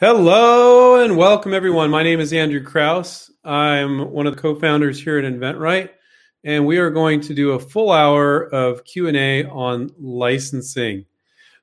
Hello 0.00 1.02
and 1.02 1.16
welcome 1.16 1.52
everyone. 1.52 1.90
My 1.90 2.04
name 2.04 2.20
is 2.20 2.32
Andrew 2.32 2.62
Krauss. 2.62 3.32
I'm 3.42 4.12
one 4.12 4.28
of 4.28 4.36
the 4.36 4.40
co-founders 4.40 5.02
here 5.02 5.18
at 5.18 5.24
InventRight, 5.24 5.90
and 6.44 6.64
we 6.64 6.78
are 6.78 6.88
going 6.88 7.20
to 7.22 7.34
do 7.34 7.50
a 7.50 7.58
full 7.58 7.90
hour 7.90 8.44
of 8.54 8.84
Q&A 8.84 9.44
on 9.46 9.90
licensing. 9.98 11.04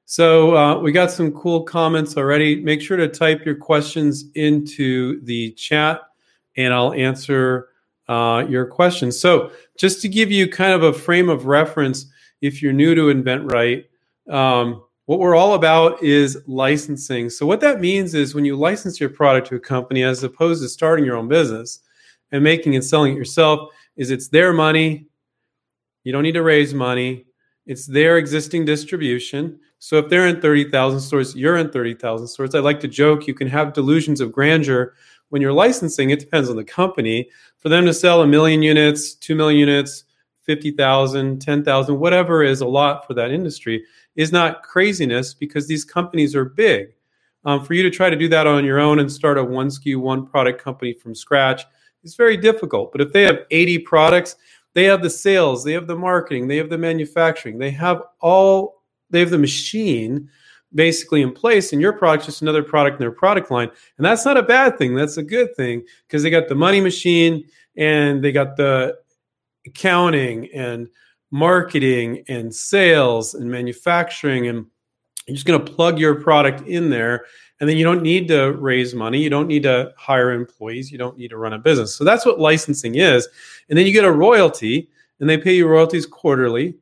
So 0.03 0.53
uh, 0.53 0.79
we 0.79 0.92
got 0.92 1.12
some 1.12 1.31
cool 1.31 1.63
comments 1.63 2.17
already. 2.17 2.62
Make 2.62 2.81
sure 2.81 2.97
to 2.97 3.08
type 3.08 3.46
your 3.46 3.56
questions 3.56 4.26
into 4.36 5.22
the 5.22 5.52
chat, 5.52 6.02
and 6.58 6.74
I'll 6.74 6.92
answer 6.92 7.70
uh, 8.10 8.44
your 8.49 8.65
questions. 8.65 9.17
So 9.17 9.52
just 9.78 10.02
to 10.02 10.10
give 10.10 10.29
you 10.29 10.49
kind 10.49 10.74
of 10.74 10.83
a 10.83 10.92
frame 10.92 11.29
of 11.29 11.46
reference, 11.46 12.08
if 12.42 12.62
you're 12.62 12.74
new 12.74 12.96
to 12.96 13.04
InventRight, 13.04 13.86
um, 14.29 14.83
what 15.06 15.19
we're 15.19 15.35
all 15.35 15.53
about 15.53 16.02
is 16.02 16.41
licensing. 16.48 17.30
So, 17.30 17.45
what 17.45 17.62
that 17.62 17.80
means 17.80 18.14
is 18.14 18.34
when 18.34 18.45
you 18.45 18.55
license 18.55 19.00
your 19.00 19.09
product 19.09 19.48
to 19.48 19.55
a 19.55 19.59
company, 19.59 20.04
as 20.04 20.23
opposed 20.23 20.64
to 20.64 20.70
starting 20.70 21.05
your 21.05 21.18
own 21.18 21.28
business 21.28 21.80
and 22.31 22.44
making 22.44 22.76
and 22.76 22.84
selling 22.84 23.14
it 23.14 23.18
yourself, 23.18 23.70
is 23.98 24.09
it's 24.09 24.30
their 24.30 24.52
money. 24.52 25.08
You 26.04 26.12
don't 26.12 26.23
need 26.23 26.34
to 26.34 26.44
raise 26.44 26.73
money. 26.73 27.26
It's 27.66 27.86
their 27.86 28.18
existing 28.18 28.66
distribution. 28.66 29.59
So, 29.78 29.98
if 29.98 30.09
they're 30.09 30.28
in 30.28 30.41
30,000 30.41 31.00
stores, 31.00 31.36
you're 31.36 31.58
in 31.58 31.70
30,000 31.70 32.28
stores. 32.28 32.56
I 32.56 32.59
like 32.59 32.80
to 32.80 32.88
joke 32.88 33.28
you 33.28 33.36
can 33.36 33.48
have 33.48 33.73
delusions 33.73 34.22
of 34.22 34.31
grandeur 34.31 34.95
when 35.30 35.42
you're 35.42 35.53
licensing. 35.53 36.09
It 36.09 36.20
depends 36.20 36.50
on 36.50 36.56
the 36.56 36.64
company. 36.64 37.30
For 37.59 37.70
them 37.70 37.86
to 37.86 37.94
sell 37.94 38.22
a 38.22 38.28
million 38.28 38.64
units, 38.64 39.14
2 39.14 39.36
million 39.36 39.59
units, 39.59 40.06
50,000, 40.45 41.42
10,000, 41.42 42.00
whatever 42.00 42.44
is 42.44 42.62
a 42.62 42.67
lot 42.67 43.06
for 43.06 43.16
that 43.16 43.31
industry 43.31 43.84
is 44.16 44.32
not 44.32 44.64
craziness 44.64 45.34
because 45.34 45.68
these 45.68 45.84
companies 45.84 46.36
are 46.36 46.46
big. 46.46 46.94
Um, 47.44 47.64
for 47.64 47.73
you 47.76 47.84
to 47.84 47.92
try 47.92 48.10
to 48.10 48.16
do 48.16 48.28
that 48.30 48.48
on 48.48 48.66
your 48.66 48.80
own 48.80 49.00
and 49.00 49.12
start 49.12 49.38
a 49.38 49.44
one 49.44 49.68
SKU, 49.68 49.98
one 49.98 50.26
product 50.26 50.62
company 50.62 50.94
from 50.94 51.14
scratch 51.14 51.64
is 52.03 52.16
very 52.16 52.38
difficult. 52.38 52.92
But 52.92 53.02
if 53.02 53.14
they 53.14 53.22
have 53.23 53.45
80 53.52 53.80
products, 53.80 54.36
they 54.73 54.86
have 54.86 55.02
the 55.02 55.09
sales, 55.09 55.64
they 55.64 55.73
have 55.73 55.88
the 55.88 55.95
marketing, 55.95 56.48
they 56.48 56.58
have 56.58 56.70
the 56.70 56.78
manufacturing, 56.78 57.59
they 57.59 57.72
have 57.72 58.02
all, 58.20 58.81
they 59.09 59.20
have 59.20 59.30
the 59.30 59.38
machine 59.38 60.30
basically 60.73 61.22
in 61.22 61.32
place, 61.32 61.72
and 61.72 61.82
your 61.82 61.94
product's 61.94 62.26
just 62.26 62.42
another 62.42 62.64
product 62.64 62.95
in 62.95 63.00
their 63.00 63.11
product 63.11 63.50
line. 63.50 63.70
And 63.98 64.06
that's 64.06 64.26
not 64.26 64.38
a 64.38 64.44
bad 64.44 64.78
thing. 64.78 64.94
That's 64.94 65.17
a 65.17 65.23
good 65.23 65.56
thing 65.56 65.84
because 66.08 66.22
they 66.22 66.30
got 66.30 66.50
the 66.50 66.56
money 66.56 66.82
machine 66.82 67.45
and 67.78 68.23
they 68.23 68.32
got 68.32 68.58
the 68.58 68.98
accounting 69.66 70.50
and 70.54 70.89
marketing 71.31 72.23
and 72.28 72.54
sales 72.54 73.34
and 73.34 73.50
manufacturing 73.50 74.48
and 74.48 74.66
you're 75.28 75.36
just 75.36 75.48
going 75.48 75.64
to 75.64 75.72
plug 75.73 76.00
your 76.00 76.22
product 76.22 76.67
in 76.67 76.90
there 76.90 77.26
and 77.59 77.70
then 77.70 77.78
you 77.78 77.84
don't 77.84 78.04
need 78.04 78.28
to 78.28 78.52
raise 78.54 78.94
money 78.94 79.22
you 79.22 79.30
don't 79.30 79.48
need 79.48 79.64
to 79.64 79.92
hire 79.98 80.32
employees 80.32 80.92
you 80.92 80.98
don't 80.98 81.17
need 81.17 81.30
to 81.30 81.38
run 81.38 81.54
a 81.54 81.59
business. 81.59 81.95
So 81.95 82.04
that's 82.04 82.26
what 82.26 82.40
licensing 82.40 82.95
is. 82.95 83.28
And 83.70 83.78
then 83.78 83.86
you 83.86 83.94
get 83.94 84.06
a 84.06 84.12
royalty 84.12 84.90
and 85.20 85.30
they 85.30 85.38
pay 85.38 85.56
you 85.56 85.67
royalties 85.67 86.06
quarterly 86.06 86.76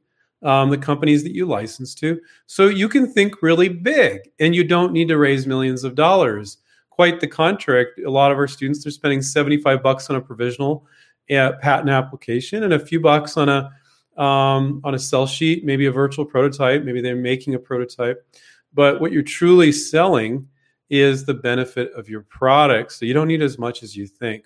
um, 0.44 0.70
the 0.70 0.78
companies 0.78 1.24
that 1.24 1.34
you 1.34 1.46
license 1.46 1.96
to. 1.96 2.20
So 2.46 2.68
you 2.68 2.90
can 2.90 3.12
think 3.12 3.42
really 3.42 3.70
big 3.70 4.30
and 4.40 4.54
you 4.54 4.64
don't 4.64 4.92
need 4.92 5.08
to 5.08 5.18
raise 5.18 5.48
millions 5.48 5.84
of 5.84 5.96
dollars. 5.96 6.58
Quite 6.90 7.22
the 7.22 7.28
contrary 7.28 7.88
a 8.06 8.10
lot 8.10 8.32
of 8.32 8.38
our 8.38 8.48
students 8.48 8.84
they're 8.84 8.92
spending 8.92 9.22
75 9.22 9.82
bucks 9.82 10.10
on 10.10 10.16
a 10.16 10.22
provisional 10.22 10.86
uh, 11.32 11.54
patent 11.62 11.90
application 11.90 12.64
and 12.64 12.74
a 12.74 12.80
few 12.80 13.00
bucks 13.00 13.38
on 13.38 13.50
a 13.50 13.72
um, 14.18 14.82
on 14.84 14.96
a 14.96 15.00
sell 15.00 15.26
sheet, 15.26 15.66
maybe 15.66 15.86
a 15.86 15.92
virtual 15.92 16.26
prototype, 16.26 16.84
maybe 16.84 17.02
they're 17.02 17.16
making 17.16 17.56
a 17.56 17.60
prototype. 17.60 18.26
But 18.74 19.02
what 19.02 19.12
you're 19.12 19.24
truly 19.24 19.72
selling 19.72 20.48
is 20.90 21.26
the 21.26 21.34
benefit 21.34 21.92
of 21.94 22.10
your 22.10 22.22
product. 22.22 22.92
So 22.92 23.06
you 23.06 23.14
don't 23.14 23.28
need 23.28 23.42
as 23.42 23.58
much 23.58 23.84
as 23.84 23.96
you 23.96 24.08
think. 24.08 24.46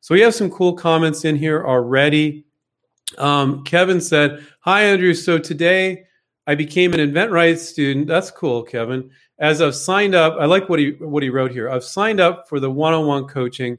So 0.00 0.14
we 0.14 0.20
have 0.20 0.34
some 0.34 0.50
cool 0.50 0.74
comments 0.74 1.24
in 1.24 1.36
here 1.36 1.66
already. 1.66 2.44
Um, 3.18 3.64
Kevin 3.64 4.00
said, 4.00 4.44
Hi, 4.60 4.84
Andrew. 4.84 5.14
So 5.14 5.38
today 5.38 6.04
I 6.46 6.54
became 6.54 6.92
an 6.94 7.00
InventRight 7.00 7.58
student. 7.58 8.06
That's 8.06 8.30
cool, 8.30 8.62
Kevin. 8.62 9.10
As 9.38 9.60
I've 9.60 9.74
signed 9.74 10.14
up, 10.14 10.36
I 10.38 10.44
like 10.44 10.68
what 10.68 10.78
he 10.78 10.90
what 11.00 11.22
he 11.22 11.30
wrote 11.30 11.50
here. 11.50 11.68
I've 11.68 11.84
signed 11.84 12.20
up 12.20 12.48
for 12.48 12.60
the 12.60 12.70
one-on-one 12.70 13.26
coaching. 13.26 13.78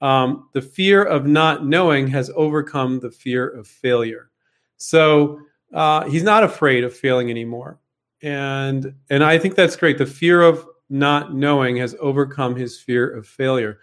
Um, 0.00 0.48
the 0.52 0.62
fear 0.62 1.02
of 1.02 1.26
not 1.26 1.66
knowing 1.66 2.06
has 2.08 2.30
overcome 2.36 3.00
the 3.00 3.10
fear 3.10 3.48
of 3.48 3.66
failure. 3.66 4.30
So 4.76 5.40
uh, 5.72 6.08
he's 6.08 6.22
not 6.22 6.44
afraid 6.44 6.84
of 6.84 6.96
failing 6.96 7.30
anymore, 7.30 7.78
and 8.22 8.94
and 9.10 9.24
I 9.24 9.38
think 9.38 9.54
that's 9.54 9.76
great. 9.76 9.98
The 9.98 10.06
fear 10.06 10.42
of 10.42 10.66
not 10.88 11.34
knowing 11.34 11.76
has 11.76 11.96
overcome 12.00 12.54
his 12.54 12.80
fear 12.80 13.10
of 13.10 13.26
failure. 13.26 13.80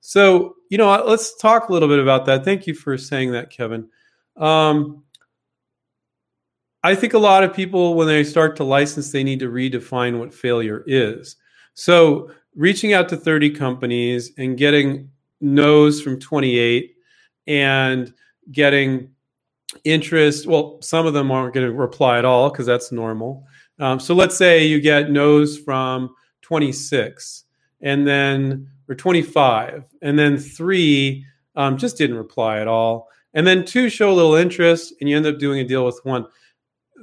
So 0.00 0.56
you 0.70 0.78
know, 0.78 1.04
let's 1.06 1.36
talk 1.36 1.68
a 1.68 1.72
little 1.72 1.88
bit 1.88 1.98
about 1.98 2.26
that. 2.26 2.44
Thank 2.44 2.66
you 2.66 2.74
for 2.74 2.96
saying 2.96 3.32
that, 3.32 3.50
Kevin. 3.50 3.88
Um, 4.36 5.02
I 6.84 6.94
think 6.94 7.12
a 7.12 7.18
lot 7.18 7.42
of 7.42 7.52
people, 7.52 7.94
when 7.94 8.06
they 8.06 8.22
start 8.22 8.56
to 8.56 8.64
license, 8.64 9.10
they 9.10 9.24
need 9.24 9.40
to 9.40 9.50
redefine 9.50 10.18
what 10.18 10.32
failure 10.32 10.84
is. 10.86 11.36
So, 11.74 12.30
reaching 12.54 12.92
out 12.92 13.08
to 13.08 13.16
30 13.16 13.50
companies 13.50 14.32
and 14.38 14.56
getting 14.56 15.10
no's 15.40 16.00
from 16.00 16.18
28 16.18 16.94
and 17.46 18.12
getting 18.52 19.10
interest 19.84 20.46
well 20.46 20.78
some 20.80 21.06
of 21.06 21.12
them 21.12 21.30
aren't 21.30 21.54
going 21.54 21.66
to 21.66 21.72
reply 21.72 22.18
at 22.18 22.24
all 22.24 22.50
because 22.50 22.66
that's 22.66 22.92
normal. 22.92 23.46
Um, 23.78 24.00
so 24.00 24.14
let's 24.14 24.36
say 24.36 24.66
you 24.66 24.80
get 24.80 25.10
no's 25.10 25.58
from 25.58 26.14
26 26.42 27.44
and 27.80 28.06
then 28.06 28.68
or 28.88 28.94
25 28.94 29.84
and 30.02 30.18
then 30.18 30.38
three 30.38 31.24
um, 31.56 31.76
just 31.76 31.98
didn't 31.98 32.16
reply 32.16 32.60
at 32.60 32.68
all. 32.68 33.08
And 33.34 33.46
then 33.46 33.64
two 33.64 33.90
show 33.90 34.10
a 34.10 34.14
little 34.14 34.34
interest 34.34 34.94
and 35.00 35.08
you 35.08 35.16
end 35.16 35.26
up 35.26 35.38
doing 35.38 35.60
a 35.60 35.64
deal 35.64 35.84
with 35.84 36.00
one. 36.04 36.26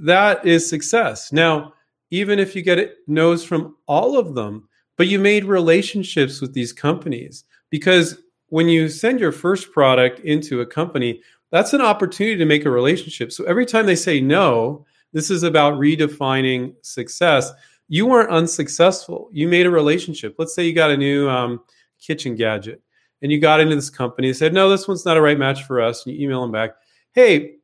That 0.01 0.45
is 0.45 0.67
success. 0.67 1.31
Now 1.31 1.73
even 2.09 2.39
if 2.39 2.55
you 2.55 2.61
get 2.61 2.95
no's 3.07 3.43
from 3.43 3.75
all 3.87 4.17
of 4.17 4.35
them 4.35 4.67
but 4.97 5.07
you 5.07 5.19
made 5.19 5.45
relationships 5.45 6.41
with 6.41 6.53
these 6.53 6.73
companies 6.73 7.43
because 7.69 8.17
when 8.49 8.69
you 8.69 8.89
send 8.89 9.19
your 9.19 9.31
first 9.31 9.71
product 9.71 10.19
into 10.19 10.61
a 10.61 10.65
company 10.65 11.21
that's 11.51 11.73
an 11.73 11.81
opportunity 11.81 12.37
to 12.37 12.45
make 12.45 12.65
a 12.65 12.69
relationship. 12.69 13.31
So 13.31 13.43
every 13.45 13.65
time 13.65 13.85
they 13.85 13.95
say 13.95 14.19
no, 14.19 14.85
this 15.13 15.29
is 15.29 15.43
about 15.43 15.79
redefining 15.79 16.75
success. 16.81 17.51
You 17.87 18.05
weren't 18.05 18.29
unsuccessful. 18.29 19.29
You 19.31 19.47
made 19.47 19.65
a 19.65 19.71
relationship. 19.71 20.35
Let's 20.37 20.53
say 20.53 20.65
you 20.65 20.73
got 20.73 20.91
a 20.91 20.97
new 20.97 21.29
um, 21.29 21.61
kitchen 21.99 22.35
gadget 22.35 22.81
and 23.21 23.31
you 23.31 23.39
got 23.39 23.59
into 23.59 23.75
this 23.75 23.89
company 23.89 24.27
and 24.27 24.37
said, 24.37 24.53
no, 24.53 24.69
this 24.69 24.87
one's 24.87 25.05
not 25.05 25.17
a 25.17 25.21
right 25.21 25.39
match 25.39 25.63
for 25.63 25.81
us. 25.81 26.05
And 26.05 26.15
you 26.15 26.25
email 26.25 26.41
them 26.41 26.51
back, 26.51 26.71
hey, 27.13 27.55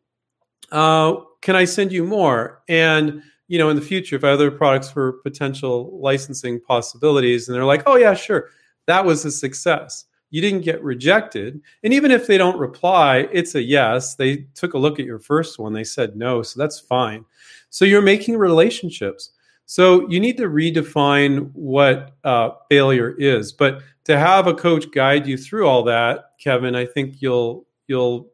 uh, 0.72 1.16
can 1.42 1.56
I 1.56 1.66
send 1.66 1.92
you 1.92 2.04
more? 2.04 2.62
And 2.70 3.24
you 3.48 3.58
know, 3.58 3.70
in 3.70 3.76
the 3.76 3.82
future, 3.82 4.16
if 4.16 4.24
I 4.24 4.30
have 4.30 4.36
other 4.36 4.50
products 4.50 4.90
for 4.90 5.14
potential 5.24 6.00
licensing 6.00 6.62
possibilities, 6.62 7.50
and 7.50 7.56
they're 7.56 7.66
like, 7.66 7.84
oh 7.86 7.98
yeah, 7.98 8.14
sure, 8.14 8.48
that 8.88 9.04
was 9.04 9.26
a 9.26 9.32
success 9.32 10.06
you 10.32 10.42
didn't 10.42 10.62
get 10.62 10.84
rejected. 10.84 11.62
And 11.84 11.94
even 11.94 12.10
if 12.10 12.26
they 12.26 12.38
don't 12.38 12.58
reply, 12.58 13.28
it's 13.32 13.54
a 13.56 13.62
yes. 13.62 14.16
They 14.16 14.38
took 14.56 14.74
a 14.74 14.78
look 14.78 15.00
at 15.00 15.06
your 15.06 15.20
first 15.20 15.60
one, 15.60 15.74
they 15.74 15.84
said 15.84 16.16
no, 16.16 16.42
so 16.42 16.60
that's 16.60 16.80
fine. 16.80 17.24
So 17.70 17.86
you're 17.86 18.02
making 18.02 18.38
relationships. 18.38 19.32
So 19.66 20.10
you 20.10 20.20
need 20.20 20.38
to 20.38 20.50
redefine 20.50 21.52
what 21.54 22.16
uh, 22.24 22.52
failure 22.70 23.16
is. 23.18 23.54
But 23.54 23.82
to 24.06 24.18
have 24.18 24.48
a 24.48 24.54
coach 24.54 24.92
guide 24.92 25.28
you 25.28 25.38
through 25.38 25.68
all 25.68 25.84
that, 25.84 26.32
Kevin, 26.40 26.76
I 26.76 26.86
think 26.86 27.22
you'll 27.22 27.68
you'll 27.88 28.32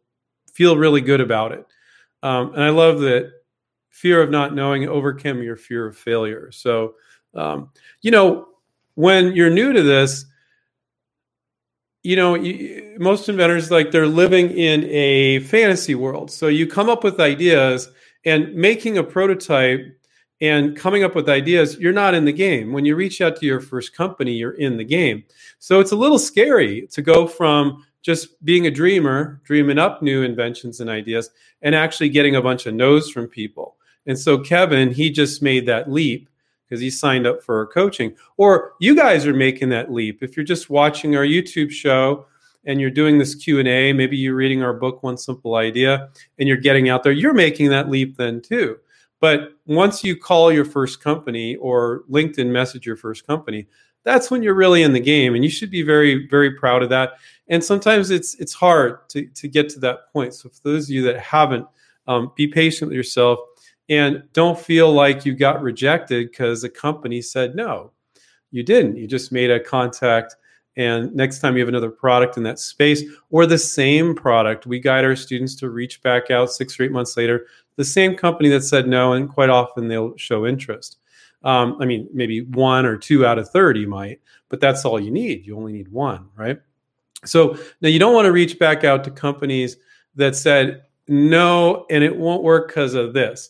feel 0.53 0.77
really 0.77 1.01
good 1.01 1.21
about 1.21 1.51
it. 1.51 1.65
Um, 2.23 2.53
and 2.53 2.63
I 2.63 2.69
love 2.69 2.99
that 3.01 3.31
fear 3.89 4.21
of 4.21 4.31
not 4.31 4.55
knowing 4.55 4.87
overcame 4.87 5.41
your 5.43 5.57
fear 5.57 5.85
of 5.85 5.97
failure. 5.97 6.51
So 6.51 6.95
um, 7.33 7.69
you 8.01 8.11
know 8.11 8.47
when 8.95 9.35
you're 9.35 9.51
new 9.51 9.73
to 9.73 9.83
this 9.83 10.25
you 12.03 12.15
know, 12.15 12.35
you, 12.35 12.95
most 12.99 13.29
inventors 13.29 13.71
like 13.71 13.91
they're 13.91 14.07
living 14.07 14.51
in 14.51 14.83
a 14.85 15.39
fantasy 15.41 15.95
world. 15.95 16.31
So 16.31 16.47
you 16.47 16.67
come 16.67 16.89
up 16.89 17.03
with 17.03 17.19
ideas 17.19 17.89
and 18.25 18.53
making 18.53 18.97
a 18.97 19.03
prototype 19.03 19.81
and 20.39 20.77
coming 20.77 21.03
up 21.03 21.15
with 21.15 21.29
ideas, 21.29 21.77
you're 21.79 21.93
not 21.93 22.13
in 22.13 22.25
the 22.25 22.33
game. 22.33 22.71
When 22.71 22.85
you 22.85 22.95
reach 22.95 23.21
out 23.21 23.37
to 23.37 23.45
your 23.45 23.59
first 23.59 23.95
company, 23.95 24.33
you're 24.33 24.51
in 24.51 24.77
the 24.77 24.83
game. 24.83 25.23
So 25.59 25.79
it's 25.79 25.91
a 25.91 25.95
little 25.95 26.19
scary 26.19 26.87
to 26.91 27.01
go 27.01 27.27
from 27.27 27.83
just 28.03 28.43
being 28.45 28.67
a 28.67 28.71
dreamer, 28.71 29.41
dreaming 29.43 29.79
up 29.79 30.01
new 30.01 30.21
inventions 30.21 30.79
and 30.79 30.89
ideas, 30.89 31.31
and 31.61 31.73
actually 31.73 32.09
getting 32.09 32.35
a 32.35 32.41
bunch 32.41 32.67
of 32.67 32.75
no's 32.75 33.09
from 33.09 33.27
people. 33.27 33.75
And 34.05 34.17
so 34.17 34.37
Kevin, 34.37 34.91
he 34.91 35.09
just 35.09 35.41
made 35.41 35.65
that 35.65 35.91
leap 35.91 36.29
because 36.67 36.81
he 36.81 36.89
signed 36.89 37.25
up 37.25 37.43
for 37.43 37.57
our 37.57 37.65
coaching. 37.67 38.15
Or 38.37 38.73
you 38.79 38.95
guys 38.95 39.25
are 39.25 39.33
making 39.33 39.69
that 39.69 39.91
leap. 39.91 40.21
If 40.21 40.35
you're 40.35 40.45
just 40.45 40.69
watching 40.69 41.15
our 41.15 41.23
YouTube 41.23 41.71
show 41.71 42.25
and 42.65 42.81
you're 42.81 42.89
doing 42.89 43.17
this 43.17 43.35
Q&A, 43.35 43.93
maybe 43.93 44.17
you're 44.17 44.35
reading 44.35 44.63
our 44.63 44.73
book 44.73 45.03
One 45.03 45.17
Simple 45.17 45.55
Idea 45.55 46.09
and 46.39 46.47
you're 46.47 46.57
getting 46.57 46.89
out 46.89 47.03
there, 47.03 47.13
you're 47.13 47.33
making 47.33 47.69
that 47.69 47.89
leap 47.89 48.17
then 48.17 48.41
too. 48.41 48.77
But 49.19 49.53
once 49.65 50.03
you 50.03 50.15
call 50.15 50.51
your 50.51 50.65
first 50.65 51.01
company 51.01 51.55
or 51.55 52.03
LinkedIn 52.09 52.47
message 52.47 52.85
your 52.85 52.97
first 52.97 53.25
company, 53.25 53.67
that's 54.03 54.29
when 54.31 54.43
you're 54.43 54.53
really 54.53 54.83
in 54.83 54.93
the 54.93 54.99
game, 54.99 55.35
and 55.35 55.43
you 55.43 55.49
should 55.49 55.71
be 55.71 55.81
very, 55.81 56.27
very 56.27 56.51
proud 56.51 56.81
of 56.81 56.89
that. 56.89 57.13
And 57.49 57.61
sometimes 57.61 58.09
it's 58.09 58.35
it's 58.35 58.53
hard 58.53 59.09
to 59.09 59.25
to 59.25 59.47
get 59.47 59.69
to 59.69 59.79
that 59.81 60.13
point. 60.13 60.33
So 60.33 60.49
for 60.49 60.61
those 60.63 60.85
of 60.85 60.91
you 60.91 61.03
that 61.03 61.19
haven't, 61.19 61.65
um, 62.07 62.31
be 62.35 62.47
patient 62.47 62.89
with 62.89 62.95
yourself 62.95 63.39
and 63.89 64.23
don't 64.33 64.59
feel 64.59 64.91
like 64.91 65.25
you 65.25 65.33
got 65.33 65.61
rejected 65.61 66.29
because 66.29 66.61
the 66.61 66.69
company 66.69 67.21
said 67.21 67.55
no. 67.55 67.91
You 68.51 68.63
didn't. 68.63 68.97
You 68.97 69.07
just 69.07 69.31
made 69.31 69.51
a 69.51 69.59
contact 69.59 70.35
and 70.77 71.13
next 71.15 71.39
time 71.39 71.55
you 71.55 71.61
have 71.61 71.69
another 71.69 71.89
product 71.89 72.37
in 72.37 72.43
that 72.43 72.59
space 72.59 73.03
or 73.31 73.47
the 73.47 73.57
same 73.57 74.13
product, 74.13 74.67
we 74.67 74.79
guide 74.79 75.03
our 75.03 75.15
students 75.15 75.55
to 75.55 75.69
reach 75.71 76.03
back 76.03 76.29
out 76.29 76.51
six 76.51 76.79
or 76.79 76.83
eight 76.83 76.91
months 76.91 77.17
later. 77.17 77.47
The 77.77 77.83
same 77.83 78.15
company 78.15 78.47
that 78.49 78.61
said 78.61 78.87
no, 78.87 79.13
and 79.13 79.27
quite 79.27 79.49
often 79.49 79.87
they'll 79.87 80.15
show 80.17 80.45
interest. 80.45 80.97
Um, 81.43 81.77
I 81.81 81.85
mean, 81.85 82.07
maybe 82.13 82.41
one 82.41 82.85
or 82.85 82.95
two 82.95 83.25
out 83.25 83.39
of 83.39 83.49
30 83.49 83.87
might, 83.87 84.21
but 84.49 84.59
that's 84.59 84.85
all 84.85 84.99
you 84.99 85.09
need. 85.09 85.47
You 85.47 85.57
only 85.57 85.73
need 85.73 85.87
one, 85.87 86.29
right? 86.35 86.59
So 87.25 87.57
now 87.81 87.89
you 87.89 87.97
don't 87.97 88.13
want 88.13 88.25
to 88.25 88.31
reach 88.31 88.59
back 88.59 88.83
out 88.83 89.03
to 89.05 89.11
companies 89.11 89.77
that 90.15 90.35
said 90.35 90.83
no 91.07 91.87
and 91.89 92.03
it 92.03 92.15
won't 92.15 92.43
work 92.43 92.67
because 92.67 92.93
of 92.93 93.13
this 93.13 93.49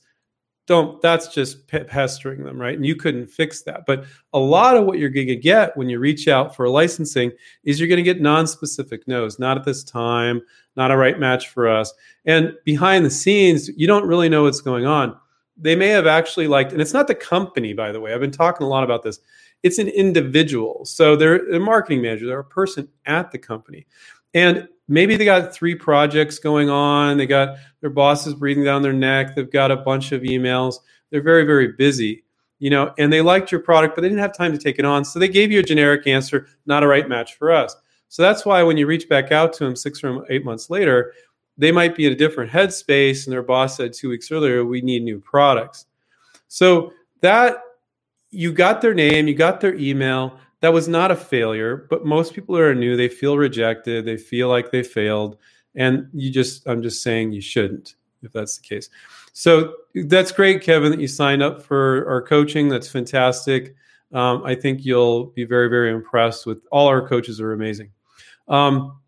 don't 0.68 1.02
that's 1.02 1.30
just 1.30 1.68
pestering 1.68 2.44
them 2.44 2.62
right? 2.62 2.76
And 2.76 2.86
you 2.86 2.96
couldn't 2.96 3.28
fix 3.28 3.64
that. 3.64 3.86
But 3.88 4.06
a 4.34 4.40
lot 4.40 4.78
of 4.78 4.86
what 4.86 5.00
you're 5.00 5.10
going 5.10 5.28
to 5.28 5.36
get 5.36 5.76
when 5.76 5.90
you 5.90 5.98
reach 5.98 6.28
out 6.28 6.56
for 6.56 6.70
licensing 6.70 7.32
is 7.64 7.80
you're 7.80 7.88
going 7.88 7.98
to 7.98 8.04
get 8.04 8.22
non-specific 8.22 9.08
no's 9.08 9.40
not 9.40 9.58
at 9.58 9.64
this 9.64 9.84
time 9.84 10.42
not 10.76 10.92
a 10.92 10.98
right 10.98 11.20
match 11.20 11.48
for 11.48 11.68
us. 11.68 11.92
And 12.26 12.54
behind 12.66 13.06
the 13.06 13.10
scenes 13.10 13.70
you 13.70 13.88
don't 13.88 14.06
really 14.06 14.30
know 14.30 14.44
what's 14.44 14.62
going 14.62 14.86
on. 14.86 15.18
They 15.60 15.76
may 15.76 15.88
have 15.88 16.06
actually 16.06 16.48
liked 16.48 16.74
and 16.74 16.82
it's 16.82 16.94
not 16.94 17.08
the 17.08 17.16
company 17.16 17.74
by 17.74 17.92
the 17.92 18.00
way 18.02 18.14
i've 18.14 18.20
been 18.20 18.30
talking 18.30 18.68
a 18.68 18.70
lot 18.70 18.84
about 18.84 19.04
this. 19.04 19.20
It's 19.64 19.80
an 19.80 19.88
individual. 19.88 20.86
So 20.86 21.16
they're 21.16 21.50
a 21.52 21.60
marketing 21.60 22.02
manager 22.02 22.28
they're 22.28 22.40
a 22.40 22.44
person 22.44 22.90
at 23.06 23.32
the 23.32 23.40
company 23.40 23.88
and 24.34 24.68
maybe 24.88 25.16
they 25.16 25.26
got 25.26 25.54
three 25.54 25.76
projects 25.76 26.40
going 26.40 26.70
on. 26.70 27.18
They 27.18 27.28
got 27.28 27.58
their 27.82 27.90
bosses 27.90 28.34
breathing 28.34 28.64
down 28.64 28.82
their 28.82 28.94
neck. 28.94 29.36
They've 29.36 29.52
got 29.52 29.72
a 29.72 29.78
bunch 29.78 30.12
of 30.12 30.22
emails. 30.22 30.76
They're 31.10 31.22
very, 31.22 31.46
very 31.46 31.74
busy, 31.74 32.24
you 32.60 32.70
know, 32.70 32.94
and 32.98 33.12
they 33.12 33.22
liked 33.22 33.52
your 33.52 33.62
product, 33.62 33.96
but 33.96 34.02
they 34.02 34.10
didn't 34.10 34.22
have 34.22 34.36
time 34.36 34.52
to 34.52 34.58
take 34.58 34.80
it 34.80 34.86
on. 34.86 35.06
So 35.06 35.20
they 35.20 35.28
gave 35.28 35.52
you 35.52 35.60
a 35.60 35.64
generic 35.64 36.08
answer, 36.08 36.48
not 36.66 36.84
a 36.84 36.88
right 36.88 37.08
match 37.08 37.36
for 37.36 37.52
us. 37.52 37.76
So 38.10 38.22
that's 38.22 38.46
why 38.46 38.64
when 38.64 38.78
you 38.78 38.88
reach 38.88 39.10
back 39.10 39.32
out 39.32 39.54
to 39.54 39.66
them 39.66 39.76
six 39.76 40.04
or 40.04 40.26
eight 40.32 40.46
months 40.46 40.70
later, 40.70 41.14
they 41.58 41.72
might 41.72 41.96
be 41.96 42.06
in 42.06 42.14
a 42.14 42.16
different 42.16 42.52
headspace, 42.52 43.26
and 43.26 43.34
their 43.34 43.42
boss 43.42 43.78
said 43.78 43.92
two 43.94 44.10
weeks 44.10 44.32
earlier, 44.32 44.64
we 44.64 44.82
need 44.82 45.04
new 45.04 45.20
products. 45.20 45.86
So 46.48 46.94
that 47.22 47.58
you 48.30 48.54
got 48.54 48.82
their 48.82 48.94
name, 48.94 49.28
you 49.28 49.34
got 49.34 49.60
their 49.60 49.76
email, 49.76 50.38
that 50.62 50.74
was 50.74 50.88
not 50.88 51.12
a 51.12 51.16
failure, 51.16 51.88
but 51.90 52.06
most 52.06 52.34
people 52.34 52.58
are 52.58 52.74
new. 52.74 52.98
They 52.98 53.10
feel 53.10 53.38
rejected. 53.38 54.06
They 54.06 54.18
feel 54.18 54.50
like 54.50 54.72
they 54.72 54.84
failed. 54.84 55.38
And 55.76 56.10
you 56.14 56.32
just, 56.32 56.68
I'm 56.68 56.82
just 56.82 57.04
saying 57.04 57.32
you 57.32 57.42
shouldn't 57.42 57.96
if 58.24 58.32
that's 58.34 58.58
the 58.58 58.68
case. 58.68 58.90
So 59.34 59.76
that's 59.94 60.32
great, 60.32 60.62
Kevin, 60.62 60.92
that 60.92 61.00
you 61.00 61.08
signed 61.08 61.44
up 61.44 61.62
for 61.62 62.08
our 62.10 62.22
coaching. 62.22 62.70
That's 62.70 62.90
fantastic. 62.90 63.76
Um, 64.14 64.44
I 64.44 64.56
think 64.56 64.86
you'll 64.86 65.26
be 65.28 65.44
very, 65.44 65.70
very 65.70 65.92
impressed 65.92 66.46
with 66.46 66.66
all 66.72 66.88
our 66.88 67.08
coaches 67.08 67.42
are 67.42 67.54
amazing. 67.54 67.92
Um, 68.48 69.00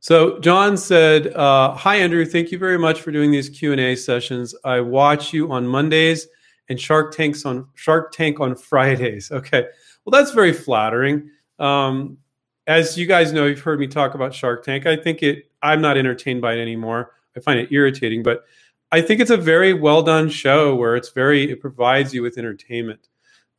so 0.00 0.38
John 0.40 0.76
said, 0.76 1.28
uh, 1.28 1.74
"Hi 1.74 1.96
Andrew, 1.96 2.24
thank 2.24 2.50
you 2.50 2.58
very 2.58 2.78
much 2.78 3.00
for 3.00 3.10
doing 3.10 3.30
these 3.30 3.48
Q 3.48 3.72
and 3.72 3.80
A 3.80 3.94
sessions. 3.94 4.54
I 4.64 4.80
watch 4.80 5.32
you 5.32 5.50
on 5.50 5.66
Mondays 5.66 6.26
and 6.68 6.80
Shark 6.80 7.14
Tanks 7.14 7.44
on 7.44 7.68
Shark 7.74 8.12
Tank 8.12 8.40
on 8.40 8.54
Fridays. 8.54 9.30
Okay, 9.32 9.66
well, 10.04 10.10
that's 10.10 10.32
very 10.32 10.52
flattering. 10.52 11.30
Um, 11.58 12.18
as 12.66 12.96
you 12.96 13.06
guys 13.06 13.32
know, 13.32 13.46
you've 13.46 13.60
heard 13.60 13.80
me 13.80 13.86
talk 13.86 14.14
about 14.14 14.34
Shark 14.34 14.64
Tank. 14.64 14.86
I 14.86 14.96
think 14.96 15.22
it. 15.22 15.50
I'm 15.62 15.80
not 15.80 15.96
entertained 15.96 16.42
by 16.42 16.54
it 16.54 16.60
anymore. 16.60 17.12
I 17.36 17.40
find 17.40 17.58
it 17.58 17.72
irritating, 17.72 18.22
but 18.22 18.44
I 18.92 19.00
think 19.00 19.20
it's 19.20 19.30
a 19.30 19.36
very 19.36 19.72
well 19.72 20.02
done 20.02 20.28
show 20.28 20.74
where 20.74 20.96
it's 20.96 21.10
very. 21.10 21.50
It 21.50 21.60
provides 21.60 22.14
you 22.14 22.22
with 22.22 22.38
entertainment. 22.38 23.08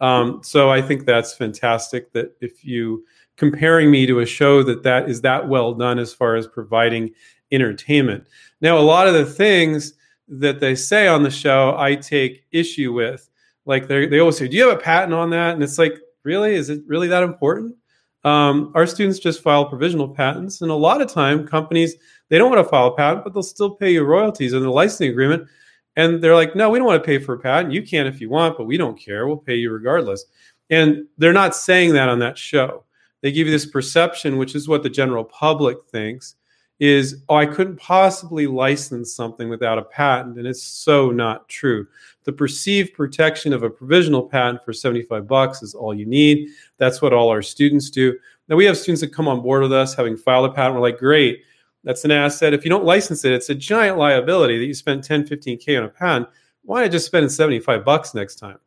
Um, 0.01 0.42
so 0.44 0.69
I 0.69 0.81
think 0.81 1.06
that's 1.06 1.33
fantastic. 1.33 2.12
That 2.13 2.36
if 2.42 2.65
you 2.65 3.06
comparing 3.38 3.92
me 3.92 4.06
to 4.06 4.19
a 4.19 4.25
show 4.25 4.63
that 4.63 4.83
that 4.83 5.09
is 5.09 5.21
that 5.21 5.47
well 5.47 5.74
done 5.74 6.00
as 6.00 6.13
far 6.13 6.36
as 6.36 6.47
providing 6.47 7.12
entertainment. 7.51 8.27
Now, 8.62 8.77
a 8.77 8.80
lot 8.80 9.07
of 9.07 9.13
the 9.13 9.25
things 9.25 9.94
that 10.27 10.59
they 10.59 10.75
say 10.75 11.07
on 11.07 11.24
the 11.24 11.30
show, 11.30 11.75
I 11.77 11.95
take 11.95 12.45
issue 12.51 12.94
with. 12.94 13.30
Like 13.65 13.88
they 13.88 14.06
they 14.06 14.19
always 14.19 14.38
say, 14.38 14.47
"Do 14.47 14.56
you 14.56 14.69
have 14.69 14.77
a 14.77 14.81
patent 14.81 15.13
on 15.13 15.31
that?" 15.31 15.56
And 15.56 15.63
it's 15.63 15.80
like 15.80 16.00
really? 16.25 16.56
Is 16.56 16.69
it 16.69 16.81
really 16.88 17.07
that 17.07 17.24
important? 17.24 17.75
Um, 18.24 18.72
our 18.74 18.88
students 18.88 19.19
just 19.19 19.44
file 19.44 19.66
provisional 19.66 20.10
patents 20.10 20.62
and 20.62 20.72
a 20.72 20.75
lot 20.75 21.00
of 21.00 21.07
time 21.07 21.45
companies 21.48 21.95
they 22.30 22.39
don't 22.39 22.50
want 22.50 22.66
to 22.66 22.69
file 22.69 22.88
a 22.88 22.95
patent 22.95 23.24
but 23.24 23.36
they'll 23.36 23.44
still 23.44 23.69
pay 23.69 23.94
you 23.94 24.04
royalties 24.04 24.54
in 24.54 24.63
the 24.63 24.72
licensing 24.72 25.12
agreement 25.12 25.48
and 25.95 26.24
they're 26.24 26.33
like 26.33 26.56
no 26.56 26.72
we 26.72 26.80
don't 26.80 26.88
want 26.88 27.01
to 27.01 27.06
pay 27.06 27.19
for 27.19 27.36
a 27.36 27.39
patent. 27.39 27.72
You 27.72 27.83
can 27.83 28.07
if 28.07 28.19
you 28.19 28.31
want 28.31 28.57
but 28.57 28.66
we 28.66 28.77
don't 28.77 29.00
care. 29.00 29.27
We'll 29.27 29.38
pay 29.38 29.56
you 29.56 29.72
regardless. 29.72 30.25
And 30.72 31.06
they're 31.19 31.33
not 31.33 31.56
saying 31.56 31.94
that 31.94 32.10
on 32.10 32.18
that 32.19 32.36
show. 32.36 32.86
They 33.21 33.31
give 33.31 33.45
you 33.45 33.54
this 33.54 33.68
perception 33.68 34.38
which 34.38 34.56
is 34.56 34.68
what 34.68 34.81
the 34.81 34.89
general 34.89 35.24
public 35.24 35.78
thinks 35.92 36.33
is 36.80 37.24
oh 37.30 37.36
i 37.36 37.45
couldn't 37.45 37.77
possibly 37.77 38.48
license 38.48 39.13
something 39.13 39.48
without 39.48 39.77
a 39.77 39.83
patent 39.83 40.38
and 40.38 40.48
it's 40.48 40.63
so 40.63 41.10
not 41.10 41.48
true. 41.48 41.88
The 42.25 42.33
perceived 42.33 42.94
protection 42.94 43.54
of 43.54 43.63
a 43.63 43.69
provisional 43.69 44.24
patent 44.24 44.66
for 44.66 44.74
75 44.74 45.27
bucks 45.27 45.62
is 45.62 45.75
all 45.75 45.94
you 45.94 46.07
need. 46.07 46.50
That's 46.77 47.01
what 47.01 47.13
all 47.13 47.30
our 47.30 47.44
students 47.44 47.89
do. 47.89 48.18
Now 48.50 48.56
we 48.56 48.66
have 48.66 48.77
students 48.77 49.01
that 49.01 49.13
come 49.13 49.27
on 49.27 49.42
board 49.42 49.62
with 49.62 49.72
us 49.72 49.94
having 49.94 50.18
filed 50.18 50.50
a 50.50 50.54
patent. 50.54 50.75
We're 50.75 50.81
like 50.81 50.98
great. 50.98 51.44
That's 51.83 52.04
an 52.04 52.12
asset. 52.12 52.54
If 52.54 52.66
you 52.66 52.69
don't 52.69 52.83
license 52.83 53.24
it 53.24 53.31
it's 53.31 53.50
a 53.50 53.56
giant 53.56 53.98
liability 53.98 54.57
that 54.57 54.66
you 54.66 54.74
spent 54.74 55.04
10 55.04 55.28
15k 55.28 55.78
on 55.78 55.86
a 55.86 55.89
patent. 55.89 56.28
Why 56.63 56.81
not 56.81 56.92
just 56.92 57.06
spend 57.06 57.31
75 57.31 57.86
bucks 57.86 58.13
next 58.13 58.36
time? 58.36 58.57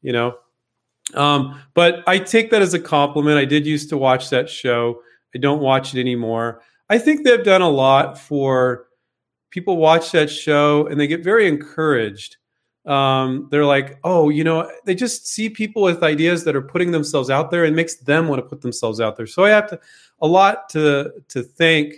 You 0.00 0.12
know? 0.12 0.38
Um, 1.14 1.60
but 1.74 2.04
i 2.06 2.18
take 2.18 2.50
that 2.50 2.62
as 2.62 2.74
a 2.74 2.78
compliment. 2.78 3.38
I 3.38 3.44
did 3.44 3.66
used 3.66 3.88
to 3.90 3.98
watch 3.98 4.30
that 4.30 4.48
show. 4.48 5.02
I 5.34 5.38
don't 5.38 5.60
watch 5.60 5.94
it 5.94 6.00
anymore 6.00 6.62
I 6.90 6.98
think 6.98 7.24
they've 7.24 7.44
done 7.44 7.62
a 7.62 7.68
lot 7.68 8.18
for 8.18 8.86
people 9.50 9.76
watch 9.76 10.12
that 10.12 10.30
show 10.30 10.86
and 10.86 10.98
they 11.00 11.06
get 11.06 11.22
very 11.22 11.48
encouraged. 11.48 12.36
Um, 12.86 13.48
they're 13.50 13.66
like, 13.66 13.98
oh, 14.04 14.30
you 14.30 14.44
know, 14.44 14.70
they 14.86 14.94
just 14.94 15.26
see 15.26 15.50
people 15.50 15.82
with 15.82 16.02
ideas 16.02 16.44
that 16.44 16.56
are 16.56 16.62
putting 16.62 16.90
themselves 16.90 17.28
out 17.28 17.50
there 17.50 17.64
and 17.64 17.76
makes 17.76 17.96
them 17.96 18.28
want 18.28 18.42
to 18.42 18.48
put 18.48 18.62
themselves 18.62 19.00
out 19.00 19.16
there. 19.16 19.26
So 19.26 19.44
I 19.44 19.50
have 19.50 19.68
to 19.70 19.80
a 20.20 20.26
lot 20.26 20.68
to 20.70 21.12
to 21.28 21.42
thank 21.42 21.94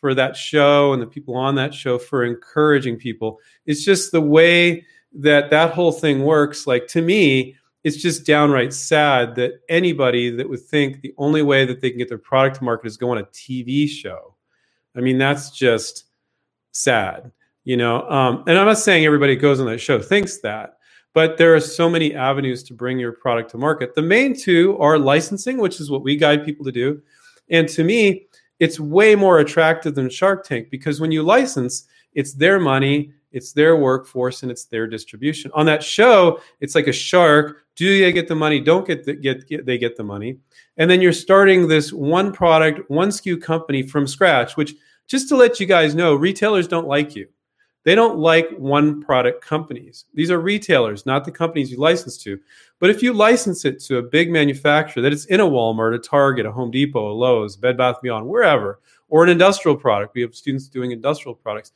for 0.00 0.14
that 0.14 0.36
show 0.36 0.92
and 0.92 1.02
the 1.02 1.06
people 1.06 1.34
on 1.34 1.54
that 1.56 1.74
show 1.74 1.98
for 1.98 2.24
encouraging 2.24 2.96
people. 2.96 3.40
It's 3.66 3.84
just 3.84 4.12
the 4.12 4.20
way 4.20 4.84
that 5.14 5.50
that 5.50 5.72
whole 5.72 5.92
thing 5.92 6.22
works. 6.22 6.66
Like 6.66 6.86
to 6.88 7.02
me, 7.02 7.56
it's 7.88 7.96
just 7.96 8.26
downright 8.26 8.74
sad 8.74 9.34
that 9.36 9.62
anybody 9.70 10.28
that 10.28 10.46
would 10.46 10.60
think 10.60 11.00
the 11.00 11.14
only 11.16 11.40
way 11.40 11.64
that 11.64 11.80
they 11.80 11.88
can 11.88 11.96
get 11.96 12.10
their 12.10 12.18
product 12.18 12.56
to 12.56 12.64
market 12.64 12.86
is 12.86 12.98
go 12.98 13.10
on 13.10 13.16
a 13.16 13.24
TV 13.24 13.88
show. 13.88 14.34
I 14.94 15.00
mean, 15.00 15.16
that's 15.16 15.50
just 15.50 16.04
sad, 16.72 17.32
you 17.64 17.78
know. 17.78 18.06
Um, 18.10 18.44
and 18.46 18.58
I'm 18.58 18.66
not 18.66 18.76
saying 18.76 19.06
everybody 19.06 19.36
goes 19.36 19.58
on 19.58 19.64
that 19.66 19.78
show 19.78 19.98
thinks 19.98 20.40
that, 20.40 20.76
but 21.14 21.38
there 21.38 21.54
are 21.54 21.60
so 21.60 21.88
many 21.88 22.14
avenues 22.14 22.62
to 22.64 22.74
bring 22.74 22.98
your 22.98 23.12
product 23.12 23.50
to 23.52 23.56
market. 23.56 23.94
The 23.94 24.02
main 24.02 24.38
two 24.38 24.76
are 24.76 24.98
licensing, 24.98 25.56
which 25.56 25.80
is 25.80 25.90
what 25.90 26.02
we 26.02 26.14
guide 26.14 26.44
people 26.44 26.66
to 26.66 26.72
do, 26.72 27.00
and 27.48 27.66
to 27.70 27.84
me, 27.84 28.26
it's 28.60 28.78
way 28.78 29.14
more 29.14 29.38
attractive 29.38 29.94
than 29.94 30.10
Shark 30.10 30.44
Tank 30.44 30.68
because 30.70 31.00
when 31.00 31.10
you 31.10 31.22
license, 31.22 31.86
it's 32.12 32.34
their 32.34 32.60
money 32.60 33.14
it's 33.32 33.52
their 33.52 33.76
workforce 33.76 34.42
and 34.42 34.50
it's 34.50 34.64
their 34.64 34.86
distribution. 34.86 35.50
On 35.54 35.66
that 35.66 35.82
show, 35.82 36.40
it's 36.60 36.74
like 36.74 36.86
a 36.86 36.92
shark. 36.92 37.64
Do 37.76 38.00
they 38.00 38.12
get 38.12 38.28
the 38.28 38.34
money? 38.34 38.60
Don't 38.60 38.86
get, 38.86 39.04
the, 39.04 39.14
get, 39.14 39.46
get 39.46 39.66
they 39.66 39.78
get 39.78 39.96
the 39.96 40.04
money? 40.04 40.38
And 40.76 40.90
then 40.90 41.00
you're 41.00 41.12
starting 41.12 41.68
this 41.68 41.92
one 41.92 42.32
product, 42.32 42.88
one 42.90 43.08
SKU 43.10 43.40
company 43.42 43.82
from 43.82 44.06
scratch. 44.06 44.56
Which, 44.56 44.74
just 45.06 45.28
to 45.28 45.36
let 45.36 45.60
you 45.60 45.66
guys 45.66 45.94
know, 45.94 46.14
retailers 46.14 46.68
don't 46.68 46.86
like 46.86 47.14
you. 47.14 47.28
They 47.84 47.94
don't 47.94 48.18
like 48.18 48.50
one 48.58 49.00
product 49.00 49.42
companies. 49.42 50.04
These 50.12 50.30
are 50.30 50.40
retailers, 50.40 51.06
not 51.06 51.24
the 51.24 51.30
companies 51.30 51.70
you 51.70 51.78
license 51.78 52.18
to. 52.18 52.38
But 52.80 52.90
if 52.90 53.02
you 53.02 53.12
license 53.12 53.64
it 53.64 53.80
to 53.84 53.98
a 53.98 54.02
big 54.02 54.30
manufacturer 54.30 55.02
that 55.02 55.12
it's 55.12 55.24
in 55.26 55.40
a 55.40 55.46
Walmart, 55.46 55.94
a 55.94 55.98
Target, 55.98 56.44
a 56.44 56.52
Home 56.52 56.70
Depot, 56.70 57.10
a 57.10 57.14
Lowe's, 57.14 57.56
Bed 57.56 57.78
Bath 57.78 57.96
Beyond, 58.02 58.26
wherever, 58.26 58.80
or 59.08 59.24
an 59.24 59.30
industrial 59.30 59.76
product, 59.76 60.14
we 60.14 60.20
have 60.20 60.34
students 60.34 60.68
doing 60.68 60.90
industrial 60.90 61.34
products, 61.34 61.72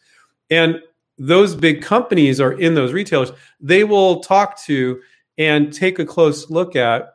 and 0.50 0.82
those 1.24 1.54
big 1.54 1.82
companies 1.82 2.40
are 2.40 2.52
in 2.54 2.74
those 2.74 2.92
retailers, 2.92 3.30
they 3.60 3.84
will 3.84 4.20
talk 4.20 4.60
to 4.62 5.00
and 5.38 5.72
take 5.72 6.00
a 6.00 6.04
close 6.04 6.50
look 6.50 6.74
at 6.74 7.14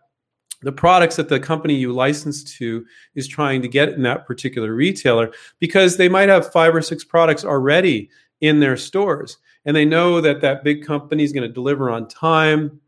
the 0.61 0.71
products 0.71 1.17
that 1.17 1.27
the 1.27 1.39
company 1.41 1.75
you 1.75 1.91
license 1.91 2.43
to 2.57 2.85
is 3.15 3.27
trying 3.27 3.61
to 3.61 3.67
get 3.67 3.89
in 3.89 4.03
that 4.03 4.25
particular 4.25 4.73
retailer 4.73 5.31
because 5.59 5.97
they 5.97 6.07
might 6.07 6.29
have 6.29 6.51
five 6.53 6.73
or 6.73 6.81
six 6.81 7.03
products 7.03 7.43
already 7.43 8.09
in 8.39 8.59
their 8.59 8.77
stores. 8.77 9.37
and 9.65 9.75
they 9.75 9.83
know 9.83 10.21
that 10.21 10.39
that 10.39 10.63
big 10.63 10.85
company 10.85 11.25
is 11.25 11.33
going 11.33 11.45
to 11.45 11.53
deliver 11.53 11.89
on 11.89 12.07
time, 12.07 12.79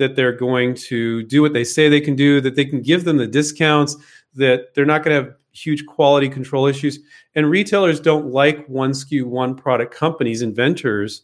that 0.00 0.16
they're 0.16 0.32
going 0.32 0.74
to 0.74 1.22
do 1.24 1.42
what 1.42 1.52
they 1.52 1.62
say 1.62 1.88
they 1.88 2.00
can 2.00 2.16
do, 2.16 2.40
that 2.40 2.56
they 2.56 2.64
can 2.64 2.80
give 2.80 3.04
them 3.04 3.18
the 3.18 3.26
discounts, 3.26 3.96
that 4.34 4.74
they're 4.74 4.86
not 4.86 5.04
going 5.04 5.14
to 5.14 5.22
have 5.22 5.34
huge 5.52 5.84
quality 5.84 6.26
control 6.26 6.66
issues. 6.66 6.98
And 7.34 7.50
retailers 7.50 8.00
don't 8.00 8.26
like 8.26 8.66
one 8.66 8.92
SKU, 8.92 9.24
one 9.24 9.54
product 9.54 9.94
companies, 9.94 10.40
inventors, 10.40 11.22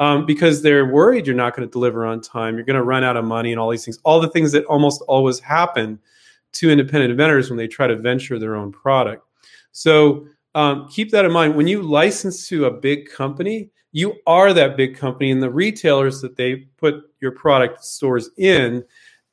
um, 0.00 0.26
because 0.26 0.60
they're 0.60 0.92
worried 0.92 1.24
you're 1.24 1.36
not 1.36 1.56
going 1.56 1.66
to 1.66 1.72
deliver 1.72 2.04
on 2.04 2.20
time, 2.20 2.56
you're 2.56 2.64
going 2.64 2.76
to 2.76 2.82
run 2.82 3.04
out 3.04 3.16
of 3.16 3.24
money, 3.24 3.52
and 3.52 3.60
all 3.60 3.70
these 3.70 3.84
things. 3.84 3.98
All 4.04 4.20
the 4.20 4.28
things 4.28 4.50
that 4.52 4.64
almost 4.64 5.02
always 5.06 5.38
happen 5.38 6.00
to 6.54 6.70
independent 6.70 7.12
inventors 7.12 7.48
when 7.48 7.56
they 7.56 7.68
try 7.68 7.86
to 7.86 7.96
venture 7.96 8.40
their 8.40 8.56
own 8.56 8.72
product. 8.72 9.24
So 9.70 10.26
um, 10.56 10.88
keep 10.88 11.12
that 11.12 11.24
in 11.24 11.30
mind. 11.30 11.54
When 11.54 11.68
you 11.68 11.80
license 11.80 12.48
to 12.48 12.64
a 12.64 12.70
big 12.72 13.08
company, 13.08 13.70
you 13.92 14.14
are 14.26 14.52
that 14.52 14.76
big 14.76 14.96
company, 14.96 15.30
and 15.30 15.42
the 15.42 15.50
retailers 15.50 16.20
that 16.20 16.36
they 16.36 16.56
put 16.76 17.10
your 17.20 17.32
product 17.32 17.84
stores 17.84 18.30
in 18.36 18.84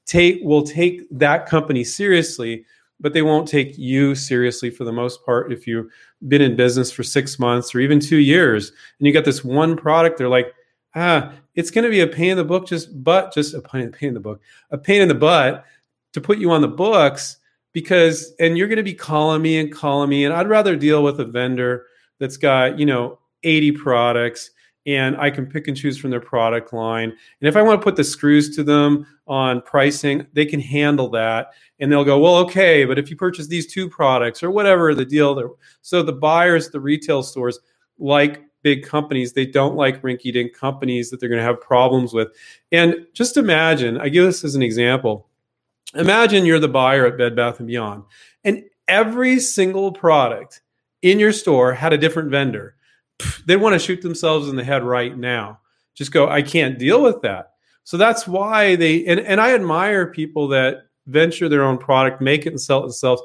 take 0.06 0.42
will 0.44 0.64
take 0.64 1.02
that 1.12 1.46
company 1.46 1.84
seriously 1.84 2.66
but 3.00 3.12
they 3.12 3.22
won't 3.22 3.48
take 3.50 3.78
you 3.78 4.16
seriously 4.16 4.70
for 4.70 4.86
the 4.86 4.92
most 4.92 5.26
part. 5.26 5.52
If 5.52 5.68
you've 5.68 5.92
been 6.28 6.42
in 6.42 6.56
business 6.56 6.90
for 6.90 7.04
six 7.04 7.38
months 7.38 7.76
or 7.76 7.80
even 7.80 8.00
two 8.00 8.18
years 8.18 8.72
and 8.98 9.06
you 9.06 9.14
got 9.14 9.26
this 9.26 9.44
one 9.44 9.76
product 9.76 10.18
they're 10.18 10.30
like 10.30 10.54
ah 10.96 11.32
it's 11.56 11.70
going 11.70 11.84
to 11.84 11.90
be 11.90 12.00
a 12.00 12.08
pain 12.08 12.32
in 12.32 12.38
the 12.38 12.44
book 12.44 12.66
just 12.66 13.04
but 13.04 13.34
just 13.34 13.54
a 13.54 13.62
pain, 13.62 13.92
pain 13.92 14.10
in 14.10 14.14
the 14.14 14.20
book 14.20 14.42
a 14.72 14.78
pain 14.78 15.02
in 15.02 15.08
the 15.08 15.16
butt 15.16 15.66
to 16.14 16.22
put 16.22 16.38
you 16.38 16.52
on 16.52 16.62
the 16.62 16.68
books 16.68 17.38
because 17.74 18.34
and 18.40 18.58
you're 18.58 18.68
going 18.68 18.78
to 18.78 18.84
be 18.84 18.94
calling 18.94 19.42
me 19.42 19.60
and 19.60 19.74
calling 19.74 20.10
me 20.10 20.24
and 20.24 20.34
i'd 20.34 20.48
rather 20.48 20.76
deal 20.76 21.04
with 21.04 21.20
a 21.20 21.26
vendor 21.26 21.88
that's 22.20 22.38
got 22.38 22.80
you 22.80 22.86
know 22.86 23.20
80 23.44 23.74
products 23.74 24.52
and 24.86 25.16
I 25.18 25.30
can 25.30 25.46
pick 25.46 25.68
and 25.68 25.78
choose 25.78 25.98
from 25.98 26.12
their 26.12 26.20
product 26.20 26.74
line. 26.74 27.10
And 27.10 27.48
if 27.48 27.56
I 27.56 27.62
want 27.62 27.80
to 27.80 27.84
put 27.84 27.96
the 27.96 28.04
screws 28.04 28.56
to 28.56 28.64
them 28.64 29.08
on 29.28 29.62
pricing, 29.62 30.28
they 30.34 30.46
can 30.46 30.60
handle 30.60 31.10
that. 31.12 31.54
And 31.80 31.92
they'll 31.92 32.04
go, 32.04 32.20
well, 32.20 32.36
okay, 32.38 32.84
but 32.86 33.00
if 33.00 33.10
you 33.10 33.16
purchase 33.16 33.48
these 33.48 33.72
two 33.72 33.90
products 33.90 34.44
or 34.44 34.52
whatever 34.52 34.94
the 34.94 35.06
deal, 35.06 35.58
so 35.82 36.04
the 36.04 36.14
buyers, 36.14 36.70
the 36.70 36.82
retail 36.82 37.24
stores, 37.24 37.60
like 37.98 38.44
big 38.62 38.86
companies, 38.86 39.34
they 39.34 39.46
don't 39.46 39.76
like 39.76 40.02
rinky 40.02 40.34
dink 40.34 40.54
companies 40.54 41.10
that 41.10 41.20
they're 41.20 41.30
going 41.30 41.40
to 41.40 41.46
have 41.46 41.62
problems 41.62 42.14
with. 42.14 42.30
And 42.72 43.06
just 43.14 43.38
imagine, 43.38 44.00
I 44.00 44.10
give 44.10 44.26
this 44.26 44.44
as 44.44 44.56
an 44.56 44.64
example. 44.64 45.30
Imagine 45.96 46.46
you're 46.46 46.60
the 46.60 46.68
buyer 46.68 47.06
at 47.06 47.18
Bed 47.18 47.36
Bath 47.36 47.60
and 47.60 47.68
Beyond, 47.68 48.04
and 48.44 48.64
every 48.88 49.40
single 49.40 49.92
product 49.92 50.62
in 51.04 51.20
your 51.20 51.32
store 51.32 51.74
had 51.74 51.94
a 51.94 51.98
different 51.98 52.32
vendor 52.32 52.76
they 53.46 53.58
want 53.58 53.74
to 53.74 53.80
shoot 53.80 54.02
themselves 54.02 54.50
in 54.50 54.56
the 54.56 54.64
head 54.64 54.84
right 54.84 55.18
now. 55.18 55.60
Just 55.94 56.12
go, 56.12 56.28
I 56.28 56.42
can't 56.42 56.80
deal 56.80 57.02
with 57.02 57.22
that. 57.22 57.54
So 57.84 57.98
that's 57.98 58.28
why 58.28 58.76
they 58.76 59.06
and, 59.06 59.20
and 59.20 59.42
I 59.42 59.54
admire 59.54 60.08
people 60.08 60.48
that 60.50 60.88
venture 61.08 61.50
their 61.50 61.64
own 61.64 61.78
product, 61.78 62.22
make 62.22 62.46
it 62.46 62.50
and 62.50 62.62
sell 62.62 62.80
it 62.80 62.84
themselves, 62.84 63.22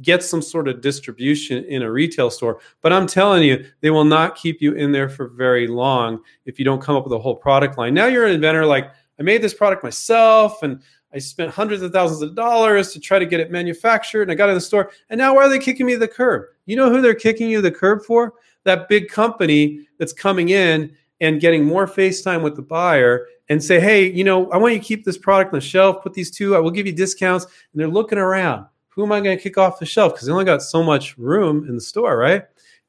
get 0.00 0.22
some 0.22 0.42
sort 0.42 0.66
of 0.66 0.80
distribution 0.80 1.64
in 1.64 1.82
a 1.82 1.90
retail 1.90 2.30
store. 2.30 2.60
But 2.80 2.92
I'm 2.92 3.06
telling 3.06 3.44
you, 3.44 3.64
they 3.80 3.90
will 3.90 4.04
not 4.04 4.34
keep 4.34 4.60
you 4.60 4.72
in 4.72 4.92
there 4.92 5.08
for 5.08 5.28
very 5.28 5.68
long 5.68 6.20
if 6.46 6.58
you 6.58 6.64
don't 6.64 6.82
come 6.82 6.96
up 6.96 7.04
with 7.04 7.12
a 7.12 7.18
whole 7.18 7.36
product 7.36 7.78
line. 7.78 7.94
Now 7.94 8.06
you're 8.06 8.26
an 8.26 8.34
inventor, 8.34 8.66
like 8.66 8.90
I 9.20 9.22
made 9.22 9.42
this 9.42 9.54
product 9.54 9.84
myself 9.84 10.62
and 10.62 10.82
I 11.14 11.18
spent 11.18 11.50
hundreds 11.50 11.82
of 11.82 11.92
thousands 11.92 12.22
of 12.22 12.34
dollars 12.34 12.92
to 12.92 13.00
try 13.00 13.18
to 13.18 13.26
get 13.26 13.38
it 13.38 13.50
manufactured 13.50 14.22
and 14.22 14.32
I 14.32 14.34
got 14.34 14.48
it 14.48 14.52
in 14.52 14.56
the 14.56 14.62
store. 14.62 14.90
And 15.10 15.18
now 15.18 15.34
why 15.34 15.42
are 15.42 15.48
they 15.48 15.58
kicking 15.58 15.86
me 15.86 15.92
to 15.92 15.98
the 15.98 16.08
curb? 16.08 16.46
You 16.66 16.76
know 16.76 16.90
who 16.90 17.02
they're 17.02 17.14
kicking 17.14 17.50
you 17.50 17.60
the 17.60 17.70
curb 17.70 18.02
for? 18.04 18.34
That 18.64 18.88
big 18.88 19.08
company 19.08 19.86
that's 19.98 20.12
coming 20.12 20.50
in 20.50 20.94
and 21.20 21.40
getting 21.40 21.64
more 21.64 21.86
FaceTime 21.86 22.42
with 22.42 22.56
the 22.56 22.62
buyer 22.62 23.26
and 23.48 23.62
say, 23.62 23.78
hey, 23.78 24.10
you 24.10 24.24
know, 24.24 24.50
I 24.50 24.56
want 24.56 24.74
you 24.74 24.80
to 24.80 24.84
keep 24.84 25.04
this 25.04 25.18
product 25.18 25.52
on 25.52 25.60
the 25.60 25.64
shelf, 25.64 26.02
put 26.02 26.14
these 26.14 26.30
two, 26.30 26.56
I 26.56 26.58
will 26.58 26.70
give 26.70 26.86
you 26.86 26.92
discounts. 26.92 27.44
And 27.44 27.80
they're 27.80 27.88
looking 27.88 28.18
around. 28.18 28.66
Who 28.90 29.04
am 29.04 29.12
I 29.12 29.20
going 29.20 29.36
to 29.36 29.42
kick 29.42 29.56
off 29.56 29.78
the 29.78 29.86
shelf? 29.86 30.14
Because 30.14 30.26
they 30.26 30.32
only 30.32 30.44
got 30.44 30.62
so 30.62 30.82
much 30.82 31.16
room 31.16 31.68
in 31.68 31.74
the 31.74 31.80
store, 31.80 32.16
right? 32.16 32.44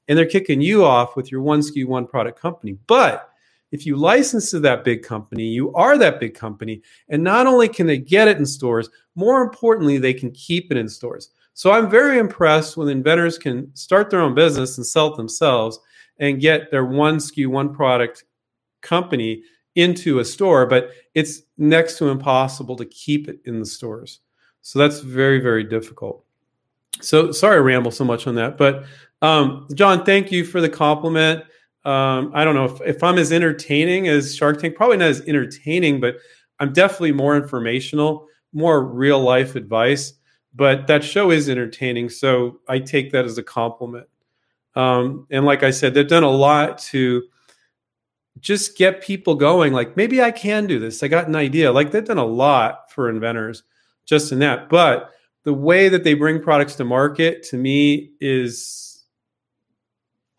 And 0.08 0.18
they're 0.18 0.26
kicking 0.26 0.62
you 0.62 0.84
off 0.84 1.16
with 1.16 1.32
your 1.32 1.42
one 1.42 1.62
SKU, 1.62 1.86
one 1.86 2.08
product 2.08 2.40
company. 2.40 2.78
But 2.88 3.30
if 3.72 3.86
you 3.86 3.96
license 3.96 4.52
to 4.52 4.60
that 4.60 4.84
big 4.84 5.02
company, 5.02 5.46
you 5.46 5.74
are 5.74 5.98
that 5.98 6.20
big 6.20 6.34
company. 6.34 6.82
And 7.10 7.24
not 7.24 7.48
only 7.48 7.68
can 7.68 7.88
they 7.88 7.98
get 7.98 8.28
it 8.28 8.38
in 8.38 8.46
stores, 8.46 8.90
more 9.16 9.42
importantly, 9.42 9.98
they 9.98 10.14
can 10.14 10.32
keep 10.32 10.72
it 10.72 10.78
in 10.78 10.90
stores. 10.90 11.30
So 11.54 11.72
I'm 11.72 11.90
very 11.90 12.18
impressed 12.18 12.78
when 12.78 12.90
inventors 12.90 13.38
can 13.38 13.74
start 13.76 14.10
their 14.10 14.22
own 14.22 14.34
business 14.34 14.78
and 14.78 14.86
sell 14.86 15.14
it 15.14 15.18
themselves 15.18 15.80
and 16.20 16.42
get 16.42 16.72
their 16.72 16.86
one 16.86 17.18
SKU, 17.18 17.48
one 17.48 17.74
product 17.74 18.24
company 18.82 19.44
into 19.76 20.20
a 20.20 20.26
store, 20.26 20.66
but 20.66 20.92
it's 21.14 21.42
next 21.58 21.98
to 21.98 22.10
impossible 22.10 22.76
to 22.76 22.86
keep 22.86 23.28
it 23.28 23.40
in 23.46 23.60
the 23.60 23.66
stores. 23.66 24.20
So 24.62 24.80
that's 24.80 25.00
very, 25.00 25.40
very 25.40 25.64
difficult. 25.64 26.24
So 27.02 27.32
sorry 27.32 27.58
I 27.58 27.60
ramble 27.60 27.92
so 27.92 28.06
much 28.06 28.28
on 28.28 28.36
that, 28.36 28.58
but 28.58 28.86
um, 29.22 29.68
John, 29.74 30.06
thank 30.06 30.32
you 30.32 30.46
for 30.46 30.62
the 30.62 30.70
compliment. 30.70 31.44
Um, 31.86 32.32
I 32.34 32.44
don't 32.44 32.56
know 32.56 32.66
if, 32.66 32.82
if 32.82 33.04
I'm 33.04 33.18
as 33.18 33.32
entertaining 33.32 34.08
as 34.08 34.36
Shark 34.36 34.60
Tank, 34.60 34.76
probably 34.76 34.98
not 34.98 35.10
as 35.10 35.22
entertaining, 35.22 36.00
but 36.00 36.16
I'm 36.60 36.72
definitely 36.72 37.14
more 37.14 37.36
informational, 37.36 38.28
more 38.54 38.86
real 38.86 39.20
life 39.20 39.56
advice 39.56 40.14
but 40.54 40.88
that 40.88 41.04
show 41.04 41.32
is 41.32 41.50
entertaining. 41.50 42.10
So 42.10 42.60
I 42.68 42.80
take 42.80 43.12
that 43.12 43.26
as 43.26 43.38
a 43.38 43.44
compliment. 43.44 44.08
Um, 44.76 45.28
and 45.32 45.46
like 45.46 45.64
I 45.64 45.72
said, 45.72 45.94
they've 45.94 46.08
done 46.08 46.24
a 46.24 46.30
lot 46.30 46.78
to 46.80 47.24
just 48.40 48.78
get 48.78 49.02
people 49.02 49.36
going. 49.36 49.74
Like 49.74 49.96
maybe 49.96 50.22
I 50.22 50.32
can 50.32 50.68
do 50.68 50.80
this. 50.80 51.04
I 51.04 51.08
got 51.08 51.28
an 51.28 51.36
idea. 51.36 51.72
Like 51.72 51.92
they've 51.92 52.04
done 52.04 52.18
a 52.18 52.26
lot 52.26 52.92
for 52.92 53.10
inventors 53.10 53.64
just 54.06 54.32
in 54.32 54.40
that. 54.40 54.70
But 54.70 55.12
the 55.44 55.54
way 55.54 55.90
that 55.90 56.04
they 56.04 56.14
bring 56.14 56.42
products 56.42 56.76
to 56.76 56.84
market 56.84 57.44
to 57.44 57.58
me 57.58 58.12
is 58.20 59.04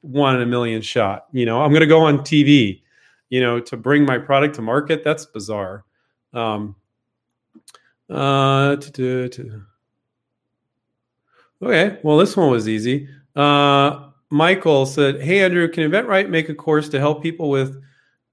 one 0.01 0.37
in 0.37 0.43
a 0.43 0.47
million 0.47 0.83
shot. 0.83 1.27
You 1.33 1.47
know, 1.47 1.63
I'm 1.63 1.71
going 1.71 1.81
to 1.81 1.87
go 1.87 2.03
on 2.03 2.19
TV, 2.19 2.83
you 3.31 3.41
know, 3.41 3.61
to 3.61 3.77
bring 3.77 4.05
my 4.05 4.19
product 4.19 4.57
to 4.57 4.63
market. 4.63 5.03
That's 5.05 5.27
bizarre. 5.27 5.85
Um, 6.33 6.77
uh, 8.11 8.77
to, 8.77 8.91
to, 8.91 9.29
to, 9.29 9.63
Okay, 11.65 11.99
well, 12.03 12.19
this 12.19 12.37
one 12.37 12.51
was 12.51 12.69
easy. 12.69 13.09
Uh, 13.35 14.11
Michael 14.31 14.85
said, 14.85 15.23
"Hey 15.23 15.43
Andrew, 15.43 15.67
can 15.67 15.91
InventRight 15.91 16.29
make 16.29 16.51
a 16.51 16.55
course 16.55 16.91
to 16.91 17.01
help 17.01 17.23
people 17.23 17.49
with 17.49 17.83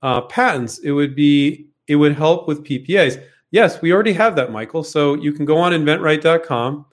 uh, 0.02 0.22
patents? 0.22 0.80
It 0.80 0.92
would 0.92 1.16
be 1.16 1.68
it 1.88 1.96
would 1.96 2.14
help 2.14 2.46
with 2.50 2.66
PPAs." 2.66 3.24
Yes, 3.52 3.82
we 3.82 3.94
already 3.94 4.12
have 4.14 4.36
that, 4.36 4.52
Michael. 4.52 4.84
So 4.84 5.14
you 5.14 5.32
can 5.32 5.46
go 5.46 5.58
on 5.58 5.72
InventRight.com, 5.72 6.86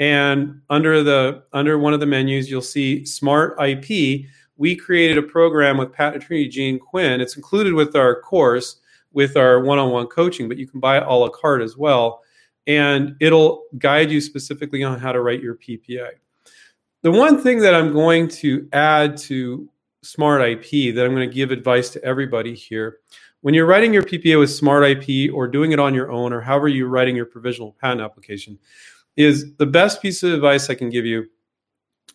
and 0.00 0.60
under 0.68 1.04
the 1.04 1.44
under 1.52 1.78
one 1.78 1.94
of 1.94 2.00
the 2.00 2.06
menus, 2.06 2.50
you'll 2.50 2.60
see 2.60 3.04
Smart 3.04 3.56
IP. 3.62 4.26
We 4.56 4.74
created 4.74 5.16
a 5.18 5.22
program 5.22 5.78
with 5.78 5.92
patent 5.92 6.24
attorney 6.24 6.48
Gene 6.48 6.80
Quinn. 6.80 7.20
It's 7.20 7.36
included 7.36 7.72
with 7.72 7.94
our 7.94 8.20
course 8.20 8.80
with 9.12 9.36
our 9.36 9.60
one-on-one 9.60 10.08
coaching, 10.08 10.48
but 10.48 10.58
you 10.58 10.66
can 10.66 10.80
buy 10.80 10.96
it 10.98 11.04
a 11.06 11.14
la 11.14 11.28
carte 11.28 11.62
as 11.62 11.76
well 11.76 12.23
and 12.66 13.16
it'll 13.20 13.64
guide 13.78 14.10
you 14.10 14.20
specifically 14.20 14.82
on 14.82 14.98
how 14.98 15.12
to 15.12 15.20
write 15.20 15.42
your 15.42 15.56
PPA. 15.56 16.10
The 17.02 17.10
one 17.10 17.42
thing 17.42 17.58
that 17.60 17.74
I'm 17.74 17.92
going 17.92 18.28
to 18.28 18.68
add 18.72 19.16
to 19.18 19.68
Smart 20.02 20.42
IP 20.42 20.94
that 20.94 21.04
I'm 21.04 21.14
going 21.14 21.28
to 21.28 21.34
give 21.34 21.50
advice 21.50 21.90
to 21.90 22.04
everybody 22.04 22.54
here 22.54 22.98
when 23.40 23.52
you're 23.52 23.66
writing 23.66 23.92
your 23.92 24.02
PPA 24.02 24.38
with 24.38 24.50
Smart 24.50 24.84
IP 24.84 25.32
or 25.32 25.46
doing 25.46 25.72
it 25.72 25.78
on 25.78 25.92
your 25.94 26.10
own 26.10 26.32
or 26.32 26.40
however 26.40 26.68
you're 26.68 26.88
writing 26.88 27.14
your 27.14 27.26
provisional 27.26 27.76
patent 27.80 28.00
application 28.00 28.58
is 29.16 29.54
the 29.56 29.66
best 29.66 30.00
piece 30.00 30.22
of 30.22 30.32
advice 30.32 30.70
I 30.70 30.74
can 30.74 30.88
give 30.88 31.04
you 31.04 31.26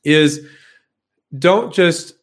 is 0.04 0.48
don't 1.38 1.74
just 1.74 2.16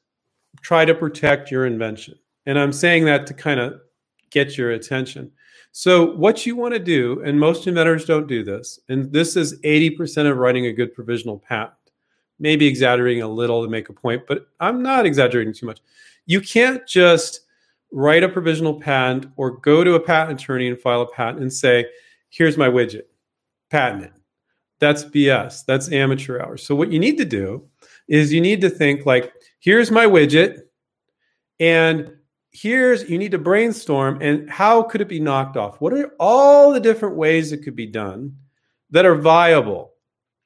try 0.60 0.84
to 0.84 0.94
protect 0.94 1.50
your 1.50 1.66
invention. 1.66 2.16
And 2.46 2.58
I'm 2.58 2.72
saying 2.72 3.04
that 3.04 3.26
to 3.28 3.34
kind 3.34 3.60
of 3.60 3.80
get 4.30 4.58
your 4.58 4.72
attention. 4.72 5.30
So, 5.78 6.16
what 6.16 6.46
you 6.46 6.56
want 6.56 6.72
to 6.72 6.80
do, 6.80 7.20
and 7.22 7.38
most 7.38 7.66
inventors 7.66 8.06
don't 8.06 8.26
do 8.26 8.42
this, 8.42 8.80
and 8.88 9.12
this 9.12 9.36
is 9.36 9.60
80% 9.60 10.24
of 10.24 10.38
writing 10.38 10.64
a 10.64 10.72
good 10.72 10.94
provisional 10.94 11.38
patent, 11.38 11.76
maybe 12.38 12.66
exaggerating 12.66 13.22
a 13.22 13.28
little 13.28 13.62
to 13.62 13.68
make 13.68 13.90
a 13.90 13.92
point, 13.92 14.22
but 14.26 14.46
I'm 14.58 14.82
not 14.82 15.04
exaggerating 15.04 15.52
too 15.52 15.66
much. 15.66 15.80
You 16.24 16.40
can't 16.40 16.86
just 16.86 17.40
write 17.92 18.22
a 18.22 18.28
provisional 18.30 18.80
patent 18.80 19.26
or 19.36 19.58
go 19.58 19.84
to 19.84 19.96
a 19.96 20.00
patent 20.00 20.40
attorney 20.40 20.68
and 20.68 20.80
file 20.80 21.02
a 21.02 21.12
patent 21.12 21.42
and 21.42 21.52
say, 21.52 21.84
here's 22.30 22.56
my 22.56 22.70
widget, 22.70 23.02
patent 23.68 24.04
it. 24.04 24.12
That's 24.78 25.04
BS. 25.04 25.66
That's 25.66 25.92
amateur 25.92 26.40
hours. 26.40 26.62
So, 26.62 26.74
what 26.74 26.90
you 26.90 26.98
need 26.98 27.18
to 27.18 27.26
do 27.26 27.62
is 28.08 28.32
you 28.32 28.40
need 28.40 28.62
to 28.62 28.70
think 28.70 29.04
like, 29.04 29.30
here's 29.60 29.90
my 29.90 30.06
widget, 30.06 30.60
and 31.60 32.16
here's 32.56 33.08
you 33.08 33.18
need 33.18 33.32
to 33.32 33.38
brainstorm 33.38 34.18
and 34.22 34.48
how 34.48 34.82
could 34.82 35.00
it 35.00 35.08
be 35.08 35.20
knocked 35.20 35.56
off 35.56 35.80
what 35.80 35.92
are 35.92 36.14
all 36.18 36.72
the 36.72 36.80
different 36.80 37.16
ways 37.16 37.52
it 37.52 37.58
could 37.58 37.76
be 37.76 37.86
done 37.86 38.34
that 38.90 39.04
are 39.04 39.16
viable 39.16 39.92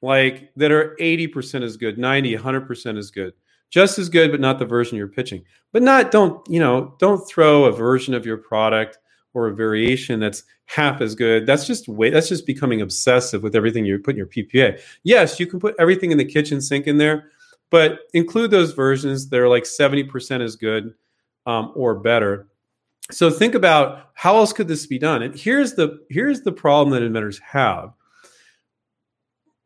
like 0.01 0.51
that 0.55 0.71
are 0.71 0.95
80% 0.99 1.63
as 1.63 1.77
good 1.77 1.97
90 1.97 2.35
100% 2.35 2.97
as 2.97 3.11
good 3.11 3.33
just 3.71 3.97
as 3.97 4.09
good, 4.09 4.31
but 4.31 4.41
not 4.41 4.59
the 4.59 4.65
version 4.65 4.97
you're 4.97 5.07
pitching. 5.07 5.43
But 5.71 5.81
not 5.81 6.11
don't 6.11 6.47
you 6.47 6.59
know 6.59 6.93
don't 6.99 7.25
throw 7.27 7.65
a 7.65 7.71
version 7.71 8.13
of 8.13 8.25
your 8.25 8.37
product 8.37 8.99
or 9.33 9.47
a 9.47 9.55
variation 9.55 10.19
that's 10.19 10.43
half 10.65 11.01
as 11.01 11.15
good. 11.15 11.45
That's 11.45 11.65
just 11.65 11.87
way 11.87 12.09
that's 12.09 12.29
just 12.29 12.45
becoming 12.45 12.81
obsessive 12.81 13.41
with 13.41 13.55
everything 13.55 13.85
you 13.85 13.97
put 13.97 14.15
in 14.15 14.17
your 14.17 14.27
PPA. 14.27 14.79
Yes, 15.03 15.39
you 15.39 15.47
can 15.47 15.59
put 15.59 15.75
everything 15.79 16.11
in 16.11 16.17
the 16.17 16.25
kitchen 16.25 16.61
sink 16.61 16.85
in 16.85 16.97
there, 16.97 17.31
but 17.69 18.01
include 18.13 18.51
those 18.51 18.73
versions 18.73 19.29
that 19.29 19.39
are 19.39 19.49
like 19.49 19.63
70% 19.63 20.41
as 20.41 20.55
good 20.57 20.93
um, 21.45 21.71
or 21.75 21.95
better. 21.95 22.47
So 23.11 23.29
think 23.29 23.55
about 23.55 24.11
how 24.13 24.37
else 24.37 24.53
could 24.53 24.67
this 24.67 24.85
be 24.85 24.99
done? 24.99 25.21
And 25.23 25.35
here's 25.35 25.73
the 25.73 25.99
here's 26.09 26.41
the 26.41 26.51
problem 26.51 26.93
that 26.93 27.03
inventors 27.03 27.39
have. 27.39 27.93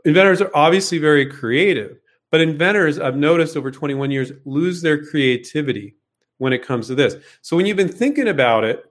Inventors 0.06 0.42
are 0.42 0.52
obviously 0.54 0.98
very 0.98 1.26
creative, 1.26 1.98
but 2.32 2.42
inventors 2.42 3.00
I've 3.00 3.18
noticed 3.18 3.58
over 3.58 3.72
21 3.72 4.12
years 4.12 4.32
lose 4.46 4.82
their 4.82 5.04
creativity 5.04 5.96
when 6.38 6.54
it 6.54 6.66
comes 6.66 6.88
to 6.88 6.96
this. 6.96 7.16
So 7.42 7.56
when 7.56 7.66
you've 7.66 7.78
been 7.78 7.88
thinking 7.88 8.28
about 8.28 8.64
it, 8.64 8.86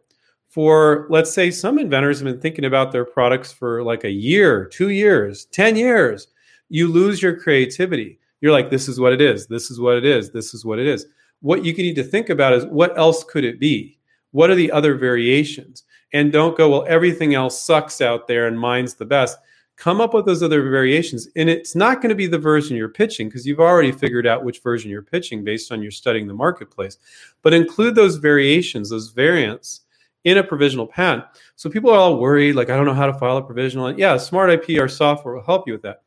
for 0.55 1.09
let's 1.11 1.33
say 1.33 1.51
some 1.51 1.81
inventors 1.81 2.21
have 2.21 2.27
been 2.27 2.41
thinking 2.41 2.65
about 2.65 2.93
their 2.93 3.05
products 3.05 3.53
for 3.53 3.83
like 3.83 4.05
a 4.05 4.11
year, 4.11 4.67
two 4.67 4.91
years, 4.91 5.47
10 5.47 5.75
years, 5.75 6.29
you 6.69 6.87
lose 6.87 7.21
your 7.21 7.37
creativity. 7.37 8.21
You're 8.41 8.53
like, 8.53 8.71
this 8.71 8.89
is 8.89 9.01
what 9.01 9.13
it 9.13 9.21
is, 9.21 9.49
this 9.49 9.73
is 9.73 9.81
what 9.81 9.97
it 9.97 10.05
is, 10.05 10.31
this 10.31 10.55
is 10.55 10.65
what 10.65 10.79
it 10.79 10.87
is. 10.87 11.07
What 11.45 11.63
you 11.63 11.75
need 11.75 11.97
to 11.97 12.03
think 12.03 12.31
about 12.31 12.55
is 12.55 12.65
what 12.65 12.97
else 12.97 13.23
could 13.23 13.45
it 13.45 13.61
be? 13.61 13.99
What 14.31 14.49
are 14.49 14.55
the 14.55 14.73
other 14.73 14.95
variations? 14.95 15.83
And 16.15 16.33
don't 16.33 16.57
go, 16.57 16.71
well, 16.71 16.87
everything 16.89 17.35
else 17.35 17.63
sucks 17.63 18.01
out 18.01 18.27
there 18.27 18.47
and 18.47 18.59
mine's 18.59 18.95
the 18.95 19.05
best. 19.05 19.37
Come 19.77 20.01
up 20.01 20.15
with 20.15 20.25
those 20.25 20.43
other 20.43 20.63
variations. 20.63 21.29
And 21.37 21.51
it's 21.51 21.75
not 21.75 22.01
going 22.01 22.09
to 22.09 22.15
be 22.15 22.27
the 22.27 22.39
version 22.39 22.79
you're 22.79 22.89
pitching 22.89 23.29
because 23.29 23.47
you've 23.47 23.61
already 23.61 23.93
figured 23.93 24.27
out 24.27 24.43
which 24.43 24.63
version 24.63 24.91
you're 24.91 25.03
pitching 25.03 25.45
based 25.45 25.71
on 25.71 25.83
your 25.83 25.91
studying 25.91 26.27
the 26.27 26.33
marketplace. 26.33 26.97
But 27.43 27.53
include 27.53 27.95
those 27.95 28.17
variations, 28.17 28.89
those 28.89 29.11
variants 29.11 29.83
in 30.25 30.39
a 30.39 30.43
provisional 30.43 30.87
patent. 30.87 31.25
So 31.57 31.69
people 31.69 31.91
are 31.91 31.99
all 31.99 32.19
worried, 32.19 32.55
like, 32.55 32.71
I 32.71 32.77
don't 32.77 32.87
know 32.87 32.95
how 32.95 33.07
to 33.07 33.19
file 33.19 33.37
a 33.37 33.43
provisional. 33.43 33.89
And 33.89 33.99
yeah, 33.99 34.17
Smart 34.17 34.49
IP, 34.49 34.81
our 34.81 34.89
software 34.89 35.35
will 35.35 35.45
help 35.45 35.67
you 35.67 35.75
with 35.75 35.83
that. 35.83 36.05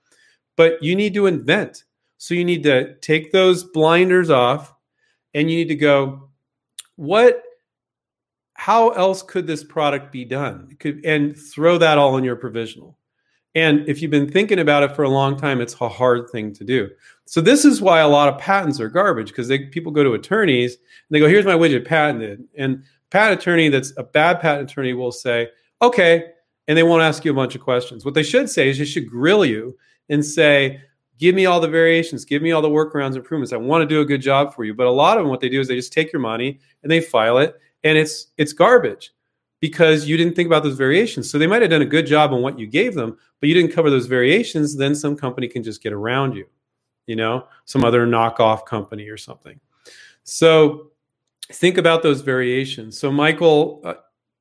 But 0.56 0.82
you 0.82 0.96
need 0.96 1.14
to 1.14 1.28
invent. 1.28 1.84
So 2.18 2.34
you 2.34 2.44
need 2.44 2.64
to 2.64 2.96
take 2.96 3.32
those 3.32 3.64
blinders 3.64 4.32
off 4.32 4.74
and 5.38 5.52
you 5.52 5.58
need 5.58 5.68
to 5.68 5.76
go, 5.76 6.30
what, 6.96 7.44
how 8.56 8.90
else 8.90 9.22
could 9.22 9.46
this 9.46 9.64
product 9.64 10.12
be 10.12 10.26
done? 10.26 10.76
Could, 10.80 11.06
and 11.06 11.38
throw 11.38 11.78
that 11.78 12.00
all 12.00 12.18
in 12.18 12.24
your 12.24 12.36
provisional. 12.36 12.98
And 13.54 13.88
if 13.88 14.02
you've 14.02 14.10
been 14.10 14.32
thinking 14.32 14.58
about 14.58 14.82
it 14.82 14.96
for 14.96 15.04
a 15.04 15.10
long 15.10 15.38
time, 15.38 15.62
it's 15.62 15.80
a 15.80 15.88
hard 15.88 16.32
thing 16.32 16.54
to 16.54 16.64
do. 16.64 16.90
So 17.26 17.40
this 17.40 17.66
is 17.66 17.84
why 17.84 18.00
a 18.00 18.08
lot 18.08 18.34
of 18.34 18.40
patents 18.40 18.80
are 18.80 18.90
garbage 18.90 19.28
because 19.28 19.52
people 19.72 19.92
go 19.92 20.04
to 20.04 20.14
attorneys 20.14 20.74
and 20.74 20.82
they 21.12 21.20
go, 21.20 21.28
"Here's 21.28 21.46
my 21.46 21.54
widget 21.54 21.86
patented," 21.86 22.44
and 22.58 22.84
patent 23.12 23.40
attorney 23.40 23.70
that's 23.70 23.94
a 23.98 24.04
bad 24.04 24.40
patent 24.40 24.72
attorney 24.72 24.94
will 24.94 25.12
say, 25.12 25.50
okay, 25.84 26.32
and 26.68 26.76
they 26.76 26.84
won't 26.84 27.04
ask 27.04 27.24
you 27.24 27.32
a 27.32 27.36
bunch 27.36 27.54
of 27.54 27.62
questions. 27.62 28.04
What 28.04 28.16
they 28.16 28.24
should 28.24 28.50
say 28.50 28.70
is 28.70 28.80
they 28.80 28.86
should 28.86 29.10
grill 29.10 29.46
you 29.46 29.78
and 30.10 30.26
say, 30.26 30.82
give 31.18 31.36
me 31.36 31.46
all 31.46 31.60
the 31.60 31.68
variations, 31.68 32.26
give 32.26 32.42
me 32.42 32.52
all 32.52 32.62
the 32.62 32.70
workarounds, 32.70 33.16
improvements. 33.16 33.54
I 33.54 33.58
want 33.58 33.82
to 33.82 33.88
do 33.88 34.02
a 34.02 34.06
good 34.06 34.22
job 34.22 34.54
for 34.54 34.64
you. 34.64 34.74
But 34.74 34.88
a 34.88 34.92
lot 34.92 35.18
of 35.18 35.24
them, 35.24 35.30
what 35.30 35.40
they 35.40 35.50
do 35.50 35.60
is 35.60 35.68
they 35.68 35.76
just 35.76 35.94
take 35.94 36.12
your 36.12 36.22
money 36.22 36.60
and 36.84 36.92
they 36.92 37.02
file 37.02 37.38
it, 37.38 37.60
and 37.84 37.98
it's 37.98 38.28
it's 38.38 38.54
garbage 38.54 39.12
because 39.60 40.08
you 40.08 40.18
didn't 40.18 40.36
think 40.36 40.48
about 40.48 40.64
those 40.64 40.78
variations. 40.78 41.30
So 41.30 41.38
they 41.38 41.48
might 41.48 41.62
have 41.62 41.72
done 41.72 41.82
a 41.82 41.86
good 41.86 42.06
job 42.06 42.32
on 42.32 42.42
what 42.42 42.60
you 42.60 42.68
gave 42.68 42.94
them, 42.94 43.18
but 43.40 43.50
you 43.50 43.56
didn't 43.56 43.72
cover 43.72 43.90
those 43.90 44.06
variations. 44.06 44.76
Then 44.78 44.96
some 44.96 45.16
company 45.16 45.48
can 45.48 45.64
just 45.64 45.82
get 45.82 45.94
around 45.94 46.36
you, 46.36 46.46
you 47.08 47.16
know, 47.16 47.48
some 47.66 47.84
other 47.84 48.06
knockoff 48.06 48.66
company 48.66 49.10
or 49.10 49.18
something. 49.18 49.60
So 50.24 50.92
think 51.52 51.78
about 51.78 52.04
those 52.04 52.22
variations. 52.22 53.00
So, 53.00 53.12
Michael, 53.12 53.82
uh, 53.84 53.96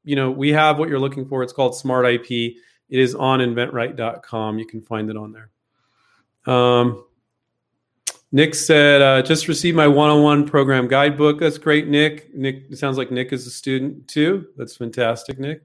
you 0.04 0.16
know, 0.16 0.30
we 0.30 0.50
have 0.50 0.78
what 0.78 0.88
you're 0.88 1.00
looking 1.00 1.26
for. 1.26 1.42
It's 1.42 1.52
called 1.52 1.76
Smart 1.76 2.06
IP. 2.06 2.30
It 2.30 3.00
is 3.00 3.14
on 3.14 3.40
inventright.com. 3.40 4.58
You 4.58 4.66
can 4.66 4.80
find 4.80 5.10
it 5.10 5.16
on 5.16 5.32
there. 5.32 5.50
Um, 6.46 7.04
Nick 8.32 8.54
said, 8.54 9.02
uh, 9.02 9.22
just 9.22 9.48
received 9.48 9.76
my 9.76 9.86
one-on-one 9.86 10.46
program 10.46 10.88
guidebook. 10.88 11.38
That's 11.38 11.58
great, 11.58 11.88
Nick. 11.88 12.34
Nick, 12.34 12.74
sounds 12.74 12.98
like 12.98 13.10
Nick 13.10 13.32
is 13.32 13.46
a 13.46 13.50
student 13.50 14.08
too. 14.08 14.48
That's 14.56 14.76
fantastic, 14.76 15.38
Nick, 15.38 15.62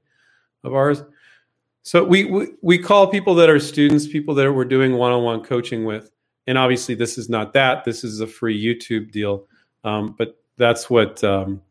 of 0.64 0.74
ours. 0.74 1.04
So 1.84 2.04
we, 2.04 2.26
we, 2.26 2.48
we 2.62 2.78
call 2.78 3.08
people 3.08 3.34
that 3.36 3.50
are 3.50 3.60
students, 3.60 4.08
people 4.08 4.36
that 4.36 4.52
we're 4.54 4.66
doing 4.66 4.94
one-on-one 4.94 5.44
coaching 5.44 5.84
with. 5.86 6.12
And 6.48 6.58
obviously 6.58 6.96
this 6.96 7.18
is 7.18 7.30
not 7.30 7.54
that. 7.54 7.84
This 7.84 8.04
is 8.04 8.20
a 8.20 8.28
free 8.28 8.64
YouTube 8.64 9.12
deal. 9.12 9.48
Um, 9.84 10.16
but 10.18 10.40
that's 10.58 10.90
what 10.90 11.24
um, 11.24 11.62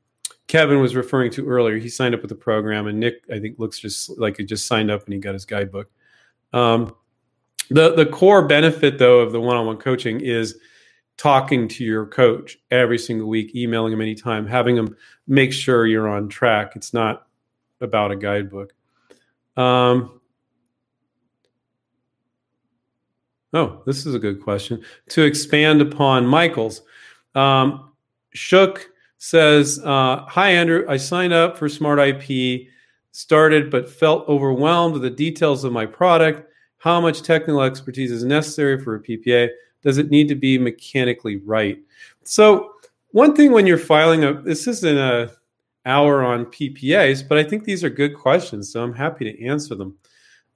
Kevin 0.49 0.81
was 0.81 0.97
referring 0.97 1.31
to 1.33 1.49
earlier. 1.49 1.79
He 1.79 1.89
signed 1.89 2.15
up 2.15 2.23
with 2.23 2.29
the 2.29 2.35
program, 2.35 2.89
and 2.89 2.99
Nick, 2.99 3.23
I 3.33 3.39
think, 3.39 3.59
looks 3.59 3.79
just 3.79 4.19
like 4.19 4.37
he 4.37 4.45
just 4.45 4.67
signed 4.67 4.91
up 4.91 5.05
and 5.05 5.15
he 5.15 5.21
got 5.21 5.35
his 5.35 5.45
guidebook. 5.45 5.89
Um, 6.53 6.95
the 7.71 7.95
the 7.95 8.07
core 8.07 8.47
benefit, 8.47 8.99
though, 8.99 9.21
of 9.21 9.33
the 9.33 9.41
one-on-one 9.41 9.79
coaching 9.79 10.21
is 10.21 10.59
talking 11.17 11.69
to 11.69 11.85
your 11.85 12.07
coach 12.07 12.59
every 12.71 12.99
single 12.99 13.29
week, 13.29 13.55
emailing 13.55 13.93
him 13.93 14.01
anytime, 14.01 14.47
having 14.47 14.77
him 14.77 14.97
make 15.27 15.53
sure 15.53 15.87
you're 15.87 16.09
on 16.09 16.29
track. 16.29 16.73
It's 16.77 16.95
not 16.95 17.27
about 17.81 18.11
a 18.11 18.17
guidebook. 18.17 18.73
Um, 19.57 20.21
oh, 23.53 23.83
this 23.87 24.07
is 24.07 24.15
a 24.15 24.19
good 24.19 24.43
question. 24.43 24.83
To 25.11 25.23
expand 25.23 25.83
upon 25.83 26.27
Michael's, 26.27 26.83
um, 27.35 27.93
Shook 28.33 28.91
says, 29.19 29.79
uh, 29.85 30.25
Hi, 30.27 30.51
Andrew. 30.51 30.87
I 30.89 30.97
signed 30.97 31.33
up 31.33 31.59
for 31.59 31.69
Smart 31.69 31.99
IP, 31.99 32.69
started, 33.13 33.71
but 33.71 33.91
felt 33.91 34.29
overwhelmed 34.29 34.95
with 34.95 35.03
the 35.03 35.11
details 35.11 35.65
of 35.65 35.73
my 35.73 35.85
product. 35.85 36.50
How 36.81 36.99
much 36.99 37.23
technical 37.23 37.61
expertise 37.61 38.11
is 38.11 38.25
necessary 38.25 38.83
for 38.83 38.95
a 38.95 39.01
PPA? 39.01 39.51
Does 39.83 39.99
it 39.99 40.11
need 40.11 40.29
to 40.29 40.35
be 40.35 40.59
mechanically 40.59 41.37
right? 41.37 41.79
So, 42.25 42.73
one 43.13 43.37
thing 43.37 43.53
when 43.53 43.67
you're 43.67 43.79
filing 43.79 44.25
a, 44.25 44.41
this 44.41 44.67
isn't 44.67 44.99
a 44.99 45.31
hour 45.85 46.25
on 46.25 46.47
PPAs, 46.47 47.27
but 47.27 47.37
I 47.37 47.45
think 47.45 47.65
these 47.65 47.85
are 47.85 47.91
good 47.91 48.15
questions, 48.15 48.73
so 48.73 48.83
I'm 48.83 48.95
happy 48.95 49.31
to 49.31 49.47
answer 49.47 49.75
them. 49.75 49.97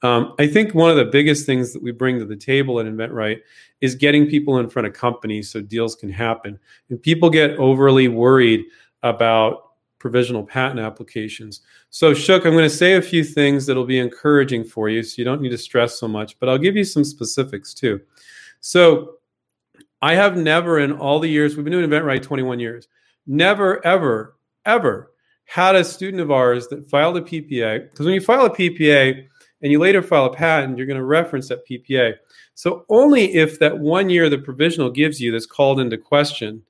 Um, 0.03 0.35
I 0.39 0.47
think 0.47 0.75
one 0.75 0.91
of 0.91 0.97
the 0.97 1.05
biggest 1.05 1.45
things 1.45 1.73
that 1.73 1.83
we 1.83 1.93
bring 1.93 2.19
to 2.19 2.25
the 2.25 2.37
table 2.37 2.81
at 2.81 2.87
InventRight 2.87 3.41
is 3.83 3.95
getting 3.95 4.27
people 4.27 4.59
in 4.59 4.71
front 4.71 4.87
of 4.87 4.95
companies 4.95 5.51
so 5.51 5.61
deals 5.61 5.95
can 5.95 6.11
happen. 6.11 6.59
And 6.89 7.03
people 7.03 7.29
get 7.29 7.53
overly 7.59 8.09
worried 8.09 8.65
about 9.03 9.73
provisional 10.05 10.43
patent 10.43 10.81
applications. 10.81 11.63
So, 11.89 12.13
Shook, 12.13 12.45
I'm 12.45 12.53
going 12.53 12.69
to 12.69 12.69
say 12.69 12.97
a 12.97 13.01
few 13.01 13.25
things 13.25 13.65
that'll 13.65 13.87
be 13.87 13.99
encouraging 13.99 14.63
for 14.63 14.91
you, 14.91 15.03
so 15.03 15.15
you 15.17 15.25
don't 15.25 15.41
need 15.41 15.49
to 15.49 15.57
stress 15.57 15.99
so 15.99 16.07
much, 16.07 16.39
but 16.39 16.47
I'll 16.47 16.59
give 16.59 16.77
you 16.77 16.85
some 16.85 17.05
specifics 17.05 17.73
too. 17.73 18.03
So, 18.61 19.15
I 20.03 20.15
have 20.15 20.37
never, 20.37 20.79
in 20.79 20.93
all 20.93 21.21
the 21.21 21.31
years 21.31 21.57
we've 21.57 21.65
been 21.65 21.73
doing 21.73 21.89
InventRight 21.89 22.23
21 22.23 22.61
years, 22.61 22.87
never, 23.27 23.83
ever, 23.87 24.37
ever 24.67 25.13
had 25.47 25.75
a 25.75 25.83
student 25.83 26.21
of 26.21 26.31
ours 26.31 26.69
that 26.69 26.87
filed 26.91 27.17
a 27.17 27.23
PPA. 27.23 27.91
Because 27.91 28.05
when 28.05 28.15
you 28.15 28.21
file 28.21 28.45
a 28.45 28.51
PPA, 28.51 29.27
and 29.63 29.73
you 29.73 29.79
later 29.79 30.03
file 30.03 30.27
a 30.27 30.35
patent, 30.35 30.77
you're 30.77 30.87
going 30.87 30.99
to 30.99 31.05
reference 31.07 31.49
that 31.49 31.67
PPA. 31.67 32.13
So 32.55 32.85
only 32.91 33.35
if 33.35 33.59
that 33.61 33.79
one 33.79 34.11
year 34.11 34.29
the 34.29 34.37
provisional 34.37 34.91
gives 34.91 35.19
you 35.19 35.33
that's 35.33 35.47
called 35.47 35.81
into 35.81 35.97
question 35.97 36.63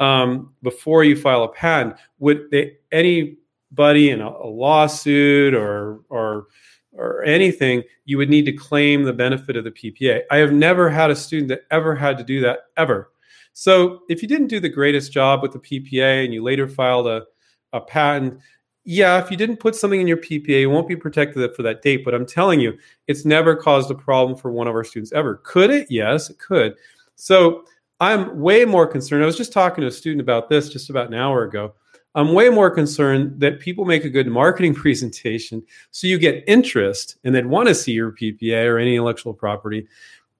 um, 0.00 0.52
before 0.62 1.04
you 1.04 1.16
file 1.16 1.44
a 1.44 1.48
patent 1.48 1.96
would 2.18 2.50
they, 2.50 2.76
anybody 2.90 4.10
in 4.10 4.20
a, 4.20 4.28
a 4.28 4.46
lawsuit 4.46 5.54
or 5.54 6.00
or 6.08 6.46
or 6.92 7.22
anything 7.24 7.82
you 8.04 8.18
would 8.18 8.28
need 8.28 8.44
to 8.44 8.52
claim 8.52 9.02
the 9.02 9.12
benefit 9.12 9.56
of 9.56 9.64
the 9.64 9.70
PPA. 9.70 10.22
I 10.30 10.36
have 10.38 10.52
never 10.52 10.90
had 10.90 11.10
a 11.10 11.16
student 11.16 11.48
that 11.48 11.62
ever 11.70 11.94
had 11.94 12.18
to 12.18 12.24
do 12.24 12.40
that 12.40 12.60
ever. 12.76 13.10
So 13.52 14.00
if 14.08 14.22
you 14.22 14.28
didn't 14.28 14.48
do 14.48 14.60
the 14.60 14.68
greatest 14.68 15.12
job 15.12 15.42
with 15.42 15.52
the 15.52 15.58
PPA 15.58 16.24
and 16.24 16.34
you 16.34 16.42
later 16.42 16.68
filed 16.68 17.06
a, 17.06 17.24
a 17.72 17.80
patent, 17.80 18.38
yeah, 18.84 19.22
if 19.22 19.30
you 19.30 19.36
didn't 19.36 19.58
put 19.58 19.76
something 19.76 20.00
in 20.00 20.06
your 20.06 20.16
PPA, 20.16 20.60
you 20.60 20.70
won't 20.70 20.88
be 20.88 20.96
protected 20.96 21.54
for 21.54 21.62
that 21.62 21.82
date. 21.82 22.04
But 22.04 22.14
I'm 22.14 22.26
telling 22.26 22.60
you, 22.60 22.76
it's 23.06 23.24
never 23.24 23.54
caused 23.54 23.90
a 23.90 23.94
problem 23.94 24.36
for 24.36 24.50
one 24.50 24.66
of 24.66 24.74
our 24.74 24.84
students 24.84 25.12
ever. 25.12 25.36
Could 25.44 25.70
it? 25.70 25.86
Yes, 25.90 26.30
it 26.30 26.38
could. 26.38 26.74
So 27.14 27.64
I'm 28.02 28.40
way 28.40 28.64
more 28.64 28.88
concerned. 28.88 29.22
I 29.22 29.26
was 29.26 29.36
just 29.36 29.52
talking 29.52 29.82
to 29.82 29.86
a 29.86 29.92
student 29.92 30.20
about 30.20 30.48
this 30.48 30.68
just 30.68 30.90
about 30.90 31.06
an 31.06 31.14
hour 31.14 31.44
ago. 31.44 31.74
I'm 32.16 32.32
way 32.32 32.48
more 32.48 32.68
concerned 32.68 33.38
that 33.38 33.60
people 33.60 33.84
make 33.84 34.04
a 34.04 34.10
good 34.10 34.26
marketing 34.26 34.74
presentation 34.84 35.62
so 35.92 36.08
you 36.08 36.18
get 36.18 36.42
interest 36.48 37.18
and 37.22 37.32
they'd 37.32 37.46
want 37.46 37.68
to 37.68 37.76
see 37.76 37.92
your 37.92 38.10
PPA 38.10 38.66
or 38.66 38.78
any 38.78 38.96
intellectual 38.96 39.32
property. 39.32 39.86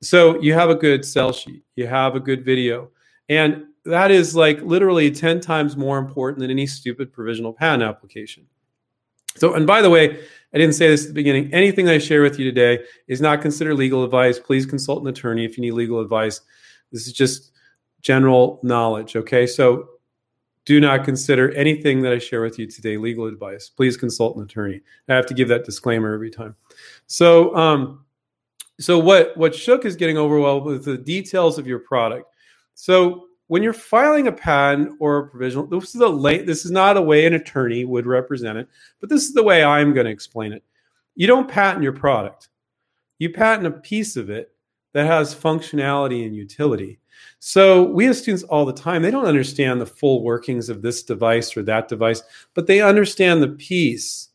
So 0.00 0.40
you 0.40 0.54
have 0.54 0.70
a 0.70 0.74
good 0.74 1.04
sell 1.04 1.32
sheet, 1.32 1.62
you 1.76 1.86
have 1.86 2.16
a 2.16 2.20
good 2.20 2.44
video. 2.44 2.90
And 3.28 3.66
that 3.84 4.10
is 4.10 4.34
like 4.34 4.60
literally 4.62 5.12
10 5.12 5.38
times 5.38 5.76
more 5.76 5.98
important 5.98 6.40
than 6.40 6.50
any 6.50 6.66
stupid 6.66 7.12
provisional 7.12 7.52
patent 7.52 7.84
application. 7.84 8.44
So, 9.36 9.54
and 9.54 9.68
by 9.68 9.82
the 9.82 9.88
way, 9.88 10.18
I 10.52 10.58
didn't 10.58 10.74
say 10.74 10.88
this 10.88 11.02
at 11.02 11.08
the 11.10 11.14
beginning. 11.14 11.54
Anything 11.54 11.88
I 11.88 11.98
share 11.98 12.22
with 12.22 12.40
you 12.40 12.44
today 12.44 12.84
is 13.06 13.20
not 13.20 13.40
considered 13.40 13.76
legal 13.76 14.02
advice. 14.02 14.40
Please 14.40 14.66
consult 14.66 15.02
an 15.02 15.08
attorney 15.08 15.44
if 15.44 15.56
you 15.56 15.60
need 15.62 15.74
legal 15.74 16.00
advice. 16.00 16.40
This 16.90 17.06
is 17.06 17.12
just 17.12 17.51
general 18.02 18.60
knowledge. 18.62 19.16
Okay, 19.16 19.46
so 19.46 19.88
do 20.64 20.80
not 20.80 21.04
consider 21.04 21.50
anything 21.52 22.02
that 22.02 22.12
I 22.12 22.18
share 22.18 22.40
with 22.42 22.58
you 22.58 22.66
today 22.66 22.96
legal 22.96 23.26
advice. 23.26 23.68
Please 23.68 23.96
consult 23.96 24.36
an 24.36 24.44
attorney. 24.44 24.80
I 25.08 25.14
have 25.14 25.26
to 25.26 25.34
give 25.34 25.48
that 25.48 25.64
disclaimer 25.64 26.14
every 26.14 26.30
time. 26.30 26.54
So, 27.06 27.54
um, 27.56 28.04
so 28.78 28.98
what 28.98 29.36
what 29.36 29.54
Shook 29.54 29.84
is 29.84 29.96
getting 29.96 30.18
overwhelmed 30.18 30.66
with 30.66 30.84
the 30.84 30.98
details 30.98 31.58
of 31.58 31.66
your 31.66 31.80
product. 31.80 32.26
So 32.74 33.26
when 33.48 33.62
you're 33.62 33.72
filing 33.72 34.28
a 34.28 34.32
patent 34.32 34.96
or 34.98 35.18
a 35.18 35.28
provisional, 35.28 35.66
this 35.66 35.94
is 35.94 36.00
a 36.00 36.08
late, 36.08 36.46
this 36.46 36.64
is 36.64 36.70
not 36.70 36.96
a 36.96 37.02
way 37.02 37.26
an 37.26 37.34
attorney 37.34 37.84
would 37.84 38.06
represent 38.06 38.56
it, 38.56 38.68
but 38.98 39.10
this 39.10 39.24
is 39.24 39.34
the 39.34 39.42
way 39.42 39.62
I'm 39.62 39.92
going 39.92 40.06
to 40.06 40.12
explain 40.12 40.52
it. 40.52 40.64
You 41.16 41.26
don't 41.26 41.48
patent 41.48 41.82
your 41.82 41.92
product. 41.92 42.48
You 43.18 43.30
patent 43.30 43.66
a 43.66 43.72
piece 43.72 44.16
of 44.16 44.30
it 44.30 44.52
that 44.94 45.06
has 45.06 45.34
functionality 45.34 46.24
and 46.24 46.34
utility. 46.34 46.98
So 47.38 47.84
we 47.84 48.04
have 48.04 48.16
students 48.16 48.44
all 48.44 48.64
the 48.64 48.72
time, 48.72 49.02
they 49.02 49.10
don't 49.10 49.26
understand 49.26 49.80
the 49.80 49.86
full 49.86 50.22
workings 50.22 50.68
of 50.68 50.82
this 50.82 51.02
device 51.02 51.56
or 51.56 51.62
that 51.64 51.88
device, 51.88 52.22
but 52.54 52.66
they 52.66 52.80
understand 52.80 53.42
the 53.42 53.48
piece 53.48 54.28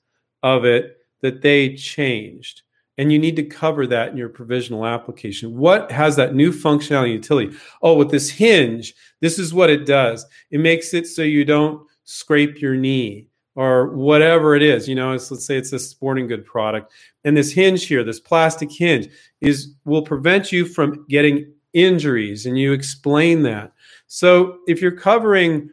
of 0.43 0.65
it 0.65 0.97
that 1.21 1.41
they 1.41 1.75
changed. 1.75 2.63
And 2.99 3.11
you 3.11 3.19
need 3.19 3.35
to 3.35 3.43
cover 3.43 3.85
that 3.87 4.09
in 4.09 4.17
your 4.17 4.29
provisional 4.29 4.85
application. 4.85 5.55
What 5.55 5.91
has 5.91 6.15
that 6.15 6.33
new 6.33 6.51
functionality 6.51 7.13
utility? 7.13 7.55
Oh, 7.83 7.93
with 7.93 8.09
this 8.09 8.29
hinge, 8.29 8.95
this 9.21 9.37
is 9.37 9.53
what 9.53 9.69
it 9.69 9.85
does. 9.85 10.25
It 10.49 10.59
makes 10.59 10.93
it 10.93 11.05
so 11.05 11.21
you 11.21 11.45
don't 11.45 11.85
scrape 12.05 12.59
your 12.59 12.75
knee 12.75 13.27
or 13.55 13.89
whatever 13.95 14.55
it 14.55 14.63
is. 14.63 14.87
You 14.87 14.95
know, 14.95 15.09
let's 15.11 15.45
say 15.45 15.57
it's 15.57 15.73
a 15.73 15.79
sporting 15.79 16.27
good 16.27 16.45
product. 16.45 16.91
And 17.23 17.37
this 17.37 17.51
hinge 17.51 17.85
here, 17.85 18.03
this 18.03 18.19
plastic 18.19 18.71
hinge, 18.71 19.09
is 19.41 19.75
will 19.85 20.01
prevent 20.01 20.51
you 20.51 20.65
from 20.65 21.05
getting 21.07 21.51
injuries. 21.77 22.45
And 22.45 22.57
you 22.57 22.73
explain 22.73 23.43
that. 23.43 23.71
So 24.07 24.59
if 24.67 24.81
you're 24.81 24.91
covering 24.91 25.69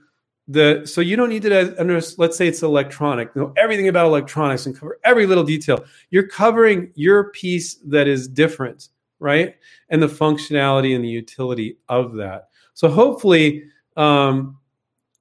the 0.46 0.82
so 0.84 1.00
you 1.00 1.16
don't 1.16 1.30
need 1.30 1.42
to 1.42 1.80
under 1.80 1.94
let's 2.18 2.36
say 2.36 2.46
it's 2.46 2.62
electronic 2.62 3.34
know 3.34 3.50
everything 3.56 3.88
about 3.88 4.04
electronics 4.04 4.66
and 4.66 4.78
cover 4.78 5.00
every 5.02 5.24
little 5.24 5.42
detail 5.42 5.82
you're 6.10 6.28
covering 6.28 6.92
your 6.96 7.30
piece 7.30 7.76
that 7.76 8.06
is 8.06 8.28
different 8.28 8.90
right 9.20 9.56
and 9.88 10.02
the 10.02 10.06
functionality 10.06 10.94
and 10.94 11.02
the 11.02 11.08
utility 11.08 11.78
of 11.88 12.12
that 12.12 12.50
so 12.74 12.90
hopefully 12.90 13.64
um 13.96 14.58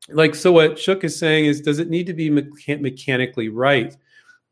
like 0.09 0.35
so 0.35 0.51
what 0.51 0.77
shook 0.77 1.05
is 1.05 1.17
saying 1.17 1.45
is 1.45 1.61
does 1.61 1.79
it 1.79 1.89
need 1.89 2.05
to 2.05 2.13
be 2.13 2.29
mecha- 2.29 2.81
mechanically 2.81 3.47
right 3.47 3.95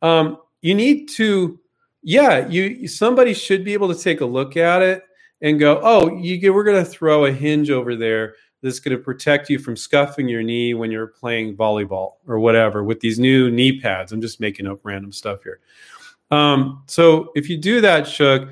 um 0.02 0.38
you 0.62 0.74
need 0.74 1.10
to 1.10 1.60
yeah 2.02 2.48
you 2.48 2.88
somebody 2.88 3.34
should 3.34 3.66
be 3.66 3.74
able 3.74 3.94
to 3.94 4.02
take 4.02 4.22
a 4.22 4.26
look 4.26 4.56
at 4.56 4.82
it 4.82 5.04
and 5.42 5.60
go 5.60 5.80
oh 5.84 6.18
you 6.18 6.54
we're 6.54 6.64
going 6.64 6.84
to 6.84 6.90
throw 6.90 7.26
a 7.26 7.32
hinge 7.32 7.70
over 7.70 7.96
there 7.96 8.36
that's 8.62 8.80
going 8.80 8.96
to 8.96 9.04
protect 9.04 9.50
you 9.50 9.60
from 9.60 9.76
scuffing 9.76 10.28
your 10.28 10.44
knee 10.44 10.74
when 10.74 10.92
you're 10.92 11.08
playing 11.08 11.56
volleyball 11.56 12.14
or 12.28 12.40
whatever 12.40 12.84
with 12.84 13.00
these 13.00 13.20
new 13.20 13.50
knee 13.50 13.80
pads. 13.80 14.12
I'm 14.12 14.22
just 14.22 14.40
making 14.40 14.68
up 14.68 14.80
random 14.84 15.12
stuff 15.12 15.44
here. 15.44 15.60
Um, 16.30 16.84
so 16.88 17.32
if 17.36 17.50
you 17.50 17.58
do 17.58 17.82
that, 17.82 18.08
Shook, 18.08 18.50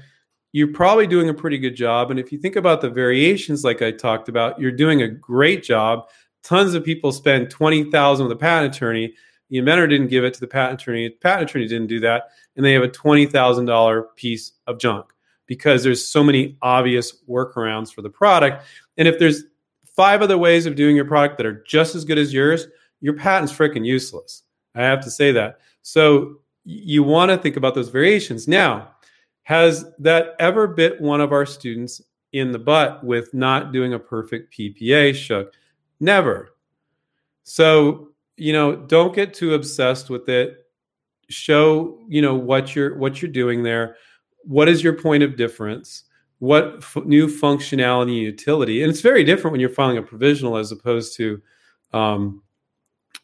you're 0.51 0.73
probably 0.73 1.05
doing 1.05 1.29
a 1.29 1.33
pretty 1.33 1.59
good 1.59 1.75
job. 1.75 2.11
And 2.11 2.19
if 2.19 2.31
you 2.31 2.39
think 2.39 2.55
about 2.55 2.81
the 2.81 2.89
variations, 2.89 3.63
like 3.63 3.81
I 3.81 3.91
talked 3.91 4.29
about, 4.29 4.59
you're 4.59 4.71
doing 4.71 5.03
a 5.03 5.07
great 5.07 5.63
job. 5.63 6.09
Tons 6.41 6.73
of 6.73 6.83
people 6.83 7.11
spend 7.11 7.49
twenty 7.49 7.83
thousand 7.91 8.25
with 8.25 8.35
a 8.35 8.39
patent 8.39 8.75
attorney. 8.75 9.13
The 9.49 9.57
inventor 9.57 9.87
didn't 9.87 10.07
give 10.07 10.23
it 10.23 10.33
to 10.35 10.39
the 10.39 10.47
patent 10.47 10.81
attorney. 10.81 11.09
The 11.09 11.15
patent 11.15 11.49
attorney 11.49 11.67
didn't 11.67 11.87
do 11.87 11.99
that, 11.99 12.29
and 12.55 12.65
they 12.65 12.73
have 12.73 12.83
a 12.83 12.87
twenty 12.87 13.25
thousand 13.25 13.65
dollar 13.65 14.03
piece 14.15 14.53
of 14.65 14.79
junk 14.79 15.13
because 15.49 15.83
there's 15.83 16.07
so 16.07 16.23
many 16.23 16.55
obvious 16.61 17.23
workarounds 17.27 17.91
for 17.91 18.03
the 18.03 18.09
product. 18.09 18.63
And 18.97 19.07
if 19.07 19.17
there's 19.17 19.45
five 19.95 20.21
other 20.21 20.37
ways 20.37 20.67
of 20.67 20.75
doing 20.75 20.95
your 20.95 21.05
product 21.05 21.37
that 21.37 21.45
are 21.47 21.63
just 21.67 21.95
as 21.95 22.05
good 22.05 22.19
as 22.19 22.31
yours, 22.31 22.67
your 23.01 23.13
patent's 23.13 23.51
freaking 23.51 23.83
useless. 23.83 24.43
I 24.75 24.83
have 24.83 25.03
to 25.03 25.09
say 25.11 25.31
that. 25.31 25.59
So 25.81 26.35
you 26.63 27.01
want 27.01 27.31
to 27.31 27.37
think 27.37 27.57
about 27.57 27.73
those 27.73 27.89
variations. 27.89 28.47
Now, 28.47 28.91
has 29.41 29.85
that 29.97 30.35
ever 30.39 30.67
bit 30.67 31.01
one 31.01 31.19
of 31.19 31.31
our 31.31 31.47
students 31.47 31.99
in 32.31 32.51
the 32.51 32.59
butt 32.59 33.03
with 33.03 33.33
not 33.33 33.71
doing 33.71 33.95
a 33.95 33.99
perfect 33.99 34.53
PPA 34.53 35.15
shook? 35.15 35.51
Never. 35.99 36.51
So, 37.43 38.09
you 38.37 38.53
know, 38.53 38.75
don't 38.75 39.15
get 39.15 39.33
too 39.33 39.55
obsessed 39.55 40.11
with 40.11 40.29
it. 40.29 40.67
Show, 41.29 42.05
you 42.07 42.21
know, 42.21 42.35
what 42.35 42.75
you're 42.75 42.95
what 42.97 43.21
you're 43.21 43.31
doing 43.31 43.63
there. 43.63 43.95
What 44.43 44.69
is 44.69 44.83
your 44.83 44.93
point 44.93 45.23
of 45.23 45.35
difference? 45.35 46.03
what 46.39 46.75
f- 46.77 47.05
new 47.05 47.27
functionality 47.27 48.01
and 48.01 48.13
utility? 48.13 48.81
And 48.81 48.89
it's 48.89 49.01
very 49.01 49.23
different 49.23 49.51
when 49.51 49.61
you're 49.61 49.69
filing 49.69 49.97
a 49.97 50.01
provisional 50.01 50.57
as 50.57 50.71
opposed 50.71 51.15
to 51.17 51.41
um, 51.93 52.41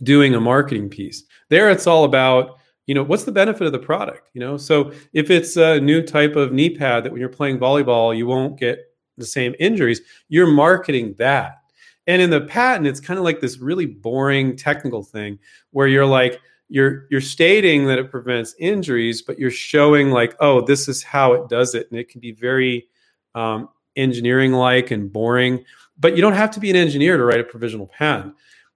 doing 0.04 0.36
a 0.36 0.40
marketing 0.40 0.90
piece. 0.90 1.24
There 1.50 1.70
it's 1.70 1.88
all 1.88 2.04
about 2.04 2.58
you 2.86 2.94
know 2.94 3.04
what's 3.04 3.24
the 3.24 3.32
benefit 3.32 3.66
of 3.66 3.72
the 3.72 3.80
product 3.80 4.30
you 4.34 4.40
know? 4.40 4.58
So 4.58 4.92
if 5.14 5.32
it's 5.32 5.58
a 5.58 5.80
new 5.80 6.04
type 6.04 6.36
of 6.36 6.54
knee 6.54 6.76
pad 6.76 7.04
that 7.04 7.12
when 7.12 7.20
you're 7.20 7.30
playing 7.30 7.58
volleyball 7.58 8.16
you 8.16 8.28
won't 8.28 8.60
get 8.60 8.80
the 9.18 9.26
same 9.26 9.56
injuries 9.60 10.02
you're 10.28 10.46
marketing 10.46 11.16
that. 11.18 11.62
And 12.06 12.22
in 12.22 12.30
the 12.30 12.42
patent 12.42 12.86
it's 12.86 13.00
kind 13.00 13.18
of 13.18 13.24
like 13.24 13.40
this 13.40 13.58
really 13.58 13.88
boring 13.88 14.56
technical 14.56 15.02
thing 15.02 15.40
where 15.72 15.88
you're 15.88 16.06
like 16.06 16.40
you're 16.76 17.08
you're 17.10 17.22
stating 17.22 17.86
that 17.86 17.98
it 17.98 18.12
prevents 18.12 18.54
injuries 18.60 19.22
but 19.22 19.40
you're 19.40 19.50
showing 19.50 20.12
like 20.12 20.36
oh 20.42 20.60
this 20.62 20.88
is 20.88 21.02
how 21.02 21.34
it 21.34 21.48
does 21.48 21.74
it 21.74 21.88
and 21.90 22.00
it 22.00 22.10
can 22.10 22.20
be 22.20 22.32
very 22.34 22.88
um, 23.36 23.70
engineering 23.96 24.54
like 24.54 24.92
and 24.92 25.12
boring. 25.12 25.64
But 26.00 26.16
you 26.16 26.22
don't 26.22 26.34
have 26.34 26.52
to 26.52 26.60
be 26.60 26.70
an 26.70 26.76
engineer 26.76 27.18
to 27.18 27.24
write 27.24 27.40
a 27.40 27.44
provisional 27.44 27.88
patent. 27.88 28.34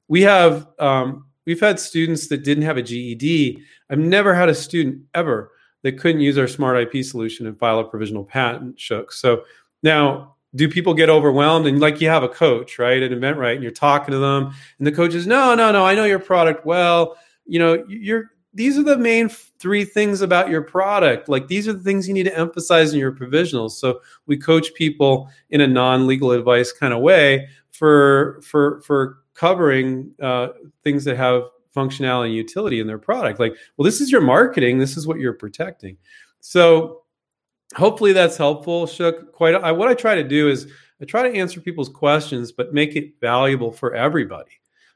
We 0.07 0.21
have 0.21 0.67
um, 0.79 1.25
we've 1.45 1.59
had 1.59 1.79
students 1.79 2.27
that 2.27 2.43
didn't 2.43 2.63
have 2.63 2.77
a 2.77 2.81
GED. 2.81 3.63
I've 3.89 3.99
never 3.99 4.33
had 4.33 4.49
a 4.49 4.55
student 4.55 5.03
ever 5.13 5.51
that 5.83 5.97
couldn't 5.97 6.21
use 6.21 6.37
our 6.37 6.47
smart 6.47 6.77
IP 6.77 7.03
solution 7.03 7.47
and 7.47 7.57
file 7.57 7.79
a 7.79 7.83
provisional 7.83 8.23
patent. 8.23 8.79
Shook. 8.79 9.11
So 9.11 9.43
now 9.83 10.35
do 10.55 10.67
people 10.67 10.93
get 10.93 11.09
overwhelmed 11.09 11.67
and 11.67 11.79
like 11.79 12.01
you 12.01 12.09
have 12.09 12.23
a 12.23 12.29
coach 12.29 12.79
right 12.79 13.03
at 13.03 13.11
InventRight 13.11 13.55
and 13.55 13.63
you're 13.63 13.71
talking 13.71 14.11
to 14.13 14.17
them 14.17 14.51
and 14.79 14.87
the 14.87 14.91
coach 14.91 15.13
is 15.13 15.27
no 15.27 15.53
no 15.53 15.71
no 15.71 15.85
i 15.85 15.93
know 15.93 16.05
your 16.05 16.17
product 16.17 16.65
well 16.65 17.15
you 17.49 17.59
know 17.59 17.83
you're 17.87 18.31
these 18.53 18.77
are 18.77 18.83
the 18.83 18.97
main 18.97 19.29
three 19.29 19.85
things 19.85 20.21
about 20.21 20.49
your 20.49 20.61
product. 20.61 21.29
Like 21.29 21.47
these 21.47 21.67
are 21.67 21.73
the 21.73 21.83
things 21.83 22.07
you 22.07 22.13
need 22.13 22.23
to 22.23 22.37
emphasize 22.37 22.93
in 22.93 22.99
your 22.99 23.11
provisionals. 23.11 23.71
So 23.71 24.01
we 24.25 24.37
coach 24.37 24.73
people 24.73 25.29
in 25.51 25.61
a 25.61 25.67
non-legal 25.67 26.31
advice 26.31 26.71
kind 26.71 26.93
of 26.93 27.01
way 27.01 27.47
for 27.71 28.41
for 28.41 28.81
for 28.81 29.19
covering 29.33 30.11
uh, 30.21 30.49
things 30.83 31.03
that 31.05 31.15
have 31.17 31.43
functionality 31.75 32.25
and 32.25 32.35
utility 32.35 32.79
in 32.79 32.87
their 32.87 32.97
product. 32.97 33.39
Like, 33.39 33.55
well, 33.77 33.85
this 33.85 34.01
is 34.01 34.11
your 34.11 34.21
marketing. 34.21 34.79
This 34.79 34.97
is 34.97 35.07
what 35.07 35.19
you're 35.19 35.33
protecting. 35.33 35.97
So 36.41 37.03
hopefully 37.75 38.13
that's 38.13 38.37
helpful. 38.37 38.87
Shook 38.87 39.31
quite. 39.31 39.55
I, 39.55 39.71
what 39.71 39.87
I 39.87 39.93
try 39.93 40.15
to 40.15 40.23
do 40.23 40.49
is 40.49 40.71
I 41.01 41.05
try 41.05 41.23
to 41.23 41.37
answer 41.37 41.61
people's 41.61 41.89
questions, 41.89 42.51
but 42.51 42.73
make 42.73 42.95
it 42.95 43.19
valuable 43.21 43.71
for 43.71 43.93
everybody. 43.93 44.51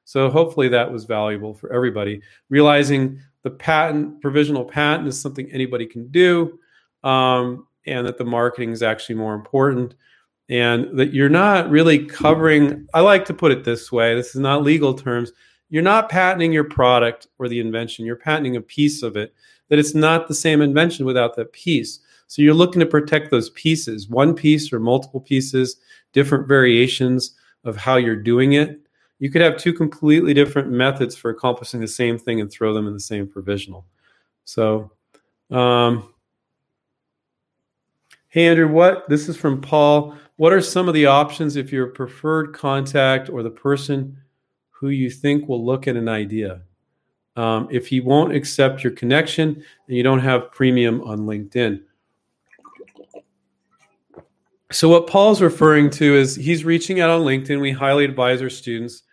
So 0.06 0.30
hopefully 0.30 0.68
that 0.70 0.92
was 0.92 1.06
valuable 1.06 1.54
for 1.54 1.72
everybody. 1.72 2.22
Realizing 2.50 3.20
the 3.44 3.52
patent 3.52 4.22
provisional 4.22 4.66
patent 4.66 5.08
is 5.08 5.20
something 5.20 5.50
anybody 5.52 5.86
can 5.86 6.08
do 6.10 6.60
um, 7.04 7.68
and 7.86 8.08
that 8.08 8.18
the 8.18 8.26
marketing 8.26 8.72
is 8.72 8.82
actually 8.82 9.16
more 9.16 9.36
important 9.36 9.96
and 10.50 10.98
that 10.98 11.14
you're 11.14 11.30
not 11.30 11.70
really 11.70 12.06
covering 12.06 12.86
i 12.94 13.00
like 13.00 13.24
to 13.24 13.34
put 13.34 13.52
it 13.52 13.64
this 13.64 13.92
way 13.92 14.14
this 14.14 14.36
is 14.36 14.42
not 14.42 14.64
legal 14.64 14.94
terms 14.94 15.32
you're 15.70 15.82
not 15.82 16.10
patenting 16.10 16.52
your 16.52 16.66
product 16.66 17.28
or 17.40 17.48
the 17.48 17.60
invention 17.60 18.06
you're 18.06 18.16
patenting 18.16 18.58
a 18.58 18.62
piece 18.62 19.04
of 19.04 19.16
it 19.16 19.34
that 19.70 19.80
it's 19.80 19.96
not 19.96 20.28
the 20.28 20.36
same 20.36 20.62
invention 20.62 21.06
without 21.06 21.36
that 21.36 21.54
piece 21.54 22.00
so 22.28 22.42
you're 22.42 22.54
looking 22.54 22.82
to 22.82 22.86
protect 22.86 23.32
those 23.32 23.52
pieces 23.52 24.10
one 24.10 24.34
piece 24.34 24.74
or 24.74 24.80
multiple 24.80 25.22
pieces 25.22 25.78
different 26.12 26.46
variations 26.48 27.36
of 27.64 27.78
how 27.78 27.96
you're 27.96 28.16
doing 28.16 28.54
it 28.54 28.83
you 29.24 29.32
could 29.32 29.42
have 29.42 29.56
two 29.56 29.72
completely 29.72 30.34
different 30.34 30.70
methods 30.70 31.16
for 31.16 31.30
accomplishing 31.32 31.80
the 31.80 31.88
same 31.88 32.20
thing 32.20 32.42
and 32.42 32.52
throw 32.52 32.74
them 32.74 32.88
in 32.88 32.94
the 32.94 33.00
same 33.00 33.26
provisional. 33.26 33.86
So, 34.44 34.92
um, 35.50 36.14
hey, 38.28 38.48
Andrew, 38.48 38.68
what 38.68 39.08
this 39.08 39.30
is 39.30 39.38
from 39.38 39.62
Paul. 39.62 40.18
What 40.36 40.52
are 40.52 40.60
some 40.60 40.90
of 40.90 40.94
the 40.94 41.06
options 41.06 41.56
if 41.56 41.72
your 41.72 41.88
preferred 41.88 42.54
contact 42.54 43.30
or 43.30 43.44
the 43.44 43.50
person 43.50 44.18
who 44.72 44.90
you 44.90 45.10
think 45.10 45.48
will 45.48 45.66
look 45.66 45.88
at 45.88 45.96
an 45.96 46.10
idea? 46.10 46.62
Um, 47.38 47.70
if 47.72 47.88
he 47.88 48.02
won't 48.02 48.36
accept 48.36 48.84
your 48.84 48.92
connection 48.92 49.64
and 49.88 49.96
you 49.96 50.04
don't 50.04 50.20
have 50.20 50.52
premium 50.52 51.02
on 51.04 51.20
LinkedIn. 51.20 51.82
So, 54.70 54.90
what 54.90 55.08
Paul's 55.08 55.42
referring 55.42 55.92
to 55.92 56.14
is 56.14 56.36
he's 56.36 56.66
reaching 56.66 57.00
out 57.00 57.10
on 57.10 57.22
LinkedIn. 57.22 57.62
We 57.62 57.72
highly 57.72 58.04
advise 58.04 58.42
our 58.42 58.50
students 58.50 59.04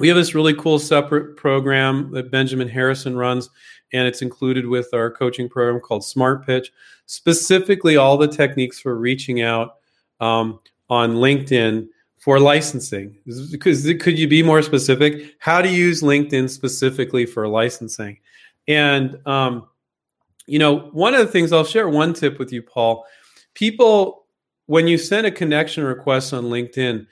we 0.00 0.08
have 0.08 0.16
this 0.16 0.34
really 0.34 0.54
cool 0.54 0.78
separate 0.78 1.36
program 1.36 2.10
that 2.12 2.30
Benjamin 2.30 2.68
Harrison 2.68 3.16
runs, 3.16 3.50
and 3.92 4.06
it's 4.06 4.22
included 4.22 4.66
with 4.66 4.92
our 4.92 5.10
coaching 5.10 5.48
program 5.48 5.80
called 5.80 6.04
Smart 6.04 6.46
Pitch. 6.46 6.72
Specifically, 7.06 7.96
all 7.96 8.16
the 8.16 8.28
techniques 8.28 8.80
for 8.80 8.96
reaching 8.96 9.42
out 9.42 9.76
um, 10.20 10.60
on 10.88 11.14
LinkedIn 11.14 11.88
for 12.18 12.38
licensing. 12.38 13.16
Because 13.50 13.84
could 14.00 14.18
you 14.18 14.28
be 14.28 14.42
more 14.42 14.62
specific? 14.62 15.34
How 15.38 15.62
to 15.62 15.68
use 15.68 16.02
LinkedIn 16.02 16.50
specifically 16.50 17.26
for 17.26 17.48
licensing? 17.48 18.18
And 18.68 19.18
um, 19.26 19.68
you 20.46 20.58
know, 20.58 20.90
one 20.92 21.14
of 21.14 21.20
the 21.20 21.32
things 21.32 21.52
I'll 21.52 21.64
share 21.64 21.88
one 21.88 22.12
tip 22.12 22.38
with 22.38 22.52
you, 22.52 22.62
Paul. 22.62 23.06
People, 23.54 24.26
when 24.66 24.86
you 24.86 24.98
send 24.98 25.26
a 25.26 25.30
connection 25.30 25.84
request 25.84 26.32
on 26.32 26.44
LinkedIn, 26.44 27.06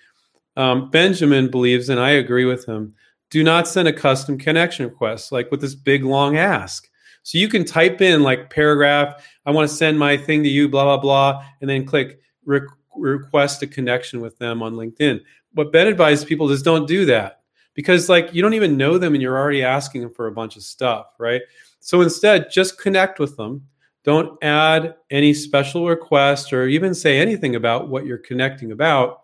um, 0.59 0.91
Benjamin 0.91 1.51
believes, 1.51 1.89
and 1.89 2.01
I 2.01 2.11
agree 2.11 2.45
with 2.45 2.67
him, 2.67 2.93
do 3.31 3.45
not 3.45 3.69
send 3.69 3.87
a 3.87 3.93
custom 3.93 4.37
connection 4.37 4.85
request 4.85 5.33
like 5.33 5.51
with 5.51 5.61
this 5.61 5.75
big 5.75 6.05
long 6.05 6.37
ask. 6.37 6.89
So 7.23 7.39
you 7.39 7.49
can 7.49 7.65
type 7.65 8.01
in 8.01 8.23
like 8.23 8.51
paragraph, 8.51 9.25
I 9.47 9.53
want 9.53 9.69
to 9.71 9.75
send 9.75 9.99
my 9.99 10.17
thing 10.17 10.43
to 10.43 10.49
you, 10.49 10.69
blah, 10.69 10.85
blah, 10.85 10.99
blah, 10.99 11.45
and 11.61 11.71
then 11.71 11.87
click 11.87 12.21
re- 12.45 12.67
request 12.97 13.63
a 13.63 13.67
connection 13.67 14.21
with 14.21 14.37
them 14.39 14.63
on 14.63 14.75
LinkedIn. 14.75 15.21
What 15.55 15.73
Ben 15.73 15.87
advises 15.87 16.25
people 16.25 16.51
is 16.51 16.63
don't 16.63 16.89
do 16.89 17.05
that 17.07 17.43
because 17.75 18.09
like 18.09 18.35
you 18.35 18.43
don't 18.43 18.55
even 18.55 18.77
know 18.77 18.99
them 18.99 19.15
and 19.15 19.23
you're 19.23 19.39
already 19.39 19.63
asking 19.63 20.01
them 20.01 20.13
for 20.13 20.27
a 20.27 20.33
bunch 20.33 20.57
of 20.57 20.63
stuff, 20.65 21.07
right? 21.19 21.43
So 21.79 22.01
instead, 22.01 22.51
just 22.51 22.81
connect 22.81 23.21
with 23.21 23.37
them. 23.37 23.65
Don't 24.03 24.43
add 24.43 24.95
any 25.11 25.35
special 25.35 25.87
request 25.87 26.53
or 26.53 26.67
even 26.67 26.95
say 26.95 27.19
anything 27.19 27.55
about 27.55 27.89
what 27.89 28.07
you're 28.07 28.19
connecting 28.19 28.73
about. 28.73 29.21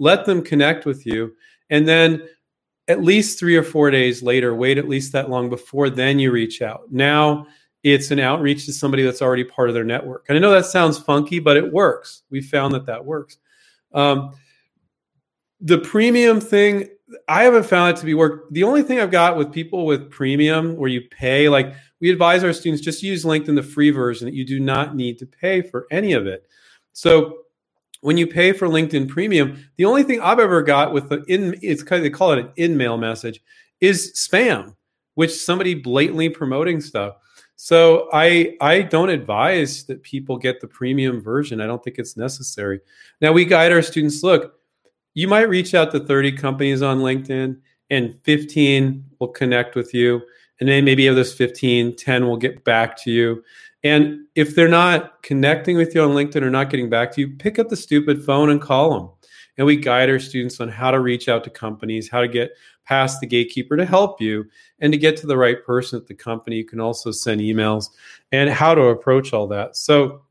Let 0.00 0.24
them 0.24 0.42
connect 0.42 0.86
with 0.86 1.06
you. 1.06 1.36
And 1.68 1.86
then 1.86 2.26
at 2.88 3.04
least 3.04 3.38
three 3.38 3.56
or 3.56 3.62
four 3.62 3.90
days 3.92 4.22
later, 4.22 4.54
wait 4.54 4.78
at 4.78 4.88
least 4.88 5.12
that 5.12 5.30
long 5.30 5.48
before 5.48 5.90
then 5.90 6.18
you 6.18 6.32
reach 6.32 6.62
out. 6.62 6.90
Now 6.90 7.46
it's 7.84 8.10
an 8.10 8.18
outreach 8.18 8.66
to 8.66 8.72
somebody 8.72 9.04
that's 9.04 9.22
already 9.22 9.44
part 9.44 9.68
of 9.68 9.74
their 9.74 9.84
network. 9.84 10.26
And 10.28 10.36
I 10.36 10.40
know 10.40 10.50
that 10.50 10.66
sounds 10.66 10.98
funky, 10.98 11.38
but 11.38 11.56
it 11.56 11.72
works. 11.72 12.22
We 12.30 12.40
found 12.40 12.74
that 12.74 12.86
that 12.86 13.04
works. 13.04 13.36
Um, 13.92 14.34
the 15.60 15.78
premium 15.78 16.40
thing, 16.40 16.88
I 17.28 17.44
haven't 17.44 17.66
found 17.66 17.96
it 17.96 18.00
to 18.00 18.06
be 18.06 18.14
work. 18.14 18.46
The 18.50 18.64
only 18.64 18.82
thing 18.82 19.00
I've 19.00 19.10
got 19.10 19.36
with 19.36 19.52
people 19.52 19.84
with 19.84 20.10
premium 20.10 20.76
where 20.76 20.90
you 20.90 21.02
pay, 21.10 21.48
like 21.48 21.74
we 22.00 22.10
advise 22.10 22.42
our 22.42 22.52
students 22.52 22.82
just 22.82 23.02
use 23.02 23.24
LinkedIn, 23.24 23.54
the 23.54 23.62
free 23.62 23.90
version, 23.90 24.26
that 24.26 24.34
you 24.34 24.46
do 24.46 24.60
not 24.60 24.96
need 24.96 25.18
to 25.18 25.26
pay 25.26 25.60
for 25.60 25.86
any 25.90 26.14
of 26.14 26.26
it. 26.26 26.46
So 26.92 27.39
when 28.00 28.16
you 28.16 28.26
pay 28.26 28.52
for 28.52 28.68
LinkedIn 28.68 29.08
Premium, 29.08 29.64
the 29.76 29.84
only 29.84 30.02
thing 30.02 30.20
I've 30.20 30.38
ever 30.38 30.62
got 30.62 30.92
with 30.92 31.08
the 31.08 31.22
in 31.28 31.58
it's 31.62 31.82
kind 31.82 31.98
of 31.98 32.04
they 32.04 32.10
call 32.10 32.32
it 32.32 32.38
an 32.38 32.50
in-mail 32.56 32.96
message 32.96 33.40
is 33.80 34.12
spam, 34.14 34.74
which 35.14 35.32
somebody 35.32 35.74
blatantly 35.74 36.28
promoting 36.28 36.80
stuff. 36.80 37.16
So 37.56 38.08
I 38.12 38.56
I 38.60 38.82
don't 38.82 39.10
advise 39.10 39.84
that 39.84 40.02
people 40.02 40.38
get 40.38 40.60
the 40.60 40.68
premium 40.68 41.20
version. 41.20 41.60
I 41.60 41.66
don't 41.66 41.82
think 41.84 41.98
it's 41.98 42.16
necessary. 42.16 42.80
Now 43.20 43.32
we 43.32 43.44
guide 43.44 43.72
our 43.72 43.82
students, 43.82 44.22
look, 44.22 44.54
you 45.14 45.28
might 45.28 45.48
reach 45.48 45.74
out 45.74 45.90
to 45.92 46.00
30 46.00 46.32
companies 46.32 46.82
on 46.82 47.00
LinkedIn 47.00 47.58
and 47.90 48.18
15 48.22 49.04
will 49.18 49.28
connect 49.28 49.74
with 49.74 49.92
you. 49.92 50.22
And 50.60 50.68
then 50.68 50.84
maybe 50.84 51.06
of 51.06 51.16
those 51.16 51.34
15, 51.34 51.96
10 51.96 52.26
will 52.26 52.36
get 52.36 52.64
back 52.64 52.96
to 53.02 53.10
you. 53.10 53.42
And 53.82 54.26
if 54.34 54.54
they're 54.54 54.68
not 54.68 55.22
connecting 55.22 55.76
with 55.76 55.94
you 55.94 56.02
on 56.02 56.10
LinkedIn 56.10 56.42
or 56.42 56.50
not 56.50 56.70
getting 56.70 56.90
back 56.90 57.12
to 57.12 57.20
you, 57.20 57.28
pick 57.28 57.58
up 57.58 57.68
the 57.68 57.76
stupid 57.76 58.24
phone 58.24 58.50
and 58.50 58.60
call 58.60 58.94
them. 58.94 59.10
And 59.56 59.66
we 59.66 59.76
guide 59.76 60.10
our 60.10 60.18
students 60.18 60.60
on 60.60 60.68
how 60.68 60.90
to 60.90 61.00
reach 61.00 61.28
out 61.28 61.44
to 61.44 61.50
companies, 61.50 62.08
how 62.08 62.20
to 62.20 62.28
get 62.28 62.52
past 62.84 63.20
the 63.20 63.26
gatekeeper 63.26 63.76
to 63.76 63.84
help 63.84 64.20
you, 64.20 64.46
and 64.80 64.92
to 64.92 64.98
get 64.98 65.16
to 65.18 65.26
the 65.26 65.36
right 65.36 65.64
person 65.64 65.98
at 65.98 66.06
the 66.06 66.14
company. 66.14 66.56
You 66.56 66.64
can 66.64 66.80
also 66.80 67.10
send 67.10 67.40
emails 67.40 67.90
and 68.32 68.50
how 68.50 68.74
to 68.74 68.82
approach 68.84 69.32
all 69.32 69.46
that. 69.48 69.76
So, 69.76 70.22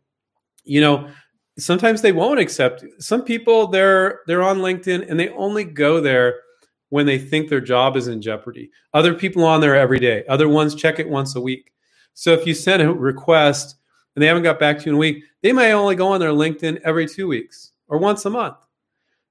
you 0.64 0.82
know, 0.82 1.10
sometimes 1.58 2.02
they 2.02 2.12
won't 2.12 2.40
accept. 2.40 2.84
Some 3.00 3.24
people 3.24 3.68
they're 3.68 4.22
they're 4.28 4.44
on 4.44 4.60
LinkedIn 4.60 5.10
and 5.10 5.20
they 5.20 5.30
only 5.30 5.64
go 5.64 6.00
there 6.02 6.42
when 6.90 7.06
they 7.06 7.20
think 7.20 7.50
their 7.50 7.62
job 7.62 7.96
is 7.96 8.08
in 8.08 8.22
jeopardy. 8.22 8.72
Other 8.94 9.14
people 9.14 9.44
on 9.46 9.62
there 9.62 9.76
every 9.76 10.00
day. 10.00 10.24
Other 10.28 10.50
ones 10.50 10.76
check 10.76 11.00
it 11.00 11.10
once 11.10 11.36
a 11.36 11.42
week. 11.42 11.72
So 12.14 12.34
if 12.34 12.46
you 12.46 12.54
send 12.54 12.82
a 12.82 12.92
request 12.92 13.76
and 14.16 14.24
they 14.24 14.28
haven't 14.28 14.44
got 14.44 14.60
back 14.60 14.80
to 14.80 14.86
you 14.86 14.92
in 14.92 14.96
a 14.96 15.00
week, 15.00 15.24
they 15.42 15.54
may 15.54 15.74
only 15.74 15.96
go 15.96 16.08
on 16.08 16.20
their 16.20 16.32
LinkedIn 16.32 16.82
every 16.84 17.08
two 17.08 17.28
weeks 17.28 17.72
or 17.88 17.98
once 17.98 18.26
a 18.26 18.30
month. 18.30 18.58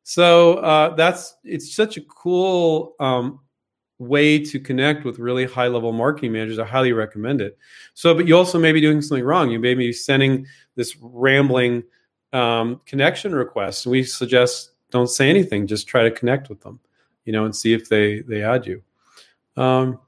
So 0.04 0.54
uh, 0.54 0.94
that's 0.94 1.36
it's 1.44 1.74
such 1.74 1.98
a 1.98 2.00
cool 2.02 2.94
um, 2.98 3.40
way 3.98 4.42
to 4.42 4.58
connect 4.58 5.04
with 5.04 5.18
really 5.18 5.44
high 5.44 5.66
level 5.66 5.92
marketing 5.92 6.32
managers. 6.32 6.58
I 6.58 6.64
highly 6.64 6.92
recommend 6.92 7.40
it. 7.40 7.58
So, 7.94 8.14
but 8.14 8.26
you 8.26 8.36
also 8.36 8.58
may 8.58 8.72
be 8.72 8.80
doing 8.80 9.02
something 9.02 9.24
wrong. 9.24 9.50
You 9.50 9.58
may 9.58 9.74
be 9.74 9.92
sending 9.92 10.46
this 10.76 10.96
rambling 11.00 11.82
um, 12.32 12.80
connection 12.86 13.34
request. 13.34 13.86
We 13.86 14.02
suggest 14.02 14.70
don't 14.90 15.08
say 15.08 15.28
anything. 15.28 15.66
Just 15.66 15.88
try 15.88 16.04
to 16.04 16.10
connect 16.10 16.48
with 16.48 16.60
them, 16.60 16.80
you 17.24 17.32
know, 17.32 17.44
and 17.44 17.54
see 17.54 17.72
if 17.74 17.88
they 17.88 18.20
they 18.20 18.42
add 18.42 18.66
you. 18.66 18.82
Um, 19.56 20.00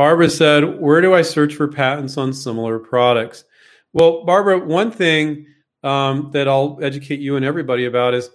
Barbara 0.00 0.30
said, 0.30 0.80
Where 0.80 1.02
do 1.02 1.12
I 1.12 1.20
search 1.20 1.54
for 1.54 1.68
patents 1.68 2.16
on 2.16 2.32
similar 2.32 2.78
products? 2.78 3.44
Well, 3.92 4.24
Barbara, 4.24 4.58
one 4.58 4.90
thing 4.90 5.44
um, 5.82 6.30
that 6.32 6.48
I'll 6.48 6.78
educate 6.80 7.20
you 7.20 7.36
and 7.36 7.44
everybody 7.44 7.84
about 7.84 8.14
is 8.14 8.30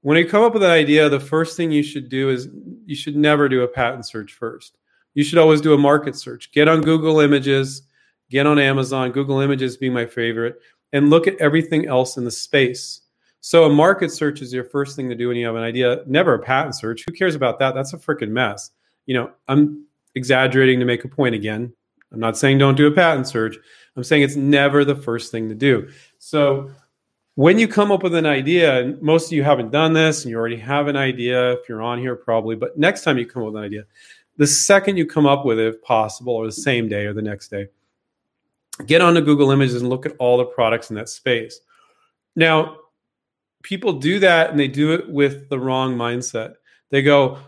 when 0.00 0.16
you 0.16 0.26
come 0.26 0.42
up 0.42 0.54
with 0.54 0.62
an 0.62 0.70
idea, 0.70 1.10
the 1.10 1.20
first 1.20 1.54
thing 1.54 1.70
you 1.70 1.82
should 1.82 2.08
do 2.08 2.30
is 2.30 2.48
you 2.86 2.96
should 2.96 3.14
never 3.14 3.46
do 3.46 3.60
a 3.60 3.68
patent 3.68 4.06
search 4.06 4.32
first. 4.32 4.78
You 5.12 5.22
should 5.22 5.36
always 5.36 5.60
do 5.60 5.74
a 5.74 5.78
market 5.78 6.16
search. 6.16 6.50
Get 6.52 6.66
on 6.66 6.80
Google 6.80 7.20
Images, 7.20 7.82
get 8.30 8.46
on 8.46 8.58
Amazon, 8.58 9.12
Google 9.12 9.40
Images 9.40 9.76
being 9.76 9.92
my 9.92 10.06
favorite, 10.06 10.62
and 10.94 11.10
look 11.10 11.26
at 11.26 11.36
everything 11.36 11.86
else 11.86 12.16
in 12.16 12.24
the 12.24 12.30
space. 12.30 13.02
So 13.42 13.64
a 13.64 13.68
market 13.68 14.12
search 14.12 14.40
is 14.40 14.50
your 14.50 14.64
first 14.64 14.96
thing 14.96 15.10
to 15.10 15.14
do 15.14 15.28
when 15.28 15.36
you 15.36 15.44
have 15.44 15.56
an 15.56 15.62
idea. 15.62 16.04
Never 16.06 16.32
a 16.32 16.38
patent 16.38 16.74
search. 16.74 17.04
Who 17.06 17.12
cares 17.12 17.34
about 17.34 17.58
that? 17.58 17.74
That's 17.74 17.92
a 17.92 17.98
freaking 17.98 18.30
mess. 18.30 18.70
You 19.04 19.12
know, 19.12 19.30
I'm 19.46 19.85
exaggerating 20.16 20.80
to 20.80 20.86
make 20.86 21.04
a 21.04 21.08
point 21.08 21.34
again. 21.34 21.72
I'm 22.12 22.18
not 22.18 22.36
saying 22.36 22.58
don't 22.58 22.76
do 22.76 22.86
a 22.86 22.90
patent 22.90 23.28
search. 23.28 23.56
I'm 23.96 24.04
saying 24.04 24.22
it's 24.22 24.36
never 24.36 24.84
the 24.84 24.96
first 24.96 25.30
thing 25.30 25.48
to 25.48 25.54
do. 25.54 25.88
So 26.18 26.70
when 27.34 27.58
you 27.58 27.68
come 27.68 27.92
up 27.92 28.02
with 28.02 28.14
an 28.14 28.26
idea, 28.26 28.80
and 28.80 29.00
most 29.02 29.26
of 29.26 29.32
you 29.32 29.42
haven't 29.42 29.70
done 29.70 29.92
this 29.92 30.24
and 30.24 30.30
you 30.30 30.38
already 30.38 30.56
have 30.56 30.88
an 30.88 30.96
idea, 30.96 31.52
if 31.52 31.68
you're 31.68 31.82
on 31.82 31.98
here 31.98 32.16
probably, 32.16 32.56
but 32.56 32.78
next 32.78 33.02
time 33.02 33.18
you 33.18 33.26
come 33.26 33.42
up 33.42 33.52
with 33.52 33.56
an 33.56 33.64
idea, 33.64 33.84
the 34.38 34.46
second 34.46 34.96
you 34.96 35.06
come 35.06 35.26
up 35.26 35.44
with 35.44 35.58
it, 35.58 35.66
if 35.66 35.82
possible, 35.82 36.34
or 36.34 36.46
the 36.46 36.52
same 36.52 36.88
day 36.88 37.06
or 37.06 37.12
the 37.12 37.22
next 37.22 37.48
day, 37.48 37.68
get 38.86 39.00
onto 39.00 39.20
Google 39.20 39.50
Images 39.50 39.80
and 39.80 39.88
look 39.88 40.06
at 40.06 40.16
all 40.18 40.36
the 40.36 40.44
products 40.44 40.90
in 40.90 40.96
that 40.96 41.08
space. 41.08 41.60
Now, 42.34 42.76
people 43.62 43.94
do 43.94 44.18
that 44.20 44.50
and 44.50 44.58
they 44.58 44.68
do 44.68 44.92
it 44.92 45.08
with 45.08 45.48
the 45.48 45.58
wrong 45.58 45.96
mindset. 45.96 46.54
They 46.90 47.02
go, 47.02 47.38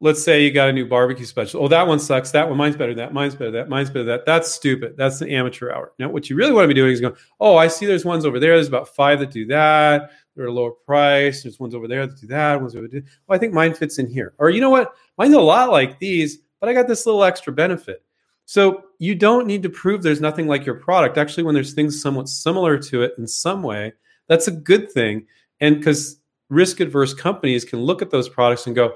let's 0.00 0.22
say 0.22 0.42
you 0.42 0.50
got 0.50 0.68
a 0.68 0.72
new 0.72 0.86
barbecue 0.86 1.24
special. 1.24 1.64
Oh, 1.64 1.68
that 1.68 1.86
one 1.86 1.98
sucks. 1.98 2.30
That 2.30 2.48
one, 2.48 2.58
mine's 2.58 2.76
better 2.76 2.94
than 2.94 3.04
that. 3.04 3.14
Mine's 3.14 3.34
better 3.34 3.50
than 3.50 3.62
that. 3.62 3.68
Mine's 3.68 3.88
better 3.88 4.04
than 4.04 4.16
that. 4.18 4.26
That's 4.26 4.50
stupid. 4.50 4.96
That's 4.96 5.18
the 5.18 5.30
amateur 5.32 5.70
hour. 5.70 5.92
Now, 5.98 6.08
what 6.10 6.28
you 6.28 6.36
really 6.36 6.52
want 6.52 6.64
to 6.64 6.68
be 6.68 6.74
doing 6.74 6.92
is 6.92 7.00
going, 7.00 7.14
oh, 7.40 7.56
I 7.56 7.68
see 7.68 7.86
there's 7.86 8.04
ones 8.04 8.24
over 8.24 8.38
there. 8.38 8.54
There's 8.54 8.68
about 8.68 8.94
five 8.94 9.20
that 9.20 9.30
do 9.30 9.46
that. 9.46 10.10
They're 10.34 10.46
a 10.46 10.52
lower 10.52 10.72
price. 10.72 11.42
There's 11.42 11.58
ones 11.58 11.74
over 11.74 11.88
there 11.88 12.06
that 12.06 12.20
do 12.20 12.26
that. 12.26 12.60
Ones 12.60 12.76
over 12.76 12.88
there. 12.88 13.02
Well, 13.26 13.36
I 13.36 13.38
think 13.38 13.54
mine 13.54 13.74
fits 13.74 13.98
in 13.98 14.06
here. 14.06 14.34
Or 14.38 14.50
you 14.50 14.60
know 14.60 14.70
what? 14.70 14.94
Mine's 15.18 15.34
a 15.34 15.40
lot 15.40 15.70
like 15.70 15.98
these, 15.98 16.38
but 16.60 16.68
I 16.68 16.74
got 16.74 16.88
this 16.88 17.06
little 17.06 17.24
extra 17.24 17.52
benefit. 17.52 18.02
So 18.44 18.84
you 18.98 19.14
don't 19.14 19.46
need 19.46 19.62
to 19.64 19.68
prove 19.68 20.02
there's 20.02 20.20
nothing 20.20 20.46
like 20.46 20.64
your 20.64 20.76
product. 20.76 21.18
Actually, 21.18 21.44
when 21.44 21.54
there's 21.54 21.74
things 21.74 22.00
somewhat 22.00 22.28
similar 22.28 22.78
to 22.78 23.02
it 23.02 23.14
in 23.18 23.26
some 23.26 23.62
way, 23.62 23.92
that's 24.28 24.46
a 24.46 24.52
good 24.52 24.90
thing. 24.92 25.26
And 25.60 25.76
because 25.76 26.20
risk 26.48 26.80
adverse 26.80 27.12
companies 27.12 27.64
can 27.64 27.80
look 27.80 28.02
at 28.02 28.10
those 28.10 28.28
products 28.28 28.66
and 28.66 28.76
go, 28.76 28.94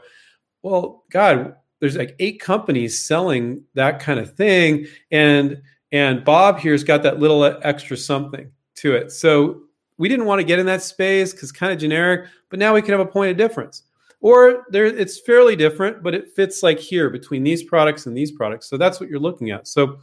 well, 0.62 1.04
God, 1.10 1.54
there's 1.80 1.96
like 1.96 2.14
eight 2.18 2.40
companies 2.40 3.04
selling 3.04 3.64
that 3.74 4.00
kind 4.00 4.20
of 4.20 4.34
thing, 4.34 4.86
and 5.10 5.60
and 5.92 6.24
Bob 6.24 6.58
here's 6.58 6.84
got 6.84 7.02
that 7.02 7.18
little 7.18 7.44
extra 7.62 7.96
something 7.96 8.50
to 8.76 8.94
it. 8.94 9.12
So 9.12 9.62
we 9.98 10.08
didn't 10.08 10.26
want 10.26 10.40
to 10.40 10.44
get 10.44 10.58
in 10.58 10.66
that 10.66 10.82
space 10.82 11.32
because 11.32 11.52
kind 11.52 11.72
of 11.72 11.78
generic, 11.78 12.28
but 12.48 12.58
now 12.58 12.74
we 12.74 12.82
can 12.82 12.92
have 12.92 13.00
a 13.00 13.06
point 13.06 13.30
of 13.30 13.36
difference. 13.36 13.82
Or 14.22 14.64
there, 14.70 14.84
it's 14.84 15.18
fairly 15.20 15.56
different, 15.56 16.02
but 16.02 16.14
it 16.14 16.34
fits 16.34 16.62
like 16.62 16.78
here 16.78 17.08
between 17.10 17.42
these 17.42 17.62
products 17.62 18.06
and 18.06 18.16
these 18.16 18.30
products. 18.30 18.68
So 18.68 18.76
that's 18.76 19.00
what 19.00 19.08
you're 19.08 19.18
looking 19.18 19.50
at. 19.50 19.66
So 19.66 19.98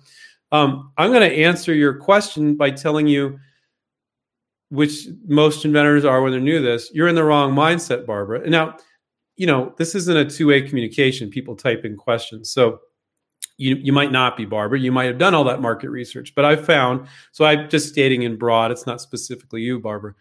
um, 0.51 0.91
I'm 0.97 1.11
going 1.11 1.27
to 1.27 1.35
answer 1.35 1.73
your 1.73 1.93
question 1.93 2.55
by 2.55 2.71
telling 2.71 3.07
you 3.07 3.39
which 4.69 5.07
most 5.27 5.65
inventors 5.65 6.03
are 6.03 6.21
when 6.21 6.31
they're 6.31 6.41
new 6.41 6.59
to 6.59 6.63
this. 6.63 6.91
You're 6.93 7.07
in 7.07 7.15
the 7.15 7.23
wrong 7.23 7.53
mindset, 7.53 8.05
Barbara. 8.05 8.49
Now, 8.49 8.77
you 9.37 9.47
know, 9.47 9.73
this 9.77 9.95
isn't 9.95 10.17
a 10.17 10.25
two-way 10.29 10.61
communication. 10.61 11.29
People 11.29 11.55
type 11.55 11.85
in 11.85 11.95
questions. 11.95 12.51
So 12.51 12.79
you, 13.57 13.75
you 13.75 13.93
might 13.93 14.11
not 14.11 14.35
be 14.35 14.45
Barbara. 14.45 14.79
You 14.79 14.91
might 14.91 15.05
have 15.05 15.17
done 15.17 15.33
all 15.33 15.43
that 15.45 15.61
market 15.61 15.89
research. 15.89 16.33
But 16.35 16.45
I've 16.45 16.65
found, 16.65 17.07
so 17.31 17.45
I'm 17.45 17.69
just 17.69 17.87
stating 17.87 18.23
in 18.23 18.37
broad, 18.37 18.71
it's 18.71 18.85
not 18.85 19.01
specifically 19.01 19.61
you, 19.61 19.79
Barbara. 19.79 20.13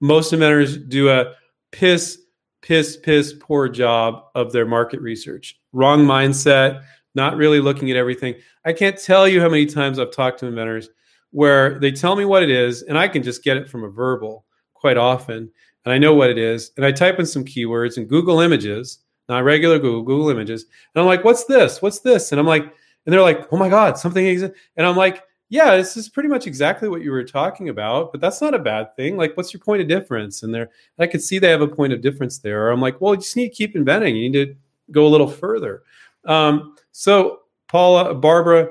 Most 0.00 0.32
inventors 0.32 0.76
do 0.76 1.10
a 1.10 1.34
piss, 1.72 2.18
piss, 2.62 2.96
piss 2.96 3.34
poor 3.38 3.68
job 3.68 4.24
of 4.34 4.52
their 4.52 4.66
market 4.66 5.00
research. 5.00 5.60
Wrong 5.72 6.04
mindset, 6.04 6.82
not 7.14 7.36
really 7.36 7.60
looking 7.60 7.90
at 7.90 7.96
everything. 7.96 8.34
I 8.64 8.72
can't 8.72 8.98
tell 8.98 9.28
you 9.28 9.40
how 9.40 9.48
many 9.48 9.66
times 9.66 9.98
I've 9.98 10.10
talked 10.10 10.40
to 10.40 10.46
inventors 10.46 10.88
where 11.30 11.78
they 11.80 11.90
tell 11.90 12.16
me 12.16 12.24
what 12.24 12.42
it 12.42 12.50
is, 12.50 12.82
and 12.82 12.96
I 12.96 13.08
can 13.08 13.22
just 13.22 13.42
get 13.42 13.56
it 13.56 13.68
from 13.68 13.84
a 13.84 13.88
verbal 13.88 14.46
quite 14.72 14.96
often, 14.96 15.50
and 15.84 15.92
I 15.92 15.98
know 15.98 16.14
what 16.14 16.30
it 16.30 16.38
is, 16.38 16.72
and 16.76 16.84
I 16.84 16.92
type 16.92 17.18
in 17.18 17.26
some 17.26 17.44
keywords 17.44 17.96
and 17.96 18.08
Google 18.08 18.40
Images, 18.40 19.00
not 19.28 19.44
regular 19.44 19.78
Google, 19.78 20.02
Google 20.02 20.30
Images, 20.30 20.66
and 20.94 21.00
I'm 21.00 21.06
like, 21.06 21.24
"What's 21.24 21.44
this? 21.44 21.82
What's 21.82 22.00
this?" 22.00 22.32
And 22.32 22.40
I'm 22.40 22.46
like, 22.46 22.62
and 22.62 23.12
they're 23.12 23.22
like, 23.22 23.52
"Oh 23.52 23.56
my 23.56 23.68
God, 23.68 23.98
something 23.98 24.26
exists," 24.26 24.58
and 24.76 24.86
I'm 24.86 24.96
like, 24.96 25.22
"Yeah, 25.50 25.76
this 25.76 25.96
is 25.96 26.08
pretty 26.08 26.28
much 26.28 26.46
exactly 26.46 26.88
what 26.88 27.02
you 27.02 27.10
were 27.10 27.24
talking 27.24 27.68
about, 27.68 28.12
but 28.12 28.20
that's 28.20 28.40
not 28.40 28.54
a 28.54 28.58
bad 28.58 28.96
thing. 28.96 29.16
Like, 29.16 29.36
what's 29.36 29.52
your 29.52 29.60
point 29.60 29.82
of 29.82 29.88
difference?" 29.88 30.42
And 30.42 30.54
they're, 30.54 30.70
I 30.98 31.06
could 31.06 31.22
see 31.22 31.38
they 31.38 31.50
have 31.50 31.60
a 31.60 31.68
point 31.68 31.92
of 31.92 32.00
difference 32.00 32.38
there. 32.38 32.66
Or 32.66 32.70
I'm 32.70 32.80
like, 32.80 33.00
"Well, 33.00 33.14
you 33.14 33.20
just 33.20 33.36
need 33.36 33.50
to 33.50 33.54
keep 33.54 33.76
inventing. 33.76 34.16
You 34.16 34.30
need 34.30 34.46
to 34.46 34.56
go 34.90 35.06
a 35.06 35.08
little 35.08 35.28
further." 35.28 35.82
Um, 36.24 36.76
so, 36.92 37.40
Paula, 37.68 38.14
Barbara, 38.14 38.68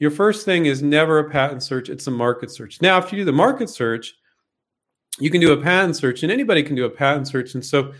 your 0.00 0.10
first 0.10 0.44
thing 0.44 0.66
is 0.66 0.82
never 0.82 1.20
a 1.20 1.30
patent 1.30 1.62
search; 1.62 1.88
it's 1.88 2.06
a 2.08 2.10
market 2.10 2.50
search. 2.50 2.80
Now, 2.82 2.98
if 2.98 3.12
you 3.12 3.18
do 3.18 3.24
the 3.24 3.32
market 3.32 3.70
search 3.70 4.14
you 5.20 5.30
can 5.30 5.40
do 5.40 5.52
a 5.52 5.62
patent 5.62 5.96
search 5.96 6.22
and 6.22 6.32
anybody 6.32 6.62
can 6.62 6.76
do 6.76 6.84
a 6.84 6.90
patent 6.90 7.28
search 7.28 7.54
and 7.54 7.64
so 7.64 7.92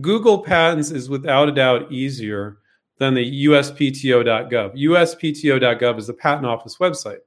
google 0.00 0.38
patents 0.42 0.90
is 0.90 1.08
without 1.08 1.48
a 1.48 1.52
doubt 1.52 1.90
easier 1.92 2.58
than 2.98 3.14
the 3.14 3.46
uspto.gov 3.46 4.74
uspto.gov 4.74 5.98
is 5.98 6.06
the 6.06 6.14
patent 6.14 6.46
office 6.46 6.76
website 6.78 7.18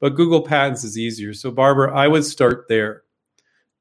but 0.00 0.14
google 0.14 0.40
patents 0.40 0.82
is 0.84 0.98
easier. 0.98 1.34
So 1.34 1.50
barbara 1.50 1.94
i 1.94 2.08
would 2.08 2.24
start 2.24 2.66
there 2.68 3.02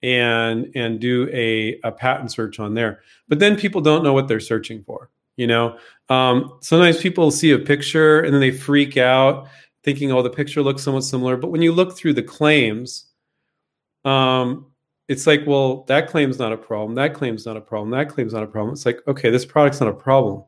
and 0.01 0.71
and 0.75 0.99
do 0.99 1.29
a, 1.33 1.79
a 1.83 1.91
patent 1.91 2.31
search 2.31 2.59
on 2.59 2.73
there. 2.73 3.01
But 3.27 3.39
then 3.39 3.57
people 3.57 3.81
don't 3.81 4.03
know 4.03 4.13
what 4.13 4.27
they're 4.27 4.39
searching 4.39 4.83
for 4.83 5.09
you 5.39 5.47
know? 5.47 5.77
Um, 6.09 6.57
sometimes 6.59 6.99
people 6.99 7.31
see 7.31 7.51
a 7.51 7.59
picture 7.59 8.19
and 8.19 8.33
then 8.33 8.41
they 8.41 8.51
freak 8.51 8.97
out 8.97 9.47
thinking 9.83 10.11
oh 10.11 10.21
the 10.21 10.29
picture 10.29 10.61
looks 10.61 10.83
somewhat 10.83 11.05
similar. 11.05 11.37
But 11.37 11.51
when 11.51 11.61
you 11.61 11.71
look 11.71 11.97
through 11.97 12.13
the 12.13 12.23
claims 12.23 13.05
um, 14.03 14.67
it's 15.09 15.25
like, 15.25 15.41
well, 15.47 15.83
that 15.87 16.07
claim's 16.07 16.37
not 16.37 16.53
a 16.53 16.57
problem. 16.57 16.93
That 16.93 17.15
claim's 17.15 17.43
not 17.43 17.57
a 17.57 17.61
problem. 17.61 17.89
That 17.89 18.09
claim's 18.09 18.31
not 18.31 18.43
a 18.43 18.47
problem. 18.47 18.73
It's 18.73 18.85
like, 18.85 18.99
okay, 19.07 19.31
this 19.31 19.43
product's 19.43 19.81
not 19.81 19.89
a 19.89 19.93
problem. 19.93 20.43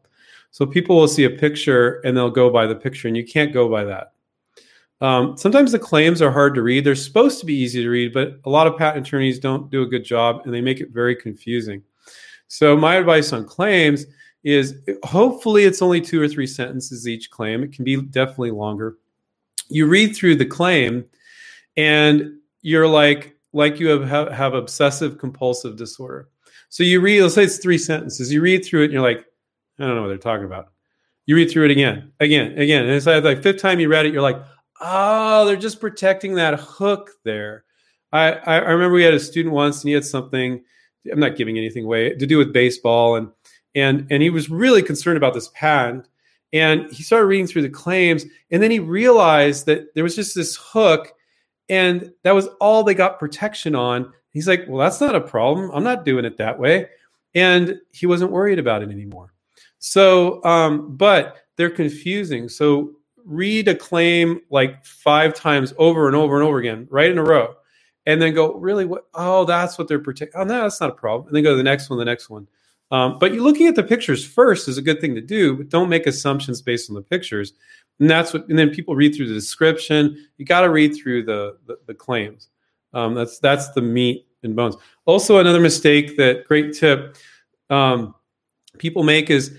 So 0.52 0.68
people 0.68 0.96
will 0.96 1.08
see 1.08 1.24
a 1.24 1.32
picture 1.32 2.00
and 2.06 2.16
they'll 2.16 2.30
go 2.30 2.52
by 2.52 2.68
the 2.68 2.76
picture, 2.76 3.08
and 3.08 3.18
you 3.18 3.26
can't 3.26 3.54
go 3.54 3.68
by 3.68 3.84
that. 3.86 4.14
Um, 5.02 5.36
sometimes 5.36 5.72
the 5.72 5.80
claims 5.80 6.22
are 6.22 6.32
hard 6.32 6.54
to 6.56 6.62
read. 6.62 6.84
They're 6.84 6.94
supposed 6.94 7.40
to 7.40 7.46
be 7.48 7.56
easy 7.56 7.82
to 7.82 7.90
read, 7.90 8.14
but 8.14 8.40
a 8.46 8.52
lot 8.52 8.68
of 8.68 8.78
patent 8.78 9.08
attorneys 9.08 9.40
don't 9.40 9.72
do 9.72 9.82
a 9.82 9.88
good 9.88 10.06
job 10.06 10.42
and 10.46 10.54
they 10.54 10.62
make 10.62 10.80
it 10.80 10.92
very 10.92 11.16
confusing. 11.16 11.82
So, 12.48 12.78
my 12.78 12.96
advice 12.96 13.34
on 13.34 13.46
claims 13.46 14.06
is 14.44 14.76
hopefully 15.04 15.64
it's 15.64 15.82
only 15.82 16.02
two 16.02 16.22
or 16.22 16.28
three 16.28 16.46
sentences 16.46 17.08
each 17.08 17.32
claim. 17.32 17.64
It 17.64 17.74
can 17.74 17.84
be 17.84 18.00
definitely 18.00 18.52
longer. 18.52 18.98
You 19.70 19.88
read 19.88 20.16
through 20.16 20.36
the 20.36 20.46
claim 20.46 21.06
and 21.78 22.38
you're 22.62 22.88
like, 22.88 23.36
like 23.54 23.80
you 23.80 23.88
have, 23.88 24.32
have, 24.32 24.54
obsessive 24.54 25.18
compulsive 25.18 25.76
disorder. 25.76 26.30
So 26.70 26.84
you 26.84 27.02
read, 27.02 27.22
let's 27.22 27.36
say 27.36 27.44
it's 27.44 27.58
three 27.58 27.78
sentences. 27.78 28.32
You 28.32 28.42
read 28.42 28.64
through 28.64 28.82
it 28.82 28.86
and 28.86 28.94
you're 28.94 29.02
like, 29.02 29.26
I 29.80 29.86
don't 29.86 29.96
know 29.96 30.02
what 30.02 30.08
they're 30.08 30.18
talking 30.18 30.46
about. 30.46 30.72
You 31.26 31.36
read 31.36 31.52
through 31.52 31.66
it 31.66 31.72
again, 31.72 32.12
again, 32.20 32.58
again. 32.58 32.84
And 32.84 32.92
it's 32.92 33.06
like, 33.06 33.24
like 33.24 33.44
fifth 33.44 33.62
time 33.62 33.80
you 33.80 33.90
read 33.90 34.06
it, 34.06 34.14
you're 34.14 34.22
like, 34.22 34.42
oh, 34.80 35.46
they're 35.46 35.56
just 35.56 35.80
protecting 35.80 36.36
that 36.36 36.60
hook 36.60 37.12
there. 37.24 37.66
I, 38.12 38.32
I 38.32 38.58
remember 38.58 38.96
we 38.96 39.04
had 39.04 39.14
a 39.14 39.20
student 39.20 39.54
once 39.54 39.82
and 39.82 39.90
he 39.90 39.94
had 39.94 40.06
something, 40.06 40.64
I'm 41.12 41.20
not 41.20 41.36
giving 41.36 41.58
anything 41.58 41.86
away, 41.86 42.16
to 42.16 42.26
do 42.26 42.38
with 42.38 42.54
baseball. 42.54 43.16
And, 43.16 43.30
and, 43.76 44.08
and 44.10 44.22
he 44.22 44.30
was 44.30 44.50
really 44.50 44.82
concerned 44.82 45.18
about 45.18 45.34
this 45.34 45.50
patent. 45.54 46.08
And 46.54 46.92
he 46.92 47.04
started 47.04 47.28
reading 47.28 47.48
through 47.48 47.62
the 47.62 47.70
claims. 47.70 48.26
And 48.50 48.62
then 48.62 48.72
he 48.72 48.80
realized 48.80 49.66
that 49.68 49.94
there 49.96 50.04
was 50.04 50.16
just 50.16 50.36
this 50.36 50.58
hook 50.60 51.14
and 51.72 52.12
that 52.24 52.36
was 52.36 52.50
all 52.60 52.84
they 52.84 52.94
got 52.94 53.18
protection 53.18 53.76
on. 53.76 54.12
He's 54.32 54.48
like, 54.48 54.66
well, 54.68 54.78
that's 54.78 55.00
not 55.00 55.16
a 55.16 55.22
problem. 55.22 55.72
I'm 55.74 55.86
not 55.86 56.04
doing 56.04 56.26
it 56.26 56.38
that 56.38 56.60
way. 56.60 56.90
And 57.34 57.80
he 57.92 58.06
wasn't 58.06 58.32
worried 58.32 58.60
about 58.60 58.84
it 58.84 58.90
anymore. 58.92 59.34
So, 59.80 60.44
um, 60.44 60.98
but 60.98 61.38
they're 61.56 61.70
confusing. 61.70 62.50
So 62.50 62.92
read 63.24 63.70
a 63.70 63.76
claim 63.76 64.42
like 64.50 64.86
five 64.86 65.34
times 65.34 65.74
over 65.78 66.08
and 66.08 66.16
over 66.16 66.36
and 66.36 66.46
over 66.46 66.60
again, 66.60 66.88
right 66.92 67.10
in 67.10 67.18
a 67.18 67.24
row, 67.24 67.54
and 68.06 68.22
then 68.22 68.34
go, 68.34 68.54
really? 68.56 68.84
What? 68.84 69.06
Oh, 69.14 69.46
that's 69.46 69.78
what 69.78 69.88
they're 69.88 70.00
protecting. 70.00 70.42
Oh, 70.42 70.44
no, 70.44 70.64
that's 70.64 70.82
not 70.82 70.90
a 70.90 70.94
problem. 70.94 71.28
And 71.28 71.36
then 71.38 71.44
go 71.44 71.52
to 71.52 71.56
the 71.56 71.64
next 71.64 71.90
one, 71.90 72.00
the 72.00 72.06
next 72.06 72.30
one. 72.30 72.48
Um, 72.92 73.18
but 73.18 73.34
you 73.34 73.44
looking 73.44 73.68
at 73.68 73.76
the 73.76 73.84
pictures 73.84 74.28
first 74.28 74.68
is 74.68 74.78
a 74.78 74.82
good 74.82 75.00
thing 75.00 75.16
to 75.16 75.22
do, 75.22 75.56
but 75.56 75.70
don't 75.70 75.88
make 75.88 76.06
assumptions 76.06 76.62
based 76.62 76.90
on 76.90 76.96
the 76.98 77.02
pictures 77.02 77.54
and 78.02 78.10
that's 78.10 78.34
what 78.34 78.50
and 78.50 78.58
then 78.58 78.72
people 78.72 78.96
read 78.96 79.16
through 79.16 79.28
the 79.28 79.34
description. 79.34 80.18
You 80.38 80.46
got 80.46 80.62
to 80.62 80.72
read 80.72 80.96
through 80.96 81.24
the 81.24 81.58
the, 81.68 81.78
the 81.86 81.94
claims. 81.94 82.50
Um, 82.94 83.14
that's 83.14 83.40
that's 83.40 83.70
the 83.70 83.82
meat 83.82 84.28
and 84.44 84.56
bones. 84.56 84.76
Also 85.06 85.38
another 85.38 85.62
mistake 85.62 86.18
that 86.18 86.46
great 86.48 86.74
tip 86.74 87.16
um, 87.70 88.16
people 88.80 89.04
make 89.04 89.30
is 89.30 89.56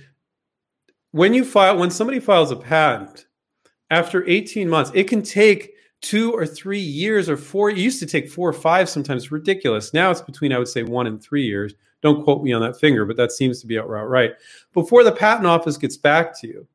when 1.13 1.33
you 1.33 1.45
file 1.45 1.79
when 1.79 1.91
somebody 1.91 2.19
files 2.19 2.51
a 2.51 2.57
patent 2.57 3.27
after 3.91 4.29
18 4.29 4.69
months 4.69 4.91
it 4.93 5.05
can 5.05 5.23
take 5.23 5.71
two 6.01 6.33
or 6.33 6.45
three 6.45 6.81
years 6.81 7.29
or 7.29 7.37
four 7.37 7.71
it 7.71 7.77
used 7.77 8.01
to 8.01 8.07
take 8.07 8.29
four 8.29 8.49
or 8.49 8.53
five 8.53 8.89
sometimes 8.89 9.31
ridiculous. 9.31 9.95
Now 9.95 10.11
it's 10.11 10.21
between 10.21 10.53
i 10.53 10.59
would 10.59 10.67
say 10.67 10.83
one 10.83 11.07
and 11.07 11.23
three 11.23 11.47
years. 11.47 11.75
Don't 12.03 12.25
quote 12.25 12.43
me 12.43 12.53
on 12.53 12.61
that 12.63 12.81
finger 12.81 13.05
but 13.05 13.17
that 13.17 13.31
seems 13.31 13.61
to 13.61 13.69
be 13.69 13.79
outright 13.79 14.09
right. 14.09 14.33
Before 14.75 15.05
the 15.05 15.13
patent 15.13 15.47
office 15.47 15.77
gets 15.77 15.97
back 15.97 16.37
to 16.41 16.49
you 16.49 16.67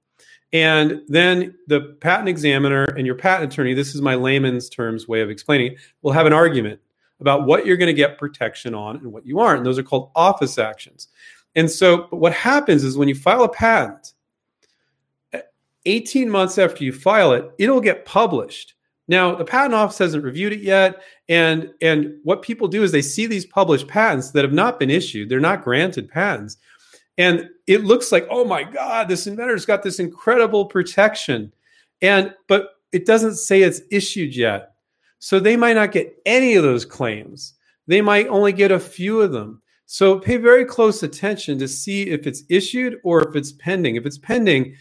and 0.57 1.03
then 1.07 1.53
the 1.67 1.95
patent 2.01 2.27
examiner 2.27 2.85
and 2.85 3.05
your 3.05 3.13
patent 3.13 3.53
attorney, 3.53 3.75
this 3.75 3.93
is 3.93 4.01
my 4.01 4.15
layman's 4.15 4.69
terms 4.69 5.07
way 5.07 5.21
of 5.21 5.29
explaining 5.29 5.73
it, 5.73 5.77
will 6.01 6.13
have 6.13 6.25
an 6.25 6.33
argument 6.33 6.79
about 7.19 7.45
what 7.45 7.67
you're 7.67 7.77
going 7.77 7.85
to 7.87 7.93
get 7.93 8.17
protection 8.17 8.73
on 8.73 8.95
and 8.97 9.13
what 9.13 9.23
you 9.23 9.39
aren't. 9.39 9.59
And 9.59 9.67
those 9.67 9.77
are 9.77 9.83
called 9.83 10.09
office 10.15 10.57
actions. 10.57 11.09
And 11.55 11.69
so 11.69 12.07
what 12.09 12.33
happens 12.33 12.83
is 12.83 12.97
when 12.97 13.07
you 13.07 13.13
file 13.13 13.43
a 13.43 13.49
patent, 13.49 14.13
eh, 15.31 15.41
18 15.85 16.27
months 16.27 16.57
after 16.57 16.83
you 16.83 16.91
file 16.91 17.33
it, 17.33 17.51
it'll 17.59 17.79
get 17.79 18.05
published. 18.05 18.73
Now, 19.07 19.35
the 19.35 19.45
patent 19.45 19.75
office 19.75 19.99
hasn't 19.99 20.23
reviewed 20.23 20.53
it 20.53 20.61
yet. 20.61 21.03
And, 21.29 21.69
and 21.83 22.15
what 22.23 22.41
people 22.41 22.67
do 22.67 22.81
is 22.81 22.91
they 22.91 23.03
see 23.03 23.27
these 23.27 23.45
published 23.45 23.87
patents 23.87 24.31
that 24.31 24.43
have 24.43 24.53
not 24.53 24.79
been 24.79 24.89
issued, 24.89 25.29
they're 25.29 25.39
not 25.39 25.63
granted 25.63 26.09
patents. 26.09 26.57
And 27.17 27.49
it 27.65 27.83
looks 27.83 28.11
like, 28.11 28.27
oh 28.29 28.45
my 28.45 28.63
God, 28.63 29.07
this 29.07 29.27
inventor's 29.27 29.65
got 29.65 29.83
this 29.83 29.99
incredible 29.99 30.65
protection. 30.65 31.51
And 32.01 32.33
but 32.47 32.75
it 32.91 33.05
doesn't 33.05 33.35
say 33.35 33.61
it's 33.61 33.81
issued 33.91 34.35
yet. 34.35 34.73
So 35.19 35.39
they 35.39 35.57
might 35.57 35.73
not 35.73 35.91
get 35.91 36.15
any 36.25 36.55
of 36.55 36.63
those 36.63 36.85
claims. 36.85 37.55
They 37.87 38.01
might 38.01 38.27
only 38.27 38.53
get 38.53 38.71
a 38.71 38.79
few 38.79 39.21
of 39.21 39.31
them. 39.31 39.61
So 39.87 40.19
pay 40.19 40.37
very 40.37 40.65
close 40.65 41.01
attention 41.01 41.57
to 41.59 41.67
see 41.67 42.03
if 42.03 42.27
it's 42.27 42.43
issued 42.49 42.99
or 43.03 43.27
if 43.27 43.35
it's 43.35 43.53
pending. 43.53 43.95
If 43.95 44.05
it's 44.05 44.17
pending, 44.17 44.75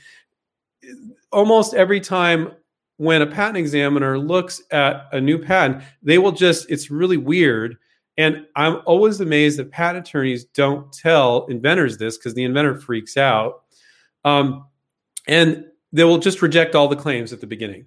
almost 1.33 1.75
every 1.75 2.01
time 2.01 2.53
when 2.97 3.23
a 3.23 3.27
patent 3.27 3.59
examiner 3.59 4.19
looks 4.19 4.61
at 4.73 5.07
a 5.13 5.21
new 5.21 5.39
patent, 5.39 5.83
they 6.03 6.19
will 6.19 6.33
just, 6.33 6.71
it's 6.71 6.91
really 6.91 7.17
weird 7.17 7.77
and 8.19 8.47
I'm 8.57 8.81
always 8.87 9.21
amazed 9.21 9.59
that 9.59 9.71
patent 9.71 10.09
attorneys 10.09 10.45
don't 10.45 10.91
tell 10.93 11.47
inventors 11.47 11.99
this 11.99 12.17
because 12.17 12.35
the 12.35 12.45
inventor 12.45 12.77
freaks 12.77 13.17
out. 13.17 13.65
Um, 14.25 14.67
and 15.29 15.65
they 15.93 16.05
will 16.05 16.19
just 16.19 16.43
reject 16.43 16.75
all 16.75 16.89
the 16.89 16.97
claims 16.97 17.33
at 17.33 17.41
the 17.41 17.47
beginning. 17.47 17.87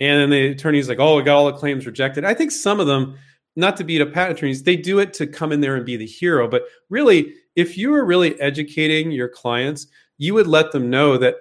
And 0.00 0.20
then 0.20 0.30
the 0.30 0.46
attorney's 0.48 0.88
like, 0.88 0.98
oh, 0.98 1.16
we 1.16 1.22
got 1.22 1.36
all 1.36 1.46
the 1.46 1.52
claims 1.52 1.86
rejected. 1.86 2.24
I 2.24 2.34
think 2.34 2.50
some 2.50 2.80
of 2.80 2.86
them, 2.86 3.16
not 3.56 3.76
to 3.76 3.84
beat 3.84 4.02
up 4.02 4.12
patent 4.12 4.38
attorneys, 4.38 4.62
they 4.62 4.76
do 4.76 4.98
it 4.98 5.14
to 5.14 5.26
come 5.26 5.52
in 5.52 5.60
there 5.60 5.76
and 5.76 5.86
be 5.86 5.96
the 5.96 6.06
hero. 6.06 6.48
But 6.48 6.64
really, 6.90 7.34
if 7.56 7.78
you 7.78 7.90
were 7.90 8.04
really 8.04 8.38
educating 8.40 9.12
your 9.12 9.28
clients, 9.28 9.86
you 10.18 10.34
would 10.34 10.46
let 10.46 10.72
them 10.72 10.90
know 10.90 11.16
that 11.18 11.36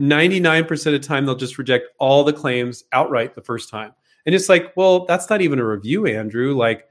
99% 0.00 0.70
of 0.86 0.92
the 0.92 0.98
time 0.98 1.26
they'll 1.26 1.34
just 1.34 1.58
reject 1.58 1.88
all 1.98 2.24
the 2.24 2.32
claims 2.32 2.84
outright 2.92 3.34
the 3.34 3.42
first 3.42 3.68
time. 3.68 3.92
And 4.24 4.34
it's 4.34 4.48
like, 4.48 4.72
well, 4.76 5.04
that's 5.04 5.28
not 5.28 5.42
even 5.42 5.58
a 5.58 5.66
review, 5.66 6.06
Andrew. 6.06 6.54
Like, 6.56 6.86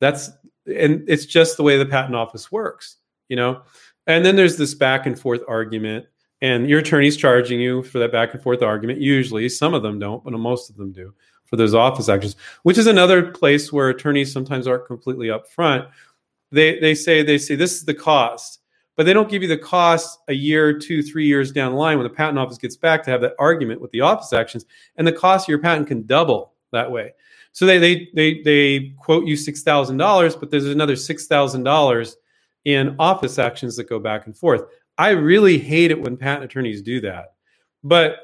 that's 0.00 0.30
and 0.66 1.04
it's 1.08 1.26
just 1.26 1.56
the 1.56 1.62
way 1.62 1.78
the 1.78 1.86
patent 1.86 2.16
office 2.16 2.50
works, 2.50 2.96
you 3.28 3.36
know. 3.36 3.62
And 4.06 4.24
then 4.24 4.36
there's 4.36 4.56
this 4.56 4.74
back 4.74 5.06
and 5.06 5.18
forth 5.18 5.42
argument, 5.46 6.06
and 6.40 6.68
your 6.68 6.80
attorney's 6.80 7.16
charging 7.16 7.60
you 7.60 7.82
for 7.82 7.98
that 7.98 8.12
back 8.12 8.34
and 8.34 8.42
forth 8.42 8.62
argument. 8.62 9.00
Usually, 9.00 9.48
some 9.48 9.74
of 9.74 9.82
them 9.82 9.98
don't, 9.98 10.24
but 10.24 10.32
most 10.32 10.70
of 10.70 10.76
them 10.76 10.92
do 10.92 11.14
for 11.44 11.56
those 11.56 11.74
office 11.74 12.08
actions, 12.08 12.36
which 12.62 12.78
is 12.78 12.86
another 12.86 13.30
place 13.30 13.72
where 13.72 13.88
attorneys 13.88 14.32
sometimes 14.32 14.66
aren't 14.66 14.86
completely 14.86 15.28
upfront. 15.28 15.88
They 16.50 16.78
they 16.80 16.94
say 16.94 17.22
they 17.22 17.38
say 17.38 17.56
this 17.56 17.74
is 17.74 17.84
the 17.84 17.94
cost, 17.94 18.60
but 18.96 19.04
they 19.04 19.12
don't 19.12 19.30
give 19.30 19.42
you 19.42 19.48
the 19.48 19.58
cost 19.58 20.18
a 20.28 20.34
year, 20.34 20.78
two, 20.78 21.02
three 21.02 21.26
years 21.26 21.52
down 21.52 21.72
the 21.72 21.78
line 21.78 21.98
when 21.98 22.06
the 22.06 22.14
patent 22.14 22.38
office 22.38 22.58
gets 22.58 22.76
back 22.76 23.02
to 23.04 23.10
have 23.10 23.20
that 23.20 23.34
argument 23.38 23.80
with 23.80 23.90
the 23.90 24.00
office 24.00 24.32
actions, 24.32 24.64
and 24.96 25.06
the 25.06 25.12
cost 25.12 25.44
of 25.44 25.48
your 25.48 25.60
patent 25.60 25.88
can 25.88 26.06
double 26.06 26.54
that 26.72 26.90
way. 26.90 27.12
So 27.52 27.66
they 27.66 27.78
they 27.78 28.08
they 28.14 28.42
they 28.42 28.94
quote 28.98 29.26
you 29.26 29.36
six 29.36 29.62
thousand 29.62 29.96
dollars, 29.96 30.36
but 30.36 30.50
there's 30.50 30.66
another 30.66 30.96
six 30.96 31.26
thousand 31.26 31.64
dollars 31.64 32.16
in 32.64 32.94
office 32.98 33.38
actions 33.38 33.76
that 33.76 33.88
go 33.88 33.98
back 33.98 34.26
and 34.26 34.36
forth. 34.36 34.62
I 34.98 35.10
really 35.10 35.58
hate 35.58 35.90
it 35.90 36.00
when 36.00 36.16
patent 36.16 36.44
attorneys 36.44 36.82
do 36.82 37.00
that. 37.00 37.34
But 37.82 38.18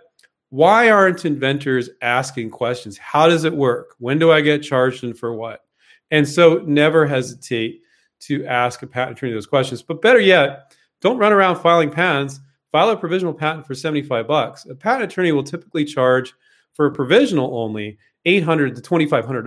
why 0.50 0.90
aren't 0.90 1.24
inventors 1.24 1.90
asking 2.02 2.50
questions? 2.50 2.98
How 2.98 3.28
does 3.28 3.44
it 3.44 3.52
work? 3.52 3.94
When 3.98 4.18
do 4.18 4.30
I 4.30 4.40
get 4.40 4.62
charged 4.62 5.02
and 5.02 5.18
for 5.18 5.34
what? 5.34 5.64
And 6.10 6.28
so 6.28 6.62
never 6.66 7.06
hesitate 7.06 7.80
to 8.20 8.44
ask 8.46 8.82
a 8.82 8.86
patent 8.86 9.18
attorney 9.18 9.32
those 9.32 9.46
questions. 9.46 9.82
But 9.82 10.02
better 10.02 10.20
yet, 10.20 10.74
don't 11.00 11.18
run 11.18 11.32
around 11.32 11.56
filing 11.56 11.90
patents. 11.90 12.40
File 12.72 12.90
a 12.90 12.96
provisional 12.96 13.34
patent 13.34 13.66
for 13.66 13.74
75 13.74 14.26
bucks. 14.26 14.66
A 14.66 14.74
patent 14.74 15.10
attorney 15.10 15.32
will 15.32 15.42
typically 15.42 15.84
charge 15.84 16.32
for 16.74 16.86
a 16.86 16.92
provisional 16.92 17.58
only 17.58 17.98
800 18.26 18.76
to 18.76 18.82
$2,500. 18.82 19.44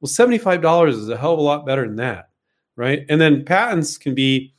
Well, 0.00 0.08
$75 0.08 0.88
is 0.88 1.08
a 1.08 1.16
hell 1.16 1.32
of 1.32 1.38
a 1.38 1.42
lot 1.42 1.64
better 1.64 1.86
than 1.86 1.96
that, 1.96 2.28
right? 2.76 3.06
And 3.08 3.20
then 3.20 3.44
patents 3.44 3.96
can 3.96 4.14
be 4.14 4.52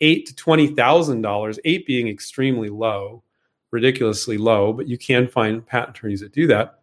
eight 0.00 0.26
to 0.26 0.34
$20,000, 0.34 1.58
eight 1.64 1.86
being 1.86 2.08
extremely 2.08 2.68
low, 2.68 3.22
ridiculously 3.70 4.36
low, 4.36 4.72
but 4.72 4.88
you 4.88 4.98
can 4.98 5.26
find 5.26 5.66
patent 5.66 5.96
attorneys 5.96 6.20
that 6.20 6.32
do 6.32 6.46
that. 6.48 6.80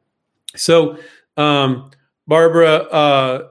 So, 0.55 0.97
um, 1.37 1.91
Barbara, 2.27 2.75
uh, 2.75 3.47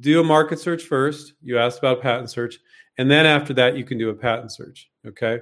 do 0.00 0.20
a 0.20 0.24
market 0.24 0.58
search 0.58 0.84
first. 0.84 1.32
You 1.42 1.58
asked 1.58 1.78
about 1.78 2.02
patent 2.02 2.30
search. 2.30 2.58
And 2.98 3.10
then 3.10 3.26
after 3.26 3.52
that, 3.54 3.76
you 3.76 3.84
can 3.84 3.98
do 3.98 4.10
a 4.10 4.14
patent 4.14 4.52
search. 4.52 4.90
Okay. 5.06 5.40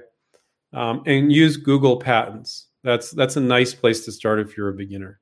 Um, 0.73 1.03
and 1.05 1.31
use 1.31 1.57
Google 1.57 1.97
Patents. 1.97 2.67
That's 2.83 3.11
that's 3.11 3.37
a 3.37 3.41
nice 3.41 3.73
place 3.73 4.05
to 4.05 4.11
start 4.11 4.39
if 4.39 4.55
you're 4.55 4.69
a 4.69 4.73
beginner. 4.73 5.19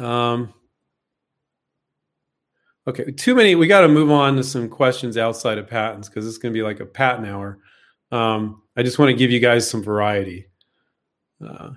Um, 0.00 0.52
okay, 2.86 3.10
too 3.12 3.34
many. 3.34 3.54
We 3.54 3.66
got 3.66 3.82
to 3.82 3.88
move 3.88 4.10
on 4.10 4.36
to 4.36 4.44
some 4.44 4.68
questions 4.68 5.16
outside 5.16 5.58
of 5.58 5.68
patents 5.68 6.08
because 6.08 6.26
it's 6.26 6.38
going 6.38 6.52
to 6.52 6.58
be 6.58 6.62
like 6.62 6.80
a 6.80 6.86
patent 6.86 7.28
hour. 7.28 7.58
Um, 8.10 8.62
I 8.76 8.82
just 8.82 8.98
want 8.98 9.10
to 9.10 9.16
give 9.16 9.30
you 9.30 9.40
guys 9.40 9.68
some 9.68 9.82
variety. 9.82 10.46
Uh, 11.44 11.70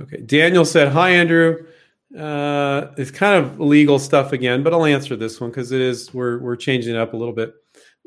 Okay. 0.00 0.18
Daniel 0.22 0.64
said, 0.64 0.88
Hi, 0.88 1.10
Andrew. 1.10 1.66
Uh, 2.16 2.88
it's 2.96 3.10
kind 3.10 3.44
of 3.44 3.60
legal 3.60 3.98
stuff 3.98 4.32
again, 4.32 4.62
but 4.62 4.72
I'll 4.72 4.84
answer 4.84 5.14
this 5.14 5.40
one 5.40 5.50
because 5.50 5.70
it 5.72 5.80
is, 5.80 6.12
we're, 6.12 6.38
we're 6.38 6.56
changing 6.56 6.94
it 6.94 6.98
up 6.98 7.12
a 7.12 7.16
little 7.16 7.34
bit. 7.34 7.54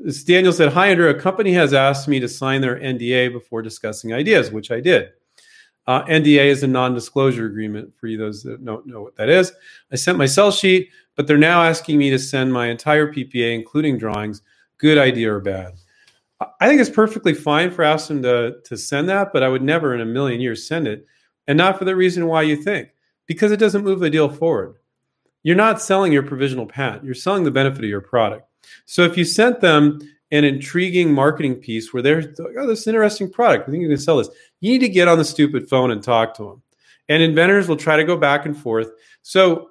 This 0.03 0.21
Daniel 0.21 0.51
said, 0.51 0.73
Hi, 0.73 0.89
Andrew. 0.89 1.09
A 1.09 1.17
company 1.17 1.53
has 1.53 1.73
asked 1.73 2.09
me 2.09 2.19
to 2.19 2.27
sign 2.27 2.59
their 2.59 2.77
NDA 2.77 3.31
before 3.31 3.61
discussing 3.61 4.13
ideas, 4.13 4.51
which 4.51 4.69
I 4.69 4.81
did. 4.81 5.11
Uh, 5.87 6.03
NDA 6.03 6.47
is 6.47 6.61
a 6.61 6.67
non 6.67 6.93
disclosure 6.93 7.45
agreement 7.45 7.93
for 7.97 8.07
you, 8.07 8.17
those 8.17 8.43
that 8.43 8.65
don't 8.65 8.85
know 8.85 9.01
what 9.01 9.15
that 9.15 9.29
is. 9.29 9.53
I 9.93 9.95
sent 9.95 10.17
my 10.17 10.25
sell 10.25 10.51
sheet, 10.51 10.89
but 11.15 11.25
they're 11.25 11.37
now 11.37 11.63
asking 11.63 11.97
me 11.97 12.09
to 12.09 12.19
send 12.19 12.51
my 12.51 12.67
entire 12.67 13.13
PPA, 13.13 13.55
including 13.55 13.97
drawings. 13.97 14.41
Good 14.77 14.97
idea 14.97 15.33
or 15.33 15.39
bad? 15.39 15.75
I 16.59 16.67
think 16.67 16.81
it's 16.81 16.89
perfectly 16.89 17.33
fine 17.33 17.71
for 17.71 17.83
asking 17.83 18.23
to, 18.23 18.57
to 18.65 18.75
send 18.75 19.07
that, 19.07 19.31
but 19.31 19.41
I 19.41 19.47
would 19.47 19.63
never 19.63 19.93
in 19.95 20.01
a 20.01 20.05
million 20.05 20.41
years 20.41 20.67
send 20.67 20.85
it 20.85 21.05
and 21.47 21.57
not 21.57 21.79
for 21.79 21.85
the 21.85 21.95
reason 21.95 22.27
why 22.27 22.41
you 22.41 22.57
think, 22.57 22.89
because 23.25 23.53
it 23.53 23.59
doesn't 23.59 23.85
move 23.85 24.01
the 24.01 24.09
deal 24.09 24.27
forward. 24.27 24.75
You're 25.43 25.55
not 25.55 25.81
selling 25.81 26.11
your 26.11 26.23
provisional 26.23 26.65
patent, 26.65 27.05
you're 27.05 27.13
selling 27.13 27.45
the 27.45 27.51
benefit 27.51 27.83
of 27.83 27.89
your 27.89 28.01
product. 28.01 28.47
So 28.85 29.03
if 29.03 29.17
you 29.17 29.25
sent 29.25 29.61
them 29.61 29.99
an 30.31 30.43
intriguing 30.43 31.13
marketing 31.13 31.55
piece 31.55 31.93
where 31.93 32.01
they're 32.01 32.21
like, 32.21 32.55
oh, 32.57 32.67
this 32.67 32.81
is 32.81 32.87
an 32.87 32.95
interesting 32.95 33.29
product, 33.29 33.67
I 33.67 33.71
think 33.71 33.83
you 33.83 33.89
can 33.89 33.97
sell 33.97 34.17
this, 34.17 34.29
you 34.61 34.71
need 34.71 34.79
to 34.79 34.89
get 34.89 35.07
on 35.07 35.17
the 35.17 35.25
stupid 35.25 35.69
phone 35.69 35.91
and 35.91 36.01
talk 36.01 36.33
to 36.35 36.43
them. 36.43 36.61
And 37.09 37.21
inventors 37.21 37.67
will 37.67 37.77
try 37.77 37.97
to 37.97 38.03
go 38.03 38.17
back 38.17 38.45
and 38.45 38.57
forth. 38.57 38.91
So 39.21 39.69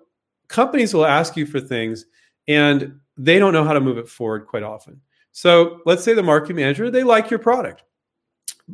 companies 0.48 0.94
will 0.94 1.06
ask 1.06 1.36
you 1.36 1.46
for 1.46 1.60
things 1.60 2.06
and 2.46 2.98
they 3.16 3.38
don't 3.38 3.52
know 3.52 3.64
how 3.64 3.72
to 3.72 3.80
move 3.80 3.98
it 3.98 4.08
forward 4.08 4.46
quite 4.46 4.62
often. 4.62 5.00
So 5.32 5.80
let's 5.86 6.04
say 6.04 6.14
the 6.14 6.22
marketing 6.22 6.56
manager, 6.56 6.90
they 6.90 7.02
like 7.02 7.30
your 7.30 7.38
product. 7.38 7.82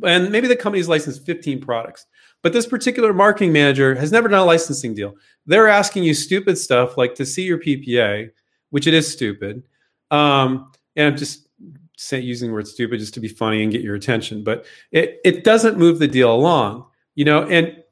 And 0.03 0.31
maybe 0.31 0.47
the 0.47 0.55
company's 0.55 0.87
licensed 0.87 1.25
15 1.25 1.61
products. 1.61 2.05
But 2.41 2.53
this 2.53 2.67
particular 2.67 3.13
marketing 3.13 3.51
manager 3.51 3.95
has 3.95 4.11
never 4.11 4.29
done 4.29 4.39
a 4.39 4.45
licensing 4.45 4.93
deal. 4.93 5.15
They're 5.45 5.67
asking 5.67 6.03
you 6.03 6.13
stupid 6.13 6.57
stuff 6.57 6.97
like 6.97 7.15
to 7.15 7.25
see 7.25 7.43
your 7.43 7.57
PPA, 7.57 8.29
which 8.69 8.87
it 8.87 8.93
is 8.93 9.11
stupid. 9.11 9.63
Um, 10.11 10.71
and 10.95 11.07
I'm 11.07 11.17
just 11.17 11.47
saying, 11.97 12.23
using 12.23 12.49
the 12.49 12.53
word 12.53 12.67
stupid 12.67 12.99
just 12.99 13.13
to 13.15 13.19
be 13.19 13.27
funny 13.27 13.61
and 13.61 13.71
get 13.71 13.81
your 13.81 13.95
attention, 13.95 14.43
but 14.43 14.65
it, 14.91 15.19
it 15.25 15.43
doesn't 15.43 15.77
move 15.77 15.99
the 15.99 16.07
deal 16.07 16.33
along, 16.33 16.85
you 17.15 17.25
know, 17.25 17.43
and, 17.43 17.83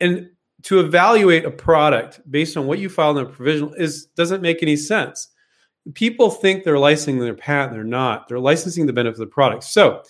and 0.00 0.30
to 0.62 0.80
evaluate 0.80 1.44
a 1.44 1.50
product 1.50 2.20
based 2.30 2.56
on 2.56 2.66
what 2.66 2.78
you 2.78 2.88
filed 2.88 3.18
in 3.18 3.26
a 3.26 3.28
provisional 3.28 3.74
is 3.74 4.06
doesn't 4.16 4.42
make 4.42 4.62
any 4.62 4.76
sense. 4.76 5.28
People 5.94 6.30
think 6.30 6.64
they're 6.64 6.78
licensing 6.78 7.18
their 7.20 7.34
patent, 7.34 7.72
they're 7.72 7.84
not. 7.84 8.28
They're 8.28 8.40
licensing 8.40 8.86
the 8.86 8.92
benefit 8.92 9.14
of 9.14 9.18
the 9.20 9.26
product. 9.26 9.62
So 9.64 10.02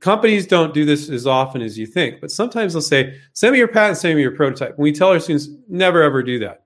companies 0.00 0.46
don't 0.46 0.74
do 0.74 0.84
this 0.84 1.08
as 1.08 1.26
often 1.26 1.62
as 1.62 1.78
you 1.78 1.86
think, 1.86 2.20
but 2.20 2.30
sometimes 2.30 2.72
they'll 2.72 2.82
say, 2.82 3.18
send 3.32 3.52
me 3.52 3.58
your 3.58 3.68
patent, 3.68 3.98
send 3.98 4.16
me 4.16 4.22
your 4.22 4.36
prototype. 4.36 4.70
And 4.70 4.78
we 4.78 4.92
tell 4.92 5.08
our 5.08 5.20
students, 5.20 5.48
never 5.68 6.02
ever 6.02 6.22
do 6.22 6.38
that. 6.40 6.64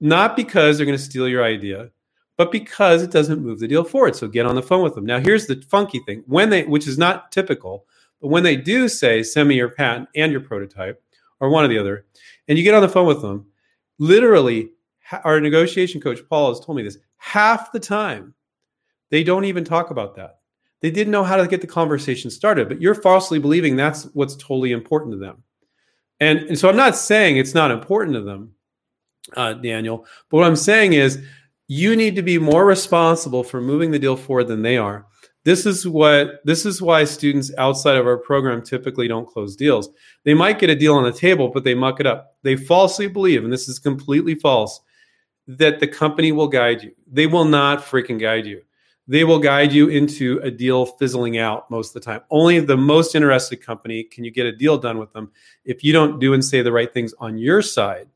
Not 0.00 0.36
because 0.36 0.76
they're 0.76 0.86
going 0.86 0.98
to 0.98 1.02
steal 1.02 1.28
your 1.28 1.44
idea, 1.44 1.90
but 2.38 2.50
because 2.50 3.02
it 3.02 3.10
doesn't 3.10 3.42
move 3.42 3.58
the 3.58 3.68
deal 3.68 3.84
forward. 3.84 4.16
So 4.16 4.28
get 4.28 4.46
on 4.46 4.54
the 4.54 4.62
phone 4.62 4.82
with 4.82 4.94
them. 4.94 5.04
Now, 5.04 5.20
here's 5.20 5.46
the 5.46 5.62
funky 5.68 5.98
thing 6.00 6.22
when 6.26 6.48
they, 6.48 6.64
which 6.64 6.88
is 6.88 6.96
not 6.96 7.30
typical, 7.30 7.84
but 8.22 8.28
when 8.28 8.42
they 8.42 8.56
do 8.56 8.88
say, 8.88 9.22
send 9.22 9.50
me 9.50 9.56
your 9.56 9.68
patent 9.68 10.08
and 10.16 10.32
your 10.32 10.40
prototype, 10.40 11.02
or 11.40 11.50
one 11.50 11.64
or 11.64 11.68
the 11.68 11.78
other, 11.78 12.06
and 12.48 12.56
you 12.56 12.64
get 12.64 12.74
on 12.74 12.82
the 12.82 12.88
phone 12.88 13.06
with 13.06 13.20
them, 13.20 13.46
literally, 13.98 14.70
our 15.24 15.38
negotiation 15.40 16.00
coach, 16.00 16.20
Paul, 16.30 16.48
has 16.48 16.64
told 16.64 16.76
me 16.76 16.82
this 16.82 16.98
half 17.18 17.70
the 17.72 17.80
time, 17.80 18.32
they 19.10 19.22
don't 19.22 19.44
even 19.44 19.64
talk 19.64 19.90
about 19.90 20.14
that 20.16 20.38
they 20.80 20.90
didn't 20.90 21.10
know 21.10 21.24
how 21.24 21.36
to 21.36 21.46
get 21.46 21.60
the 21.60 21.66
conversation 21.66 22.30
started, 22.30 22.68
but 22.68 22.80
you're 22.80 22.94
falsely 22.94 23.38
believing 23.38 23.76
that's 23.76 24.04
what's 24.14 24.36
totally 24.36 24.72
important 24.72 25.12
to 25.12 25.18
them. 25.18 25.42
And, 26.20 26.40
and 26.40 26.58
so 26.58 26.68
I'm 26.68 26.76
not 26.76 26.96
saying 26.96 27.36
it's 27.36 27.54
not 27.54 27.70
important 27.70 28.14
to 28.14 28.20
them, 28.20 28.54
uh, 29.36 29.54
Daniel, 29.54 30.06
but 30.30 30.38
what 30.38 30.46
I'm 30.46 30.56
saying 30.56 30.92
is 30.92 31.24
you 31.68 31.94
need 31.94 32.16
to 32.16 32.22
be 32.22 32.38
more 32.38 32.64
responsible 32.64 33.44
for 33.44 33.60
moving 33.60 33.90
the 33.90 33.98
deal 33.98 34.16
forward 34.16 34.48
than 34.48 34.62
they 34.62 34.76
are. 34.76 35.06
This 35.44 35.64
is 35.64 35.86
what 35.86 36.44
this 36.44 36.66
is 36.66 36.82
why 36.82 37.04
students 37.04 37.52
outside 37.56 37.96
of 37.96 38.06
our 38.06 38.18
program 38.18 38.62
typically 38.62 39.08
don't 39.08 39.28
close 39.28 39.56
deals. 39.56 39.88
They 40.24 40.34
might 40.34 40.58
get 40.58 40.70
a 40.70 40.76
deal 40.76 40.94
on 40.94 41.04
the 41.04 41.12
table, 41.12 41.48
but 41.48 41.64
they 41.64 41.74
muck 41.74 42.00
it 42.00 42.06
up. 42.06 42.36
They 42.42 42.56
falsely 42.56 43.06
believe, 43.06 43.44
and 43.44 43.52
this 43.52 43.68
is 43.68 43.78
completely 43.78 44.34
false, 44.34 44.80
that 45.46 45.80
the 45.80 45.86
company 45.86 46.32
will 46.32 46.48
guide 46.48 46.82
you. 46.82 46.92
They 47.10 47.26
will 47.26 47.44
not 47.44 47.84
freaking 47.84 48.18
guide 48.18 48.46
you 48.46 48.62
they 49.08 49.24
will 49.24 49.38
guide 49.38 49.72
you 49.72 49.88
into 49.88 50.38
a 50.42 50.50
deal 50.50 50.84
fizzling 50.84 51.38
out 51.38 51.68
most 51.70 51.88
of 51.88 51.94
the 51.94 52.00
time. 52.00 52.20
Only 52.30 52.60
the 52.60 52.76
most 52.76 53.14
interested 53.14 53.56
company 53.56 54.04
can 54.04 54.22
you 54.22 54.30
get 54.30 54.44
a 54.44 54.52
deal 54.52 54.76
done 54.76 54.98
with 54.98 55.12
them 55.14 55.32
if 55.64 55.82
you 55.82 55.94
don't 55.94 56.20
do 56.20 56.34
and 56.34 56.44
say 56.44 56.60
the 56.60 56.70
right 56.70 56.92
things 56.92 57.14
on 57.18 57.38
your 57.38 57.62
side 57.62 58.08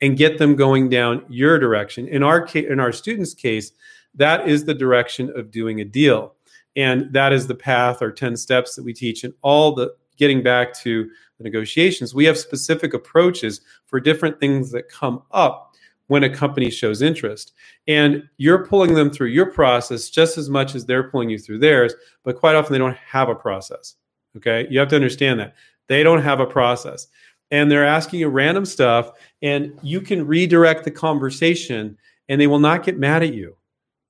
and 0.00 0.16
get 0.16 0.38
them 0.38 0.56
going 0.56 0.88
down 0.88 1.24
your 1.28 1.58
direction. 1.58 2.06
In 2.08 2.22
our 2.22 2.40
case, 2.40 2.66
in 2.68 2.80
our 2.80 2.92
students' 2.92 3.34
case, 3.34 3.72
that 4.14 4.48
is 4.48 4.64
the 4.64 4.74
direction 4.74 5.32
of 5.36 5.50
doing 5.50 5.80
a 5.80 5.84
deal. 5.84 6.34
And 6.76 7.12
that 7.12 7.32
is 7.32 7.46
the 7.46 7.54
path 7.54 8.02
or 8.02 8.12
10 8.12 8.36
steps 8.36 8.76
that 8.76 8.84
we 8.84 8.92
teach 8.92 9.24
and 9.24 9.34
all 9.42 9.74
the 9.74 9.94
getting 10.16 10.42
back 10.42 10.74
to 10.74 11.08
the 11.38 11.44
negotiations. 11.44 12.14
We 12.14 12.24
have 12.26 12.38
specific 12.38 12.94
approaches 12.94 13.60
for 13.86 14.00
different 14.00 14.38
things 14.40 14.70
that 14.72 14.88
come 14.88 15.22
up 15.30 15.74
when 16.08 16.24
a 16.24 16.34
company 16.34 16.70
shows 16.70 17.02
interest. 17.02 17.52
And 17.86 18.28
you're 18.38 18.66
pulling 18.66 18.94
them 18.94 19.10
through 19.10 19.28
your 19.28 19.46
process 19.46 20.10
just 20.10 20.38
as 20.38 20.48
much 20.48 20.74
as 20.74 20.86
they're 20.86 21.10
pulling 21.10 21.30
you 21.30 21.38
through 21.38 21.58
theirs, 21.58 21.94
but 22.24 22.38
quite 22.38 22.56
often 22.56 22.72
they 22.72 22.78
don't 22.78 22.96
have 22.96 23.28
a 23.28 23.34
process. 23.34 23.94
Okay. 24.36 24.66
You 24.70 24.78
have 24.78 24.88
to 24.88 24.96
understand 24.96 25.40
that 25.40 25.54
they 25.86 26.02
don't 26.02 26.22
have 26.22 26.40
a 26.40 26.46
process 26.46 27.08
and 27.50 27.70
they're 27.70 27.86
asking 27.86 28.20
you 28.20 28.28
random 28.28 28.64
stuff, 28.64 29.12
and 29.42 29.78
you 29.82 30.00
can 30.00 30.26
redirect 30.26 30.84
the 30.84 30.90
conversation 30.90 31.96
and 32.28 32.40
they 32.40 32.46
will 32.46 32.58
not 32.58 32.84
get 32.84 32.98
mad 32.98 33.22
at 33.22 33.32
you. 33.32 33.56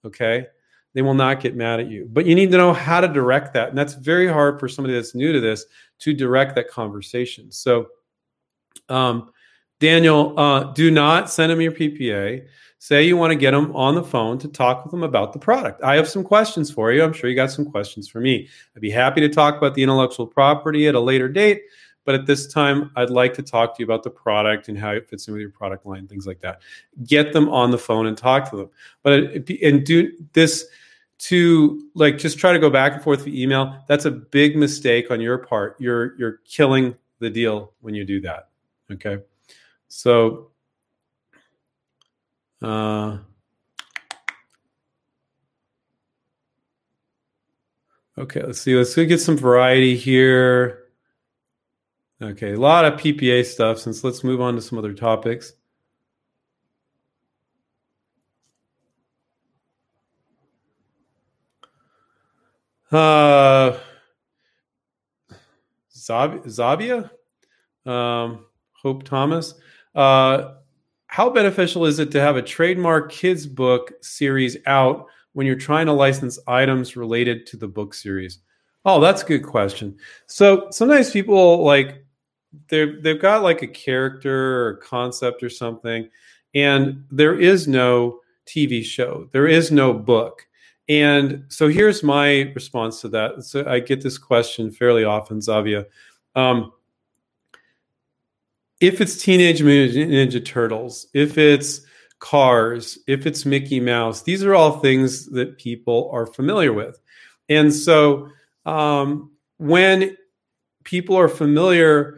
Okay. 0.05 0.47
They 0.95 1.03
will 1.03 1.15
not 1.15 1.41
get 1.41 1.55
mad 1.55 1.81
at 1.81 1.89
you, 1.89 2.09
but 2.11 2.27
you 2.27 2.35
need 2.35 2.51
to 2.51 2.57
know 2.57 2.73
how 2.73 3.01
to 3.01 3.09
direct 3.09 3.53
that. 3.55 3.69
And 3.69 3.79
that's 3.79 3.95
very 3.95 4.27
hard 4.27 4.59
for 4.59 4.69
somebody 4.69 4.95
that's 4.95 5.15
new 5.15 5.33
to 5.33 5.41
this 5.41 5.67
to 6.01 6.15
direct 6.15 6.55
that 6.57 6.69
conversation. 6.69 7.53
So, 7.53 7.89
um, 8.89 9.31
Daniel, 9.81 10.39
uh, 10.39 10.73
do 10.73 10.91
not 10.91 11.31
send 11.31 11.53
them 11.53 11.61
your 11.61 11.73
PPA. 11.73 12.47
Say 12.81 13.05
you 13.05 13.17
want 13.17 13.33
to 13.33 13.37
get 13.37 13.51
them 13.51 13.75
on 13.77 13.95
the 13.95 14.03
phone 14.03 14.39
to 14.39 14.49
talk 14.49 14.85
with 14.85 14.91
them 14.91 15.03
about 15.03 15.33
the 15.33 15.39
product. 15.39 15.83
I 15.83 15.95
have 15.97 16.09
some 16.09 16.25
questions 16.25 16.71
for 16.71 16.91
you. 16.91 17.03
I'm 17.03 17.13
sure 17.13 17.29
you 17.29 17.37
got 17.37 17.51
some 17.51 17.71
questions 17.71 18.09
for 18.09 18.21
me. 18.21 18.49
I'd 18.75 18.83
be 18.83 18.91
happy 18.91 19.21
to 19.21 19.29
talk 19.29 19.57
about 19.57 19.75
the 19.75 19.83
intellectual 19.83 20.27
property 20.27 20.89
at 20.89 20.95
a 20.95 21.01
later 21.01 21.29
date, 21.29 21.63
but 22.09 22.15
at 22.15 22.25
this 22.25 22.47
time, 22.47 22.91
I'd 22.97 23.11
like 23.11 23.35
to 23.35 23.43
talk 23.43 23.77
to 23.77 23.83
you 23.83 23.85
about 23.85 24.03
the 24.03 24.09
product 24.09 24.71
and 24.71 24.79
how 24.79 24.93
it 24.93 25.11
fits 25.11 25.29
in 25.29 25.35
with 25.35 25.43
your 25.43 25.51
product 25.51 25.85
line, 25.85 26.09
things 26.09 26.27
like 26.27 26.41
that. 26.41 26.63
Get 27.05 27.35
them 27.35 27.51
on 27.51 27.71
the 27.71 27.77
phone 27.77 28.07
and 28.07 28.17
talk 28.17 28.49
to 28.49 28.57
them. 28.57 28.71
But 29.03 29.13
and 29.63 29.85
do 29.85 30.11
this 30.33 30.65
to 31.19 31.83
like 31.95 32.17
just 32.17 32.39
try 32.39 32.55
to 32.55 32.59
go 32.59 32.71
back 32.71 32.95
and 32.95 33.03
forth 33.03 33.27
via 33.27 33.43
email. 33.43 33.85
That's 33.89 34.07
a 34.07 34.11
big 34.11 34.57
mistake 34.57 35.11
on 35.11 35.21
your 35.21 35.37
part. 35.37 35.77
You're 35.79 36.19
you're 36.19 36.39
killing 36.47 36.97
the 37.19 37.29
deal 37.29 37.75
when 37.83 37.93
you 37.93 38.07
do 38.07 38.23
that. 38.23 38.49
Okay. 38.91 39.19
So, 39.89 40.51
uh, 42.63 43.19
okay, 48.17 48.43
let's 48.45 48.63
see. 48.63 48.75
Let's 48.75 48.95
get 48.95 49.21
some 49.21 49.37
variety 49.37 49.95
here. 49.95 50.78
Okay, 52.21 52.53
a 52.55 52.59
lot 52.59 52.85
of 52.85 52.95
PPA 52.95 53.45
stuff. 53.45 53.79
Since 53.79 54.03
let's 54.03 54.25
move 54.25 54.41
on 54.41 54.57
to 54.57 54.61
some 54.61 54.79
other 54.79 54.93
topics. 54.93 55.53
Uh, 62.91 63.79
Zavia, 65.93 67.11
um, 67.87 68.47
Hope 68.73 69.05
Thomas. 69.05 69.55
Uh, 69.95 70.55
how 71.07 71.31
beneficial 71.31 71.87
is 71.87 71.99
it 71.99 72.11
to 72.13 72.21
have 72.21 72.37
a 72.37 72.43
trademark 72.43 73.13
kids 73.13 73.47
book 73.47 73.93
series 74.03 74.57
out 74.67 75.07
when 75.35 75.47
you're 75.47 75.57
trying 75.57 75.87
to 75.87 75.93
license 75.93 76.39
items 76.49 76.97
related 76.97 77.47
to 77.47 77.57
the 77.57 77.69
book 77.69 77.95
series? 77.95 78.41
Oh, 78.85 79.01
that's 79.01 79.23
a 79.23 79.27
good 79.27 79.45
question. 79.45 79.97
So 80.27 80.69
sometimes 80.71 81.11
people 81.11 81.65
like 81.65 82.05
they've 82.69 83.03
they've 83.03 83.21
got 83.21 83.43
like 83.43 83.63
a 83.63 83.67
character 83.67 84.67
or 84.67 84.75
concept 84.77 85.43
or 85.43 85.51
something, 85.51 86.09
and 86.55 87.05
there 87.11 87.39
is 87.39 87.69
no 87.69 88.21
TV 88.47 88.85
show, 88.85 89.29
there 89.33 89.47
is 89.47 89.71
no 89.71 89.93
book. 89.93 90.47
And 90.89 91.45
so 91.49 91.69
here's 91.69 92.03
my 92.03 92.51
response 92.55 93.03
to 93.03 93.09
that. 93.11 93.43
So 93.45 93.67
I 93.69 93.81
get 93.81 94.03
this 94.03 94.17
question 94.17 94.71
fairly 94.71 95.05
often, 95.05 95.39
Zavia. 95.41 95.85
Um, 96.35 96.73
if 98.81 99.01
it's 99.01 99.23
Teenage 99.23 99.63
Mutant 99.63 100.11
Ninja 100.11 100.43
Turtles, 100.43 101.09
if 101.13 101.37
it's 101.37 101.83
Cars, 102.21 102.99
if 103.07 103.27
it's 103.27 103.45
Mickey 103.45 103.81
Mouse, 103.81 104.23
these 104.23 104.43
are 104.45 104.55
all 104.55 104.79
things 104.81 105.27
that 105.27 105.59
people 105.59 106.09
are 106.13 106.27
familiar 106.27 106.73
with. 106.73 106.99
And 107.49 107.75
so 107.75 108.29
um, 108.65 109.31
when 109.59 110.17
people 110.85 111.17
are 111.17 111.29
familiar 111.29 112.18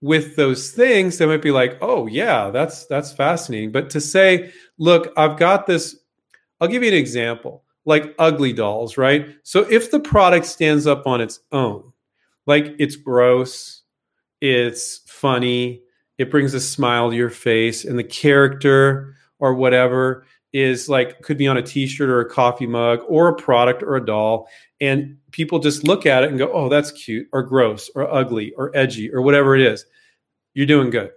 with 0.00 0.36
those 0.36 0.70
things, 0.70 1.18
they 1.18 1.26
might 1.26 1.42
be 1.42 1.50
like, 1.50 1.78
"Oh 1.80 2.06
yeah, 2.06 2.50
that's 2.50 2.86
that's 2.86 3.12
fascinating." 3.12 3.72
But 3.72 3.90
to 3.90 4.00
say, 4.00 4.52
"Look, 4.78 5.12
I've 5.16 5.36
got 5.38 5.66
this," 5.66 5.96
I'll 6.60 6.68
give 6.68 6.82
you 6.82 6.88
an 6.90 6.94
example, 6.94 7.64
like 7.84 8.14
Ugly 8.18 8.54
Dolls, 8.54 8.96
right? 8.96 9.28
So 9.42 9.60
if 9.70 9.90
the 9.90 10.00
product 10.00 10.46
stands 10.46 10.86
up 10.86 11.06
on 11.06 11.20
its 11.20 11.40
own, 11.52 11.92
like 12.46 12.74
it's 12.78 12.96
gross, 12.96 13.82
it's 14.40 14.98
funny, 15.06 15.82
it 16.18 16.30
brings 16.30 16.54
a 16.54 16.60
smile 16.60 17.10
to 17.10 17.16
your 17.16 17.30
face, 17.30 17.84
and 17.84 17.98
the 17.98 18.04
character 18.04 19.14
or 19.40 19.54
whatever 19.54 20.26
is 20.52 20.88
like 20.88 21.20
could 21.22 21.36
be 21.36 21.46
on 21.46 21.56
a 21.56 21.62
t-shirt 21.62 22.08
or 22.08 22.20
a 22.20 22.28
coffee 22.28 22.66
mug 22.66 23.00
or 23.06 23.28
a 23.28 23.34
product 23.34 23.82
or 23.82 23.96
a 23.96 24.04
doll 24.04 24.48
and 24.80 25.16
people 25.30 25.58
just 25.58 25.86
look 25.86 26.06
at 26.06 26.24
it 26.24 26.30
and 26.30 26.38
go 26.38 26.50
oh 26.52 26.68
that's 26.68 26.90
cute 26.92 27.28
or 27.32 27.42
gross 27.42 27.90
or 27.94 28.12
ugly 28.12 28.52
or 28.54 28.74
edgy 28.74 29.12
or 29.12 29.20
whatever 29.22 29.54
it 29.54 29.60
is. 29.60 29.84
You're 30.54 30.66
doing 30.66 30.90
good. 30.90 31.10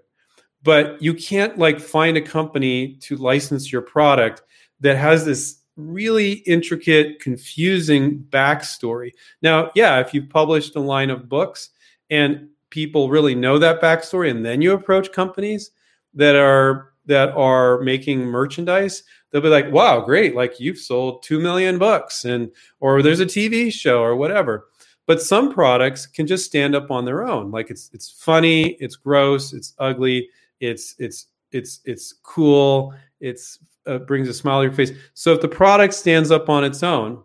But 0.63 1.01
you 1.01 1.13
can't 1.13 1.57
like 1.57 1.79
find 1.79 2.17
a 2.17 2.21
company 2.21 2.97
to 3.01 3.15
license 3.15 3.71
your 3.71 3.81
product 3.81 4.43
that 4.81 4.97
has 4.97 5.25
this 5.25 5.61
really 5.77 6.33
intricate 6.33 7.19
confusing 7.21 8.19
backstory. 8.29 9.11
Now 9.41 9.71
yeah 9.75 9.99
if 9.99 10.13
you've 10.13 10.29
published 10.29 10.75
a 10.75 10.81
line 10.81 11.09
of 11.09 11.29
books 11.29 11.69
and 12.09 12.49
people 12.69 13.09
really 13.09 13.35
know 13.35 13.57
that 13.59 13.81
backstory 13.81 14.29
and 14.29 14.45
then 14.45 14.61
you 14.61 14.73
approach 14.73 15.13
companies 15.13 15.71
that 16.13 16.35
are 16.35 16.90
that 17.05 17.29
are 17.31 17.81
making 17.81 18.19
merchandise 18.19 19.03
they'll 19.31 19.41
be 19.41 19.49
like 19.49 19.71
wow 19.71 19.99
great 20.01 20.35
like 20.35 20.59
you've 20.59 20.77
sold 20.77 21.23
2 21.23 21.39
million 21.39 21.77
books 21.77 22.25
and 22.25 22.51
or 22.79 23.01
there's 23.01 23.19
a 23.19 23.25
tv 23.25 23.71
show 23.71 24.01
or 24.01 24.15
whatever. 24.15 24.67
But 25.07 25.21
some 25.21 25.51
products 25.51 26.05
can 26.05 26.27
just 26.27 26.45
stand 26.45 26.75
up 26.75 26.91
on 26.91 27.05
their 27.05 27.27
own. 27.27 27.51
Like 27.51 27.69
it's 27.69 27.89
it's 27.93 28.09
funny 28.09 28.77
it's 28.79 28.95
gross 28.95 29.53
it's 29.53 29.73
ugly 29.79 30.29
it's 30.59 30.95
it's 30.99 31.27
it's 31.51 31.81
it's 31.85 32.13
cool 32.23 32.93
it's 33.19 33.59
uh, 33.87 33.97
brings 33.97 34.29
a 34.29 34.33
smile 34.33 34.59
to 34.59 34.65
your 34.65 34.73
face. 34.73 34.91
So 35.15 35.33
if 35.33 35.41
the 35.41 35.47
product 35.47 35.93
stands 35.93 36.29
up 36.29 36.49
on 36.49 36.63
its 36.63 36.83
own 36.83 37.23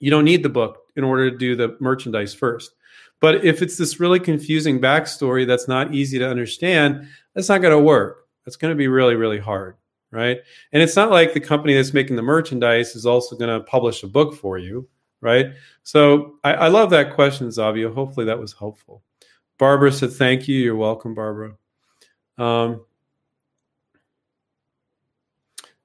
you 0.00 0.10
don't 0.10 0.24
need 0.24 0.42
the 0.42 0.48
book 0.48 0.78
in 0.96 1.04
order 1.04 1.30
to 1.30 1.36
do 1.36 1.54
the 1.54 1.76
merchandise 1.78 2.32
first. 2.32 2.74
But 3.20 3.44
if 3.44 3.60
it's 3.60 3.76
this 3.76 4.00
really 4.00 4.18
confusing 4.18 4.80
backstory 4.80 5.46
that's 5.46 5.68
not 5.68 5.94
easy 5.94 6.18
to 6.18 6.28
understand 6.28 7.06
that's 7.34 7.48
not 7.48 7.60
going 7.60 7.76
to 7.76 7.82
work 7.82 8.26
that's 8.50 8.56
going 8.56 8.72
to 8.72 8.76
be 8.76 8.88
really 8.88 9.14
really 9.14 9.38
hard 9.38 9.76
right? 10.10 10.38
And 10.72 10.82
it's 10.82 10.96
not 10.96 11.10
like 11.10 11.32
the 11.32 11.40
company 11.40 11.74
that's 11.74 11.94
making 11.94 12.16
the 12.16 12.22
merchandise 12.22 12.96
is 12.96 13.06
also 13.06 13.36
going 13.36 13.56
to 13.56 13.64
publish 13.64 14.02
a 14.02 14.08
book 14.08 14.34
for 14.34 14.58
you, 14.58 14.88
right? 15.20 15.52
So 15.82 16.36
I, 16.44 16.54
I 16.54 16.68
love 16.68 16.90
that 16.90 17.14
question, 17.14 17.48
Zavia. 17.48 17.92
Hopefully 17.92 18.26
that 18.26 18.38
was 18.38 18.52
helpful. 18.52 19.02
Barbara 19.58 19.92
said, 19.92 20.12
"Thank 20.12 20.48
you. 20.48 20.58
You're 20.58 20.76
welcome, 20.76 21.14
Barbara." 21.14 21.54
Um, 22.38 22.84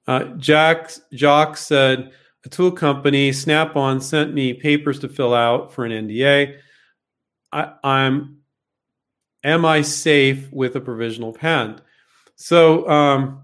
uh, 0.06 0.24
Jack 0.38 0.92
Jock 1.12 1.56
said, 1.56 2.12
"A 2.44 2.48
tool 2.48 2.72
company, 2.72 3.32
Snap-on, 3.32 4.00
sent 4.00 4.32
me 4.32 4.54
papers 4.54 4.98
to 5.00 5.08
fill 5.08 5.34
out 5.34 5.72
for 5.72 5.84
an 5.84 5.92
NDA. 5.92 6.58
I, 7.52 7.72
I'm, 7.84 8.38
am 9.44 9.66
I 9.66 9.82
safe 9.82 10.50
with 10.50 10.74
a 10.74 10.80
provisional 10.80 11.34
patent?" 11.34 11.82
So 12.36 12.88
um, 12.88 13.42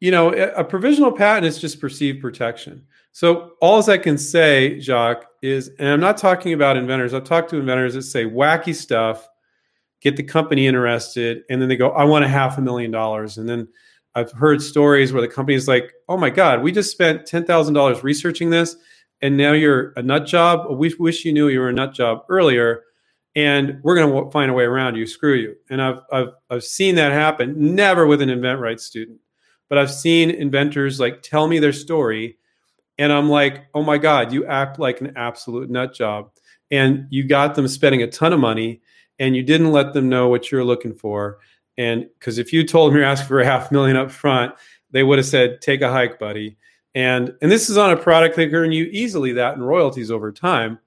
you 0.00 0.10
know, 0.10 0.32
a 0.32 0.64
provisional 0.64 1.12
patent 1.12 1.46
is 1.46 1.60
just 1.60 1.80
perceived 1.80 2.20
protection. 2.20 2.84
So 3.12 3.52
all 3.60 3.88
I 3.88 3.98
can 3.98 4.18
say, 4.18 4.80
Jacques, 4.80 5.26
is, 5.42 5.70
and 5.78 5.88
I'm 5.88 6.00
not 6.00 6.16
talking 6.16 6.54
about 6.54 6.76
inventors. 6.76 7.14
I've 7.14 7.22
talked 7.22 7.50
to 7.50 7.56
inventors 7.56 7.94
that 7.94 8.02
say 8.02 8.24
wacky 8.24 8.74
stuff, 8.74 9.28
get 10.00 10.16
the 10.16 10.24
company 10.24 10.66
interested, 10.66 11.42
and 11.50 11.62
then 11.62 11.68
they 11.68 11.76
go, 11.76 11.90
"I 11.90 12.02
want 12.02 12.24
a 12.24 12.28
half 12.28 12.58
a 12.58 12.60
million 12.60 12.90
dollars." 12.90 13.38
And 13.38 13.48
then 13.48 13.68
I've 14.16 14.32
heard 14.32 14.60
stories 14.60 15.12
where 15.12 15.22
the 15.22 15.28
company's 15.28 15.68
like, 15.68 15.92
"Oh 16.08 16.16
my 16.16 16.30
God, 16.30 16.62
we 16.62 16.72
just 16.72 16.90
spent 16.90 17.24
ten 17.24 17.44
thousand 17.44 17.74
dollars 17.74 18.02
researching 18.02 18.50
this, 18.50 18.74
and 19.20 19.36
now 19.36 19.52
you're 19.52 19.92
a 19.94 20.02
nut 20.02 20.26
job. 20.26 20.66
We 20.76 20.92
wish 20.98 21.24
you 21.24 21.32
knew 21.32 21.46
you 21.46 21.60
were 21.60 21.68
a 21.68 21.72
nut 21.72 21.94
job 21.94 22.24
earlier." 22.28 22.82
And 23.34 23.80
we're 23.82 23.96
going 23.96 24.24
to 24.24 24.30
find 24.30 24.50
a 24.50 24.54
way 24.54 24.64
around 24.64 24.96
you. 24.96 25.06
Screw 25.06 25.34
you. 25.34 25.56
And 25.70 25.80
I've, 25.80 26.00
I've, 26.12 26.28
I've 26.50 26.64
seen 26.64 26.96
that 26.96 27.12
happen. 27.12 27.74
Never 27.74 28.06
with 28.06 28.20
an 28.20 28.28
InventRight 28.28 28.78
student 28.78 29.18
but 29.72 29.78
I've 29.78 29.90
seen 29.90 30.28
inventors 30.28 31.00
like 31.00 31.22
tell 31.22 31.48
me 31.48 31.58
their 31.58 31.72
story, 31.72 32.36
and 32.98 33.10
I'm 33.10 33.30
like, 33.30 33.68
oh 33.72 33.82
my 33.82 33.96
God, 33.96 34.30
you 34.30 34.44
act 34.44 34.78
like 34.78 35.00
an 35.00 35.14
absolute 35.16 35.70
nut 35.70 35.94
job. 35.94 36.28
And 36.70 37.06
you 37.08 37.24
got 37.24 37.54
them 37.54 37.66
spending 37.66 38.02
a 38.02 38.06
ton 38.06 38.34
of 38.34 38.38
money, 38.38 38.82
and 39.18 39.34
you 39.34 39.42
didn't 39.42 39.72
let 39.72 39.94
them 39.94 40.10
know 40.10 40.28
what 40.28 40.52
you're 40.52 40.62
looking 40.62 40.92
for. 40.92 41.38
And 41.78 42.06
because 42.18 42.36
if 42.36 42.52
you 42.52 42.66
told 42.66 42.90
them 42.90 42.98
you're 42.98 43.06
asking 43.06 43.28
for 43.28 43.40
a 43.40 43.46
half 43.46 43.72
million 43.72 43.96
up 43.96 44.10
front, 44.10 44.54
they 44.90 45.04
would 45.04 45.18
have 45.18 45.26
said, 45.26 45.62
take 45.62 45.80
a 45.80 45.90
hike, 45.90 46.18
buddy. 46.18 46.58
And 46.94 47.32
and 47.40 47.50
this 47.50 47.70
is 47.70 47.78
on 47.78 47.92
a 47.92 47.96
product 47.96 48.36
that 48.36 48.48
can 48.48 48.54
earn 48.54 48.72
you 48.72 48.84
easily 48.92 49.32
that 49.32 49.54
in 49.54 49.62
royalties 49.62 50.10
over 50.10 50.32
time. 50.32 50.80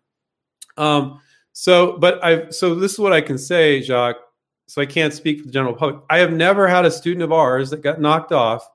Um, 0.77 1.21
so, 1.57 1.97
but 1.97 2.21
I 2.21 2.49
so 2.49 2.75
this 2.75 2.91
is 2.91 2.99
what 2.99 3.13
I 3.13 3.21
can 3.21 3.37
say, 3.37 3.81
Jacques. 3.81 4.17
So 4.67 4.81
I 4.81 4.85
can't 4.85 5.13
speak 5.13 5.39
for 5.39 5.45
the 5.45 5.53
general 5.53 5.73
public. 5.73 6.03
I 6.09 6.17
have 6.17 6.33
never 6.33 6.67
had 6.67 6.83
a 6.83 6.91
student 6.91 7.23
of 7.23 7.31
ours 7.31 7.69
that 7.69 7.81
got 7.81 8.01
knocked 8.01 8.33
off 8.33 8.67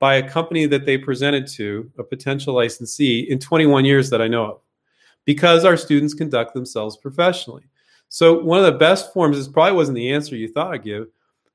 by 0.00 0.16
a 0.16 0.28
company 0.28 0.66
that 0.66 0.84
they 0.84 0.98
presented 0.98 1.46
to, 1.46 1.88
a 1.96 2.02
potential 2.02 2.54
licensee, 2.54 3.20
in 3.30 3.38
21 3.38 3.84
years 3.84 4.10
that 4.10 4.20
I 4.20 4.26
know 4.26 4.44
of, 4.44 4.60
because 5.26 5.64
our 5.64 5.76
students 5.76 6.12
conduct 6.12 6.54
themselves 6.54 6.96
professionally. 6.96 7.62
So, 8.08 8.42
one 8.42 8.58
of 8.58 8.64
the 8.64 8.78
best 8.78 9.12
forms, 9.12 9.36
this 9.36 9.46
probably 9.46 9.76
wasn't 9.76 9.94
the 9.94 10.10
answer 10.12 10.34
you 10.34 10.48
thought 10.48 10.74
I'd 10.74 10.82
give. 10.82 11.06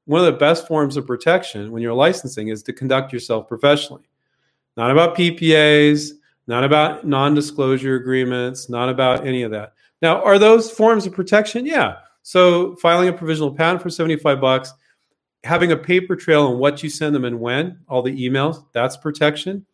One 0.05 0.21
of 0.21 0.27
the 0.27 0.39
best 0.39 0.65
forms 0.65 0.95
of 0.95 1.05
protection 1.05 1.73
when 1.73 1.81
you're 1.81 1.93
licensing 1.93 2.47
is 2.47 2.63
to 2.63 2.71
conduct 2.71 3.11
yourself 3.11 3.49
professionally. 3.49 4.07
Not 4.77 4.91
about 4.91 5.17
PPAs, 5.17 6.11
not 6.47 6.63
about 6.63 7.05
non 7.05 7.33
disclosure 7.33 7.95
agreements, 7.95 8.69
not 8.69 8.87
about 8.87 9.27
any 9.27 9.43
of 9.43 9.51
that. 9.51 9.73
Now, 10.03 10.21
are 10.21 10.37
those 10.37 10.69
forms 10.69 11.07
of 11.07 11.13
protection? 11.13 11.65
Yeah. 11.65 11.95
So, 12.21 12.75
filing 12.75 13.09
a 13.09 13.13
provisional 13.13 13.51
patent 13.51 13.81
for 13.81 13.89
75 13.89 14.39
bucks 14.39 14.73
having 15.43 15.71
a 15.71 15.77
paper 15.77 16.15
trail 16.15 16.47
on 16.47 16.57
what 16.57 16.83
you 16.83 16.89
send 16.89 17.13
them 17.13 17.25
and 17.25 17.39
when, 17.39 17.79
all 17.87 18.01
the 18.01 18.11
emails, 18.11 18.65
that's 18.73 18.95
protection. 18.95 19.65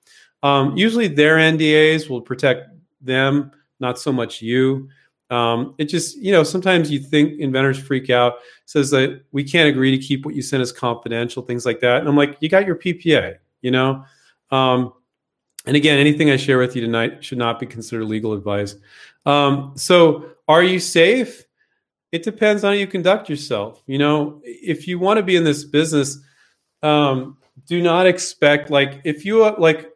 Um, 0.42 0.76
usually 0.76 1.08
their 1.08 1.38
NDAs 1.38 2.10
will 2.10 2.22
protect 2.22 2.70
them, 3.02 3.52
not 3.80 4.00
so 4.00 4.12
much 4.12 4.42
you. 4.42 4.90
Um, 5.30 5.76
it 5.78 5.86
just, 5.86 6.18
you 6.18 6.32
know, 6.32 6.44
sometimes 6.44 6.90
you 6.90 7.00
think 7.00 7.40
inventors 7.40 7.78
freak 7.78 8.10
out, 8.10 8.36
says 8.66 8.90
that 8.92 9.22
we 9.32 9.44
can't 9.44 9.70
agree 9.70 9.96
to 9.96 10.04
keep 10.04 10.26
what 10.26 10.34
you 10.34 10.42
send 10.42 10.64
as 10.64 10.72
confidential, 10.72 11.44
things 11.44 11.66
like 11.66 11.82
that. 11.82 12.00
And 12.00 12.10
I'm 12.10 12.18
like, 12.18 12.38
you 12.40 12.50
got 12.50 12.66
your 12.66 12.76
PPA, 12.76 13.36
you 13.62 13.70
know? 13.70 14.04
Um, 14.50 14.94
and 15.66 15.76
again, 15.76 15.98
anything 16.00 16.30
I 16.30 16.38
share 16.38 16.58
with 16.58 16.76
you 16.76 16.82
tonight 16.82 17.24
should 17.24 17.38
not 17.38 17.60
be 17.60 17.66
considered 17.66 18.06
legal 18.06 18.34
advice. 18.34 18.76
Um, 19.26 19.74
so, 19.76 20.32
are 20.48 20.64
you 20.64 20.80
safe? 20.80 21.46
it 22.12 22.24
depends 22.24 22.64
on 22.64 22.74
how 22.74 22.78
you 22.78 22.88
conduct 22.88 23.30
yourself. 23.30 23.84
You 23.86 23.98
know, 23.98 24.42
if 24.44 24.88
you 24.88 25.00
want 25.00 25.18
to 25.18 25.24
be 25.24 25.36
in 25.36 25.44
this 25.44 25.64
business, 25.64 26.20
um, 26.82 27.38
do 27.68 27.82
not 27.82 28.08
expect 28.08 28.70
like 28.70 29.02
if 29.04 29.26
you 29.26 29.44
like. 29.58 29.92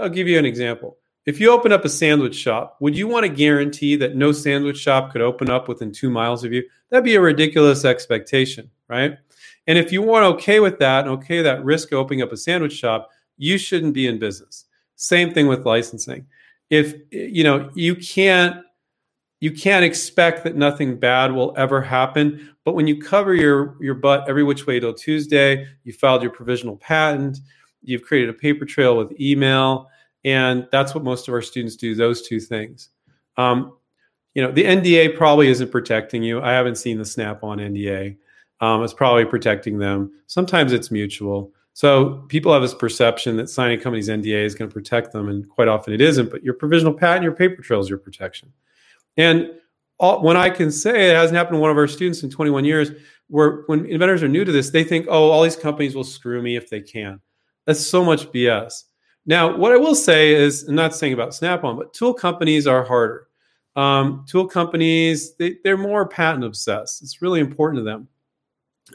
I'll 0.00 0.08
give 0.08 0.28
you 0.28 0.38
an 0.38 0.44
example. 0.44 0.96
if 1.26 1.40
you 1.40 1.50
open 1.50 1.72
up 1.72 1.84
a 1.84 1.88
sandwich 1.88 2.34
shop, 2.34 2.76
would 2.80 2.96
you 2.96 3.08
want 3.08 3.24
to 3.24 3.28
guarantee 3.28 3.96
that 3.96 4.16
no 4.16 4.32
sandwich 4.32 4.78
shop 4.78 5.12
could 5.12 5.20
open 5.20 5.50
up 5.50 5.68
within 5.68 5.92
two 5.92 6.10
miles 6.10 6.44
of 6.44 6.52
you? 6.52 6.62
That'd 6.88 7.04
be 7.04 7.16
a 7.16 7.20
ridiculous 7.20 7.84
expectation, 7.84 8.70
right? 8.88 9.18
And 9.66 9.76
if 9.76 9.92
you 9.92 10.02
weren't 10.02 10.34
okay 10.36 10.60
with 10.60 10.78
that 10.78 11.04
and 11.04 11.10
okay 11.18 11.42
that 11.42 11.64
risk 11.64 11.92
of 11.92 11.98
opening 11.98 12.22
up 12.22 12.32
a 12.32 12.36
sandwich 12.36 12.72
shop, 12.72 13.10
you 13.36 13.58
shouldn't 13.58 13.94
be 13.94 14.06
in 14.06 14.18
business. 14.18 14.66
Same 15.00 15.32
thing 15.32 15.46
with 15.46 15.64
licensing. 15.64 16.26
If 16.68 16.94
you 17.10 17.42
know 17.42 17.70
you 17.74 17.96
can't 17.96 18.62
you 19.40 19.50
can't 19.50 19.82
expect 19.82 20.44
that 20.44 20.56
nothing 20.56 20.98
bad 20.98 21.32
will 21.32 21.54
ever 21.56 21.80
happen. 21.80 22.54
But 22.66 22.74
when 22.74 22.86
you 22.86 23.00
cover 23.00 23.34
your 23.34 23.76
your 23.80 23.94
butt 23.94 24.28
every 24.28 24.44
which 24.44 24.66
way 24.66 24.78
till 24.78 24.92
Tuesday, 24.92 25.66
you 25.84 25.94
filed 25.94 26.20
your 26.20 26.30
provisional 26.30 26.76
patent, 26.76 27.38
you've 27.82 28.02
created 28.02 28.28
a 28.28 28.34
paper 28.34 28.66
trail 28.66 28.94
with 28.94 29.18
email, 29.18 29.88
and 30.22 30.68
that's 30.70 30.94
what 30.94 31.02
most 31.02 31.28
of 31.28 31.34
our 31.34 31.40
students 31.40 31.76
do. 31.76 31.94
Those 31.94 32.20
two 32.20 32.38
things. 32.38 32.90
Um, 33.38 33.78
you 34.34 34.42
know, 34.42 34.52
the 34.52 34.64
NDA 34.64 35.16
probably 35.16 35.48
isn't 35.48 35.72
protecting 35.72 36.22
you. 36.22 36.42
I 36.42 36.52
haven't 36.52 36.76
seen 36.76 36.98
the 36.98 37.06
Snap-on 37.06 37.56
NDA. 37.58 38.18
Um, 38.60 38.84
it's 38.84 38.92
probably 38.92 39.24
protecting 39.24 39.78
them. 39.78 40.12
Sometimes 40.26 40.74
it's 40.74 40.90
mutual. 40.90 41.52
So 41.72 42.24
people 42.28 42.52
have 42.52 42.62
this 42.62 42.74
perception 42.74 43.36
that 43.36 43.48
signing 43.48 43.78
a 43.78 43.82
company's 43.82 44.08
NDA 44.08 44.44
is 44.44 44.54
going 44.54 44.68
to 44.68 44.74
protect 44.74 45.12
them, 45.12 45.28
and 45.28 45.48
quite 45.48 45.68
often 45.68 45.94
it 45.94 46.00
isn't. 46.00 46.30
But 46.30 46.42
your 46.42 46.54
provisional 46.54 46.92
patent, 46.92 47.22
your 47.22 47.34
paper 47.34 47.62
trail 47.62 47.80
is 47.80 47.88
your 47.88 47.98
protection. 47.98 48.52
And 49.16 49.50
all, 49.98 50.22
when 50.22 50.36
I 50.36 50.50
can 50.50 50.70
say 50.70 51.10
it 51.10 51.14
hasn't 51.14 51.36
happened 51.36 51.56
to 51.56 51.60
one 51.60 51.70
of 51.70 51.76
our 51.76 51.86
students 51.86 52.22
in 52.22 52.30
21 52.30 52.64
years, 52.64 52.90
where 53.28 53.62
when 53.66 53.86
inventors 53.86 54.22
are 54.22 54.28
new 54.28 54.44
to 54.44 54.52
this, 54.52 54.70
they 54.70 54.82
think, 54.82 55.06
oh, 55.08 55.30
all 55.30 55.42
these 55.42 55.56
companies 55.56 55.94
will 55.94 56.04
screw 56.04 56.42
me 56.42 56.56
if 56.56 56.68
they 56.68 56.80
can. 56.80 57.20
That's 57.66 57.86
so 57.86 58.04
much 58.04 58.30
BS. 58.32 58.84
Now, 59.26 59.56
what 59.56 59.72
I 59.72 59.76
will 59.76 59.94
say 59.94 60.34
is, 60.34 60.64
I'm 60.64 60.74
not 60.74 60.94
saying 60.94 61.12
about 61.12 61.34
Snap-on, 61.34 61.76
but 61.76 61.92
tool 61.92 62.14
companies 62.14 62.66
are 62.66 62.82
harder. 62.82 63.28
Um, 63.76 64.24
tool 64.28 64.46
companies, 64.46 65.36
they, 65.36 65.56
they're 65.62 65.76
more 65.76 66.08
patent 66.08 66.44
obsessed. 66.44 67.02
It's 67.02 67.22
really 67.22 67.40
important 67.40 67.80
to 67.80 67.84
them. 67.84 68.08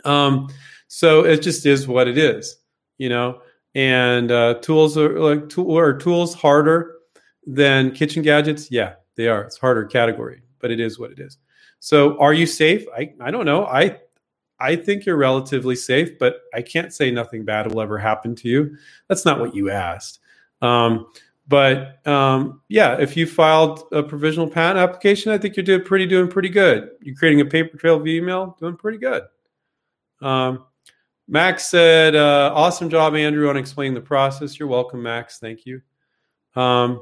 Um, 0.04 0.50
so 0.88 1.24
it 1.24 1.42
just 1.42 1.66
is 1.66 1.88
what 1.88 2.08
it 2.08 2.18
is, 2.18 2.58
you 2.98 3.10
know. 3.10 3.42
And 3.74 4.32
uh, 4.32 4.56
tools 4.56 4.98
are 4.98 5.20
like 5.20 5.50
tool 5.50 5.78
are 5.78 5.98
tools 5.98 6.34
harder 6.34 6.96
than 7.46 7.92
kitchen 7.92 8.24
gadgets. 8.24 8.72
Yeah, 8.72 8.94
they 9.16 9.28
are. 9.28 9.44
It's 9.44 9.58
harder 9.58 9.86
category, 9.86 10.42
but 10.60 10.72
it 10.72 10.80
is 10.80 10.98
what 10.98 11.12
it 11.12 11.20
is. 11.20 11.38
So 11.80 12.18
are 12.20 12.34
you 12.34 12.46
safe? 12.46 12.86
I, 12.98 13.14
I 13.20 13.32
don't 13.32 13.46
know. 13.46 13.66
I 13.66 14.00
I 14.60 14.76
think 14.76 15.06
you're 15.06 15.18
relatively 15.18 15.76
safe, 15.76 16.18
but 16.18 16.42
I 16.54 16.62
can't 16.62 16.94
say 16.94 17.12
nothing 17.12 17.44
bad 17.44 17.72
will 17.72 17.82
ever 17.82 17.98
happen 17.98 18.36
to 18.36 18.48
you. 18.48 18.78
That's 19.10 19.26
not 19.26 19.40
what 19.40 19.54
you 19.54 19.70
asked. 19.70 20.20
Um, 20.62 21.08
but 21.48 22.06
um, 22.08 22.62
yeah, 22.70 22.98
if 23.00 23.16
you 23.16 23.28
filed 23.28 23.84
a 23.92 24.02
provisional 24.02 24.50
patent 24.50 24.80
application, 24.80 25.32
I 25.32 25.38
think 25.38 25.56
you're 25.56 25.66
doing 25.66 25.84
pretty 25.84 26.06
doing 26.08 26.30
pretty 26.30 26.50
good. 26.50 26.90
You're 27.02 27.16
creating 27.16 27.42
a 27.42 27.46
paper 27.46 27.78
trail 27.78 28.00
via 28.00 28.20
email, 28.20 28.58
doing 28.60 28.78
pretty 28.78 28.98
good. 28.98 29.24
Um, 30.22 30.66
Max 31.28 31.66
said, 31.66 32.16
uh, 32.16 32.52
"Awesome 32.54 32.90
job, 32.90 33.16
Andrew, 33.16 33.50
on 33.50 33.58
explaining 33.58 33.96
the 33.96 34.02
process." 34.02 34.60
You're 34.60 34.68
welcome, 34.68 35.02
Max. 35.02 35.40
Thank 35.40 35.66
you. 35.66 35.82
Um, 36.56 37.02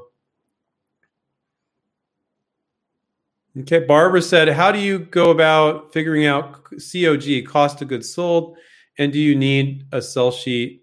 Okay, 3.56 3.78
Barbara 3.78 4.20
said, 4.20 4.48
How 4.48 4.72
do 4.72 4.80
you 4.80 4.98
go 4.98 5.30
about 5.30 5.92
figuring 5.92 6.26
out 6.26 6.64
COG, 6.64 7.46
cost 7.46 7.80
of 7.82 7.88
goods 7.88 8.12
sold? 8.12 8.56
And 8.98 9.12
do 9.12 9.20
you 9.20 9.36
need 9.36 9.86
a 9.92 10.02
sell 10.02 10.32
sheet? 10.32 10.82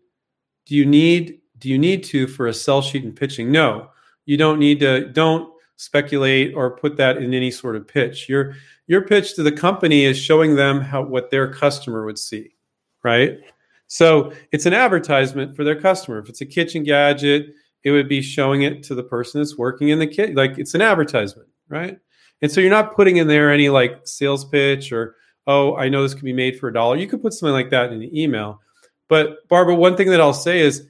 Do 0.65 0.75
you 0.75 0.85
need 0.85 1.39
do 1.57 1.69
you 1.69 1.77
need 1.77 2.03
to 2.05 2.27
for 2.27 2.47
a 2.47 2.53
sell 2.53 2.81
sheet 2.81 3.03
and 3.03 3.15
pitching? 3.15 3.51
No, 3.51 3.89
you 4.25 4.37
don't 4.37 4.57
need 4.57 4.79
to, 4.79 5.07
don't 5.09 5.53
speculate 5.75 6.55
or 6.55 6.75
put 6.75 6.97
that 6.97 7.17
in 7.17 7.33
any 7.33 7.51
sort 7.51 7.75
of 7.75 7.87
pitch. 7.87 8.29
Your 8.29 8.55
your 8.87 9.01
pitch 9.01 9.35
to 9.35 9.43
the 9.43 9.51
company 9.51 10.05
is 10.05 10.17
showing 10.17 10.55
them 10.55 10.79
how 10.79 11.03
what 11.03 11.29
their 11.29 11.51
customer 11.51 12.05
would 12.05 12.17
see, 12.17 12.55
right? 13.03 13.39
So 13.87 14.31
it's 14.51 14.65
an 14.65 14.73
advertisement 14.73 15.55
for 15.55 15.63
their 15.63 15.79
customer. 15.79 16.19
If 16.19 16.29
it's 16.29 16.41
a 16.41 16.45
kitchen 16.45 16.83
gadget, 16.83 17.53
it 17.83 17.91
would 17.91 18.07
be 18.07 18.21
showing 18.21 18.61
it 18.61 18.83
to 18.83 18.95
the 18.95 19.03
person 19.03 19.41
that's 19.41 19.57
working 19.57 19.89
in 19.89 19.99
the 19.99 20.07
kit. 20.07 20.35
Like 20.35 20.57
it's 20.57 20.75
an 20.75 20.81
advertisement, 20.81 21.49
right? 21.67 21.97
And 22.41 22.51
so 22.51 22.61
you're 22.61 22.69
not 22.69 22.95
putting 22.95 23.17
in 23.17 23.27
there 23.27 23.51
any 23.51 23.69
like 23.69 24.01
sales 24.05 24.45
pitch 24.45 24.91
or, 24.91 25.15
oh, 25.47 25.75
I 25.75 25.89
know 25.89 26.03
this 26.03 26.13
can 26.13 26.25
be 26.25 26.33
made 26.33 26.59
for 26.59 26.69
a 26.69 26.73
dollar. 26.73 26.95
You 26.95 27.07
could 27.07 27.21
put 27.21 27.33
something 27.33 27.53
like 27.53 27.69
that 27.71 27.91
in 27.91 28.01
an 28.01 28.15
email. 28.15 28.61
But 29.09 29.47
Barbara, 29.49 29.75
one 29.75 29.97
thing 29.97 30.09
that 30.09 30.21
I'll 30.21 30.33
say 30.33 30.59
is 30.59 30.87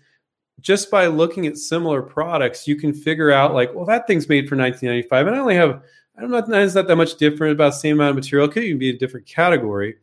just 0.60 0.92
by 0.92 1.08
looking 1.08 1.48
at 1.48 1.58
similar 1.58 2.02
products, 2.02 2.68
you 2.68 2.76
can 2.76 2.94
figure 2.94 3.32
out 3.32 3.54
like, 3.56 3.74
well, 3.74 3.86
that 3.86 4.06
thing's 4.06 4.30
made 4.30 4.48
for 4.48 4.56
1995, 4.56 5.28
and 5.28 5.36
I 5.36 5.40
only 5.40 5.56
have, 5.56 5.82
I 6.16 6.22
don't 6.22 6.30
know, 6.30 6.38
it's 6.38 6.76
not 6.76 6.88
that 6.88 6.96
much 6.96 7.16
different, 7.16 7.54
about 7.54 7.70
the 7.70 7.80
same 7.80 7.98
amount 7.98 8.12
of 8.12 8.16
material. 8.18 8.48
It 8.48 8.52
could 8.52 8.64
even 8.64 8.78
be 8.78 8.92
a 8.92 8.98
different 8.98 9.26
category. 9.26 9.96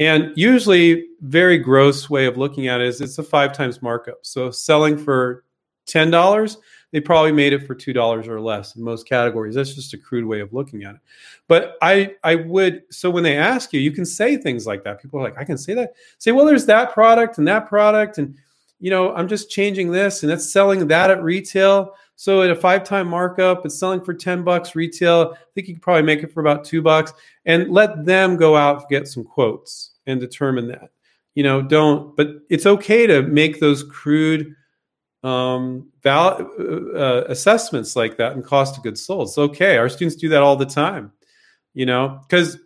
And 0.00 0.32
usually, 0.36 1.06
very 1.20 1.58
gross 1.58 2.08
way 2.08 2.26
of 2.26 2.36
looking 2.36 2.68
at 2.68 2.80
it 2.80 2.86
is 2.86 3.00
it's 3.00 3.18
a 3.18 3.22
five 3.22 3.52
times 3.52 3.82
markup. 3.82 4.18
So 4.22 4.50
selling 4.50 4.96
for 4.96 5.44
ten 5.86 6.10
dollars, 6.10 6.58
they 6.92 7.00
probably 7.00 7.32
made 7.32 7.52
it 7.52 7.66
for 7.66 7.74
two 7.74 7.92
dollars 7.92 8.28
or 8.28 8.40
less 8.40 8.76
in 8.76 8.82
most 8.82 9.08
categories. 9.08 9.54
That's 9.54 9.74
just 9.74 9.94
a 9.94 9.98
crude 9.98 10.24
way 10.24 10.40
of 10.40 10.52
looking 10.52 10.84
at 10.84 10.94
it. 10.94 11.00
But 11.48 11.76
I 11.82 12.14
I 12.22 12.36
would 12.36 12.82
so 12.90 13.10
when 13.10 13.24
they 13.24 13.36
ask 13.36 13.72
you, 13.72 13.80
you 13.80 13.90
can 13.90 14.06
say 14.06 14.36
things 14.36 14.66
like 14.66 14.84
that. 14.84 15.02
People 15.02 15.18
are 15.18 15.24
like, 15.24 15.38
I 15.38 15.44
can 15.44 15.58
say 15.58 15.74
that. 15.74 15.94
Say, 16.18 16.32
well, 16.32 16.46
there's 16.46 16.66
that 16.66 16.92
product 16.92 17.38
and 17.38 17.48
that 17.48 17.68
product, 17.68 18.18
and 18.18 18.36
you 18.78 18.90
know, 18.90 19.12
I'm 19.14 19.28
just 19.28 19.50
changing 19.50 19.90
this, 19.90 20.22
and 20.22 20.30
it's 20.30 20.52
selling 20.52 20.86
that 20.88 21.10
at 21.10 21.22
retail. 21.22 21.94
So 22.18 22.42
at 22.42 22.50
a 22.50 22.56
five 22.56 22.82
time 22.82 23.06
markup, 23.06 23.64
it's 23.64 23.78
selling 23.78 24.00
for 24.00 24.12
10 24.12 24.42
bucks 24.42 24.74
retail. 24.74 25.34
I 25.34 25.38
think 25.54 25.68
you 25.68 25.74
could 25.74 25.82
probably 25.82 26.02
make 26.02 26.24
it 26.24 26.32
for 26.32 26.40
about 26.40 26.64
two 26.64 26.82
bucks 26.82 27.12
and 27.44 27.70
let 27.70 28.04
them 28.04 28.36
go 28.36 28.56
out 28.56 28.80
and 28.80 28.88
get 28.88 29.06
some 29.06 29.22
quotes 29.22 29.92
and 30.04 30.18
determine 30.18 30.66
that. 30.66 30.90
You 31.36 31.44
know, 31.44 31.62
don't, 31.62 32.16
but 32.16 32.40
it's 32.50 32.66
okay 32.66 33.06
to 33.06 33.22
make 33.22 33.60
those 33.60 33.84
crude 33.84 34.56
um, 35.22 35.92
val- 36.02 36.50
uh, 36.58 36.98
uh, 36.98 37.24
assessments 37.28 37.94
like 37.94 38.16
that 38.16 38.32
and 38.32 38.44
cost 38.44 38.76
of 38.76 38.82
goods 38.82 39.00
sold. 39.00 39.28
It's 39.28 39.38
okay. 39.38 39.76
Our 39.76 39.88
students 39.88 40.16
do 40.16 40.28
that 40.30 40.42
all 40.42 40.56
the 40.56 40.66
time, 40.66 41.12
you 41.72 41.86
know, 41.86 42.18
because 42.28 42.58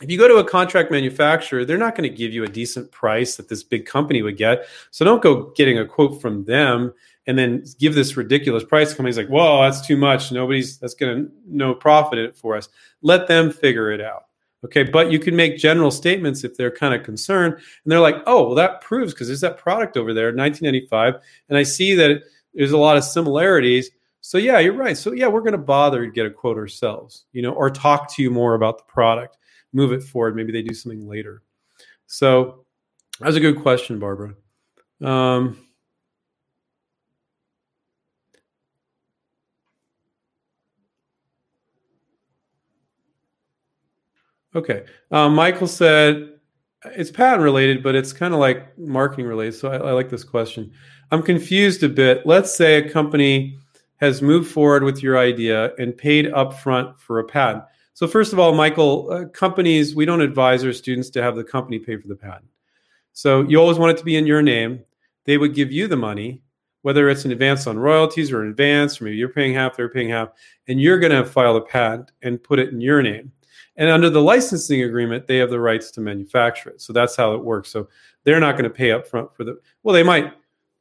if 0.00 0.10
you 0.10 0.16
go 0.16 0.26
to 0.26 0.36
a 0.36 0.44
contract 0.44 0.90
manufacturer, 0.90 1.66
they're 1.66 1.76
not 1.76 1.96
going 1.96 2.10
to 2.10 2.16
give 2.16 2.32
you 2.32 2.44
a 2.44 2.48
decent 2.48 2.90
price 2.90 3.36
that 3.36 3.50
this 3.50 3.62
big 3.62 3.84
company 3.84 4.22
would 4.22 4.38
get. 4.38 4.64
So 4.90 5.04
don't 5.04 5.22
go 5.22 5.52
getting 5.54 5.78
a 5.78 5.84
quote 5.84 6.22
from 6.22 6.46
them 6.46 6.94
and 7.26 7.38
then 7.38 7.64
give 7.78 7.94
this 7.94 8.16
ridiculous 8.16 8.64
price. 8.64 8.94
Company's 8.94 9.16
like, 9.16 9.28
whoa, 9.28 9.62
that's 9.62 9.86
too 9.86 9.96
much. 9.96 10.32
Nobody's 10.32 10.78
that's 10.78 10.94
going 10.94 11.24
to 11.24 11.32
no 11.46 11.74
profit 11.74 12.18
it 12.18 12.36
for 12.36 12.56
us. 12.56 12.68
Let 13.02 13.28
them 13.28 13.50
figure 13.50 13.90
it 13.90 14.00
out. 14.00 14.24
Okay, 14.64 14.82
but 14.82 15.10
you 15.10 15.18
can 15.18 15.34
make 15.34 15.56
general 15.56 15.90
statements 15.90 16.44
if 16.44 16.54
they're 16.54 16.70
kind 16.70 16.94
of 16.94 17.02
concerned 17.02 17.54
and 17.54 17.62
they're 17.86 18.00
like, 18.00 18.16
oh, 18.26 18.46
well, 18.46 18.54
that 18.56 18.82
proves 18.82 19.14
because 19.14 19.26
there's 19.26 19.40
that 19.40 19.56
product 19.56 19.96
over 19.96 20.12
there, 20.12 20.26
1995, 20.26 21.14
and 21.48 21.56
I 21.56 21.62
see 21.62 21.94
that 21.94 22.22
there's 22.52 22.72
a 22.72 22.78
lot 22.78 22.98
of 22.98 23.04
similarities. 23.04 23.90
So 24.20 24.36
yeah, 24.36 24.58
you're 24.58 24.74
right. 24.74 24.98
So 24.98 25.12
yeah, 25.12 25.28
we're 25.28 25.40
going 25.40 25.52
to 25.52 25.58
bother 25.58 26.04
to 26.04 26.12
get 26.12 26.26
a 26.26 26.30
quote 26.30 26.58
ourselves, 26.58 27.24
you 27.32 27.40
know, 27.40 27.52
or 27.52 27.70
talk 27.70 28.14
to 28.16 28.22
you 28.22 28.30
more 28.30 28.52
about 28.52 28.76
the 28.76 28.84
product, 28.84 29.38
move 29.72 29.92
it 29.92 30.02
forward. 30.02 30.36
Maybe 30.36 30.52
they 30.52 30.62
do 30.62 30.74
something 30.74 31.08
later. 31.08 31.42
So 32.06 32.66
that's 33.18 33.36
a 33.36 33.40
good 33.40 33.62
question, 33.62 33.98
Barbara. 33.98 34.34
Um, 35.00 35.56
Okay. 44.54 44.84
Um, 45.10 45.34
Michael 45.34 45.66
said 45.66 46.30
it's 46.84 47.10
patent 47.10 47.42
related, 47.42 47.82
but 47.82 47.94
it's 47.94 48.12
kind 48.12 48.34
of 48.34 48.40
like 48.40 48.76
marketing 48.78 49.26
related. 49.26 49.54
So 49.54 49.70
I, 49.70 49.76
I, 49.76 49.92
like 49.92 50.08
this 50.08 50.24
question. 50.24 50.72
I'm 51.10 51.22
confused 51.22 51.82
a 51.82 51.88
bit. 51.88 52.26
Let's 52.26 52.54
say 52.54 52.76
a 52.76 52.90
company 52.90 53.58
has 53.96 54.22
moved 54.22 54.50
forward 54.50 54.82
with 54.82 55.02
your 55.02 55.18
idea 55.18 55.74
and 55.76 55.96
paid 55.96 56.26
upfront 56.26 56.98
for 56.98 57.18
a 57.18 57.24
patent. 57.24 57.64
So 57.92 58.06
first 58.06 58.32
of 58.32 58.38
all, 58.38 58.54
Michael, 58.54 59.10
uh, 59.10 59.24
companies 59.26 59.94
we 59.94 60.06
don't 60.06 60.22
advise 60.22 60.64
our 60.64 60.72
students 60.72 61.10
to 61.10 61.22
have 61.22 61.36
the 61.36 61.44
company 61.44 61.78
pay 61.78 61.96
for 61.98 62.08
the 62.08 62.16
patent. 62.16 62.46
So 63.12 63.42
you 63.42 63.60
always 63.60 63.78
want 63.78 63.92
it 63.92 63.98
to 63.98 64.04
be 64.04 64.16
in 64.16 64.26
your 64.26 64.40
name. 64.40 64.80
They 65.26 65.36
would 65.36 65.54
give 65.54 65.70
you 65.70 65.86
the 65.86 65.96
money, 65.96 66.42
whether 66.82 67.10
it's 67.10 67.26
an 67.26 67.32
advance 67.32 67.66
on 67.66 67.78
royalties 67.78 68.32
or 68.32 68.42
an 68.42 68.48
advance, 68.48 69.00
or 69.00 69.04
maybe 69.04 69.16
you're 69.16 69.28
paying 69.28 69.52
half, 69.52 69.76
they're 69.76 69.90
paying 69.90 70.08
half, 70.08 70.30
and 70.66 70.80
you're 70.80 70.98
going 70.98 71.12
to 71.12 71.28
file 71.28 71.56
a 71.56 71.60
patent 71.60 72.10
and 72.22 72.42
put 72.42 72.58
it 72.58 72.70
in 72.70 72.80
your 72.80 73.02
name. 73.02 73.30
And 73.80 73.88
under 73.88 74.10
the 74.10 74.20
licensing 74.20 74.82
agreement, 74.82 75.26
they 75.26 75.38
have 75.38 75.48
the 75.48 75.58
rights 75.58 75.90
to 75.92 76.02
manufacture 76.02 76.68
it. 76.68 76.82
So 76.82 76.92
that's 76.92 77.16
how 77.16 77.34
it 77.34 77.42
works. 77.42 77.70
So 77.70 77.88
they're 78.24 78.38
not 78.38 78.52
going 78.52 78.64
to 78.64 78.70
pay 78.70 78.92
up 78.92 79.08
front 79.08 79.34
for 79.34 79.42
the, 79.42 79.58
well, 79.82 79.94
they 79.94 80.02
might 80.02 80.34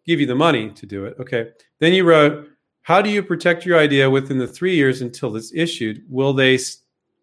give 0.06 0.20
you 0.20 0.26
the 0.26 0.36
money 0.36 0.70
to 0.72 0.86
do 0.86 1.06
it. 1.06 1.16
Okay. 1.18 1.50
Then 1.80 1.94
you 1.94 2.04
wrote, 2.04 2.50
how 2.82 3.02
do 3.02 3.10
you 3.10 3.24
protect 3.24 3.66
your 3.66 3.80
idea 3.80 4.10
within 4.10 4.38
the 4.38 4.48
three 4.48 4.76
years 4.76 5.02
until 5.02 5.38
it's 5.38 5.54
issued? 5.54 6.04
Will 6.10 6.34
they, 6.34 6.60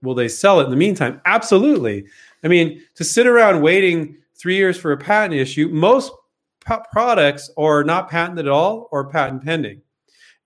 will 0.03 0.15
they 0.15 0.29
sell 0.29 0.61
it 0.61 0.65
in 0.65 0.71
the 0.71 0.77
meantime? 0.77 1.21
Absolutely. 1.27 2.07
I 2.43 2.49
mean, 2.49 2.83
to 2.95 3.05
sit 3.05 3.27
around 3.27 3.61
waiting 3.61 4.17
three 4.35 4.57
years 4.57 4.79
for 4.79 4.93
a 4.93 4.97
patent 4.97 5.35
issue, 5.35 5.69
most 5.69 6.11
products 6.91 7.51
are 7.59 7.85
not 7.85 8.09
patented 8.09 8.47
at 8.47 8.53
all 8.53 8.89
or 8.93 9.11
patent 9.11 9.45
pending. 9.45 9.83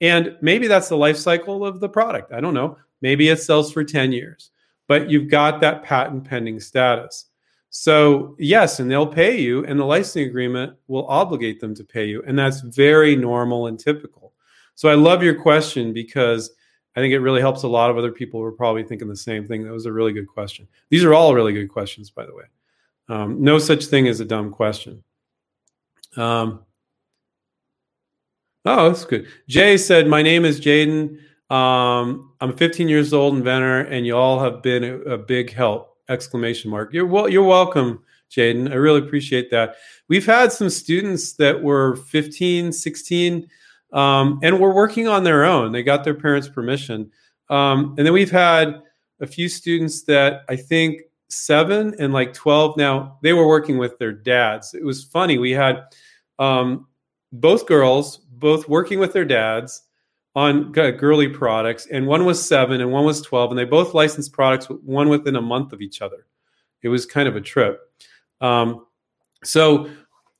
And 0.01 0.37
maybe 0.41 0.66
that's 0.66 0.89
the 0.89 0.97
life 0.97 1.16
cycle 1.16 1.64
of 1.64 1.78
the 1.78 1.89
product. 1.89 2.33
I 2.33 2.41
don't 2.41 2.55
know. 2.55 2.78
Maybe 3.01 3.28
it 3.28 3.41
sells 3.41 3.72
for 3.72 3.85
10 3.85 4.12
years, 4.12 4.51
but 4.91 5.09
you've 5.09 5.28
got 5.28 5.61
that 5.61 5.84
patent 5.84 6.24
pending 6.24 6.59
status. 6.59 7.26
So, 7.68 8.34
yes, 8.41 8.80
and 8.80 8.91
they'll 8.91 9.07
pay 9.07 9.38
you, 9.38 9.64
and 9.64 9.78
the 9.78 9.84
licensing 9.84 10.26
agreement 10.26 10.72
will 10.88 11.07
obligate 11.07 11.61
them 11.61 11.76
to 11.76 11.84
pay 11.84 12.07
you. 12.07 12.24
And 12.26 12.36
that's 12.36 12.61
very 12.62 13.14
normal 13.14 13.68
and 13.68 13.78
typical. 13.78 14.32
So, 14.74 14.88
I 14.88 14.95
love 14.95 15.22
your 15.22 15.41
question 15.41 15.93
because 15.93 16.51
I 16.97 17.01
think 17.01 17.14
it 17.14 17.20
really 17.20 17.41
helps 17.41 17.62
a 17.62 17.68
lot 17.68 17.88
of 17.88 17.99
other 17.99 18.11
people 18.11 18.41
who 18.41 18.47
are 18.47 18.51
probably 18.51 18.82
thinking 18.82 19.07
the 19.07 19.14
same 19.14 19.47
thing. 19.47 19.62
That 19.62 19.72
was 19.72 19.86
a 19.86 19.93
really 19.93 20.12
good 20.12 20.26
question. 20.26 20.66
These 20.88 21.05
are 21.05 21.14
all 21.14 21.36
really 21.36 21.53
good 21.53 21.68
questions, 21.68 22.11
by 22.11 22.26
the 22.26 22.34
way. 22.34 22.47
Um, 23.09 23.41
no 23.41 23.61
such 23.61 23.84
thing 23.84 24.09
as 24.09 24.18
a 24.18 24.24
dumb 24.24 24.51
question. 24.51 25.05
Um, 26.16 26.64
oh, 28.64 28.88
that's 28.88 29.05
good. 29.05 29.28
Jay 29.47 29.76
said, 29.76 30.09
My 30.09 30.22
name 30.22 30.45
is 30.45 30.61
Jaden. 30.61 31.20
Um, 31.51 32.32
I'm 32.40 32.51
a 32.51 32.57
15 32.57 32.88
years 32.88 33.12
old 33.12 33.36
inventor, 33.36 33.80
and 33.80 34.07
you 34.07 34.16
all 34.16 34.38
have 34.38 34.62
been 34.62 34.84
a, 34.84 34.96
a 35.01 35.18
big 35.18 35.53
help. 35.53 35.96
Exclamation 36.09 36.70
mark. 36.70 36.92
You're 36.92 37.07
well, 37.07 37.28
you're 37.28 37.44
welcome, 37.44 38.03
Jaden. 38.30 38.70
I 38.70 38.74
really 38.74 39.01
appreciate 39.01 39.51
that. 39.51 39.76
We've 40.09 40.26
had 40.26 40.53
some 40.53 40.70
students 40.70 41.34
that 41.34 41.62
were 41.62 41.96
15, 41.96 42.72
16, 42.72 43.48
um, 43.92 44.40
and 44.42 44.59
were 44.59 44.74
working 44.74 45.07
on 45.07 45.24
their 45.24 45.44
own. 45.44 45.72
They 45.72 45.82
got 45.82 46.05
their 46.05 46.14
parents' 46.14 46.48
permission. 46.48 47.11
Um, 47.48 47.94
and 47.96 48.07
then 48.07 48.12
we've 48.12 48.30
had 48.30 48.82
a 49.20 49.26
few 49.26 49.48
students 49.48 50.03
that 50.05 50.42
I 50.48 50.57
think 50.57 51.03
seven 51.28 51.94
and 51.98 52.12
like 52.12 52.34
12 52.34 52.76
now, 52.76 53.18
they 53.22 53.32
were 53.32 53.46
working 53.46 53.78
with 53.78 53.98
their 53.98 54.12
dads. 54.12 54.74
It 54.74 54.84
was 54.84 55.05
funny. 55.05 55.38
We 55.38 55.53
had 55.53 55.82
um, 56.38 56.86
both 57.32 57.66
girls, 57.66 58.18
both 58.18 58.68
working 58.68 58.98
with 58.98 59.12
their 59.12 59.24
dads 59.24 59.82
on 60.37 60.72
girly 60.72 61.28
products, 61.28 61.87
and 61.87 62.07
one 62.07 62.24
was 62.24 62.47
seven 62.47 62.81
and 62.81 62.93
one 62.93 63.05
was 63.05 63.20
12, 63.20 63.51
and 63.51 63.59
they 63.59 63.64
both 63.64 63.95
licensed 63.95 64.33
products, 64.33 64.66
one 64.66 65.09
within 65.09 65.37
a 65.37 65.43
month 65.43 65.72
of 65.72 65.81
each 65.81 66.03
other. 66.03 66.26
It 66.83 66.89
was 66.89 67.05
kind 67.05 67.28
of 67.28 67.37
a 67.37 67.41
trip. 67.41 67.81
Um, 68.41 68.87
so, 69.43 69.91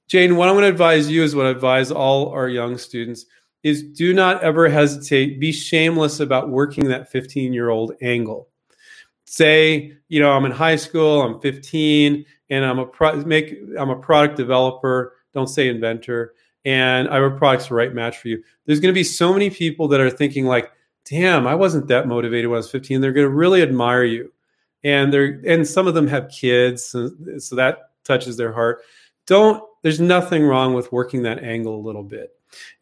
Jane, 0.09 0.37
what 0.37 0.49
I'm 0.49 0.55
going 0.55 0.63
to 0.65 0.71
advise 0.71 1.11
you 1.11 1.23
is 1.23 1.35
what 1.35 1.47
I 1.47 1.51
advise 1.51 1.91
all 1.91 2.29
our 2.31 2.49
young 2.49 2.79
students 2.79 3.27
is 3.63 3.83
do 3.83 4.15
not 4.15 4.43
ever 4.43 4.69
hesitate. 4.69 5.41
Be 5.41 5.53
shameless 5.53 6.21
about 6.21 6.49
working 6.49 6.89
that 6.89 7.11
15 7.11 7.53
year 7.53 7.69
old 7.69 7.93
angle. 8.01 8.49
Say, 9.27 9.97
you 10.09 10.21
know, 10.21 10.33
I'm 10.33 10.45
in 10.45 10.53
high 10.53 10.77
school, 10.77 11.23
I'm 11.23 11.41
15, 11.41 12.25
and 12.49 12.65
I'm 12.65 12.79
a 12.79 12.87
pro- 12.87 13.17
make 13.25 13.57
I'm 13.79 13.91
a 13.91 13.97
product 13.97 14.37
developer. 14.37 15.17
Don't 15.33 15.47
say 15.47 15.69
inventor, 15.69 16.35
and 16.65 17.09
I 17.09 17.21
have 17.21 17.37
product's 17.39 17.69
the 17.69 17.75
right 17.75 17.95
match 17.95 18.19
for 18.19 18.29
you. 18.29 18.43
There's 18.67 18.81
going 18.81 18.93
to 18.93 18.99
be 18.99 19.05
so 19.05 19.33
many 19.33 19.51
people 19.51 19.89
that 19.89 20.01
are 20.01 20.11
thinking 20.11 20.47
like, 20.47 20.71
"Damn, 21.05 21.47
I 21.47 21.55
wasn't 21.55 21.89
that 21.89 22.07
motivated 22.07 22.49
when 22.49 22.57
I 22.57 22.59
was 22.59 22.71
15." 22.71 23.01
They're 23.01 23.13
going 23.13 23.27
to 23.27 23.35
really 23.35 23.63
admire 23.63 24.05
you, 24.05 24.33
and 24.85 25.13
they're 25.13 25.41
and 25.47 25.67
some 25.67 25.87
of 25.87 25.95
them 25.95 26.07
have 26.09 26.29
kids, 26.29 26.85
so, 26.85 27.11
so 27.39 27.57
that 27.57 27.91
touches 28.05 28.37
their 28.37 28.53
heart. 28.53 28.83
Don't. 29.27 29.63
There's 29.83 30.01
nothing 30.01 30.45
wrong 30.45 30.75
with 30.75 30.93
working 30.93 31.23
that 31.23 31.43
angle 31.43 31.75
a 31.75 31.81
little 31.87 32.03
bit, 32.03 32.31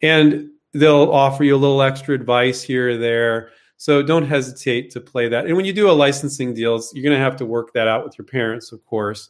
and 0.01 0.49
they'll 0.73 1.11
offer 1.11 1.43
you 1.43 1.55
a 1.55 1.57
little 1.57 1.81
extra 1.81 2.13
advice 2.13 2.61
here 2.61 2.89
or 2.89 2.97
there. 2.97 3.51
So 3.77 4.03
don't 4.03 4.25
hesitate 4.25 4.91
to 4.91 4.99
play 4.99 5.29
that. 5.29 5.45
And 5.45 5.55
when 5.55 5.63
you 5.63 5.71
do 5.71 5.89
a 5.89 5.93
licensing 5.93 6.53
deals, 6.53 6.93
you're 6.93 7.03
going 7.03 7.17
to 7.17 7.23
have 7.23 7.37
to 7.37 7.45
work 7.45 7.71
that 7.73 7.87
out 7.87 8.03
with 8.03 8.17
your 8.17 8.25
parents, 8.25 8.73
of 8.73 8.85
course, 8.85 9.29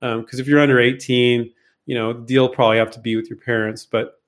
because 0.00 0.14
um, 0.18 0.40
if 0.40 0.46
you're 0.48 0.58
under 0.58 0.80
18, 0.80 1.52
you 1.90 1.96
know, 1.96 2.12
the 2.12 2.20
deal 2.20 2.48
probably 2.48 2.78
have 2.78 2.92
to 2.92 3.00
be 3.00 3.16
with 3.16 3.28
your 3.28 3.36
parents, 3.36 3.84
but 3.84 4.20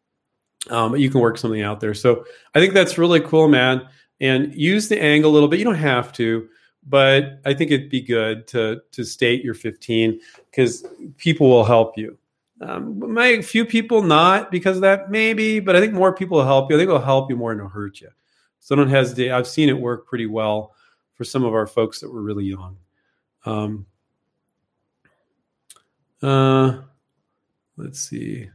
um, 0.70 0.96
you 0.96 1.08
can 1.08 1.20
work 1.20 1.38
something 1.38 1.62
out 1.62 1.78
there. 1.78 1.94
So 1.94 2.24
I 2.56 2.58
think 2.58 2.74
that's 2.74 2.98
really 2.98 3.20
cool, 3.20 3.46
man. 3.46 3.86
And 4.20 4.52
use 4.52 4.88
the 4.88 5.00
angle 5.00 5.30
a 5.30 5.32
little 5.32 5.48
bit. 5.48 5.60
You 5.60 5.64
don't 5.64 5.76
have 5.76 6.12
to, 6.14 6.48
but 6.88 7.38
I 7.44 7.54
think 7.54 7.70
it'd 7.70 7.88
be 7.88 8.00
good 8.00 8.48
to 8.48 8.82
to 8.90 9.04
state 9.04 9.44
you're 9.44 9.54
15 9.54 10.18
because 10.50 10.84
people 11.18 11.48
will 11.48 11.62
help 11.62 11.96
you. 11.96 12.18
Um, 12.62 13.16
few 13.44 13.64
people 13.64 14.02
not 14.02 14.50
because 14.50 14.78
of 14.78 14.82
that, 14.82 15.08
maybe, 15.08 15.60
but 15.60 15.76
I 15.76 15.80
think 15.80 15.92
more 15.92 16.12
people 16.12 16.38
will 16.38 16.44
help 16.44 16.68
you. 16.68 16.76
I 16.76 16.80
think 16.80 16.88
it'll 16.88 17.00
help 17.00 17.30
you 17.30 17.36
more 17.36 17.52
than 17.52 17.60
it'll 17.60 17.70
hurt 17.70 18.00
you. 18.00 18.08
So 18.58 18.74
don't 18.74 18.88
hesitate. 18.88 19.30
I've 19.30 19.46
seen 19.46 19.68
it 19.68 19.78
work 19.78 20.04
pretty 20.08 20.26
well 20.26 20.74
for 21.14 21.22
some 21.22 21.44
of 21.44 21.54
our 21.54 21.68
folks 21.68 22.00
that 22.00 22.12
were 22.12 22.22
really 22.22 22.44
young. 22.44 22.76
Um, 23.44 23.86
uh, 26.22 26.82
let's 27.76 28.00
see. 28.00 28.48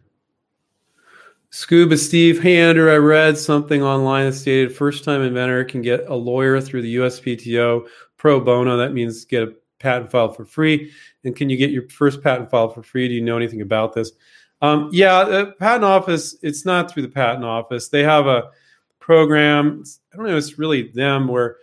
Scuba 1.50 1.98
Steve, 1.98 2.42
hey 2.42 2.58
Andrew, 2.58 2.92
I 2.92 2.98
read 2.98 3.38
something 3.38 3.82
online 3.82 4.26
that 4.26 4.34
stated 4.34 4.76
first 4.76 5.04
time 5.04 5.22
inventor 5.22 5.64
can 5.64 5.82
get 5.82 6.06
a 6.08 6.16
lawyer 6.16 6.60
through 6.60 6.82
the 6.82 6.98
USPTO 6.98 7.88
pro 8.18 8.40
bono. 8.40 8.76
That 8.78 8.94
means 8.94 9.24
get 9.26 9.44
a 9.44 9.54
patent 9.80 10.12
filed 10.12 10.36
for 10.36 10.46
free. 10.46 10.92
And 11.24 11.36
can 11.36 11.50
you 11.50 11.58
get 11.58 11.72
your 11.72 11.88
first 11.90 12.22
patent 12.22 12.50
filed 12.50 12.74
for 12.74 12.84
free? 12.84 13.08
Do 13.08 13.14
you 13.14 13.22
know 13.22 13.38
anything 13.38 13.62
about 13.62 13.94
this? 13.94 14.12
Um, 14.62 14.90
yeah, 14.92 15.24
the 15.24 15.54
patent 15.60 15.86
office, 15.86 16.36
it's 16.42 16.66
not 16.66 16.92
through 16.92 17.04
the 17.04 17.10
patent 17.10 17.46
office. 17.46 17.90
They 17.90 18.04
have 18.04 18.28
a 18.28 18.50
program, 19.00 19.84
I 20.14 20.18
don't 20.18 20.26
know, 20.26 20.38
it's 20.38 20.58
really 20.58 20.90
them 20.92 21.28
where 21.28 21.58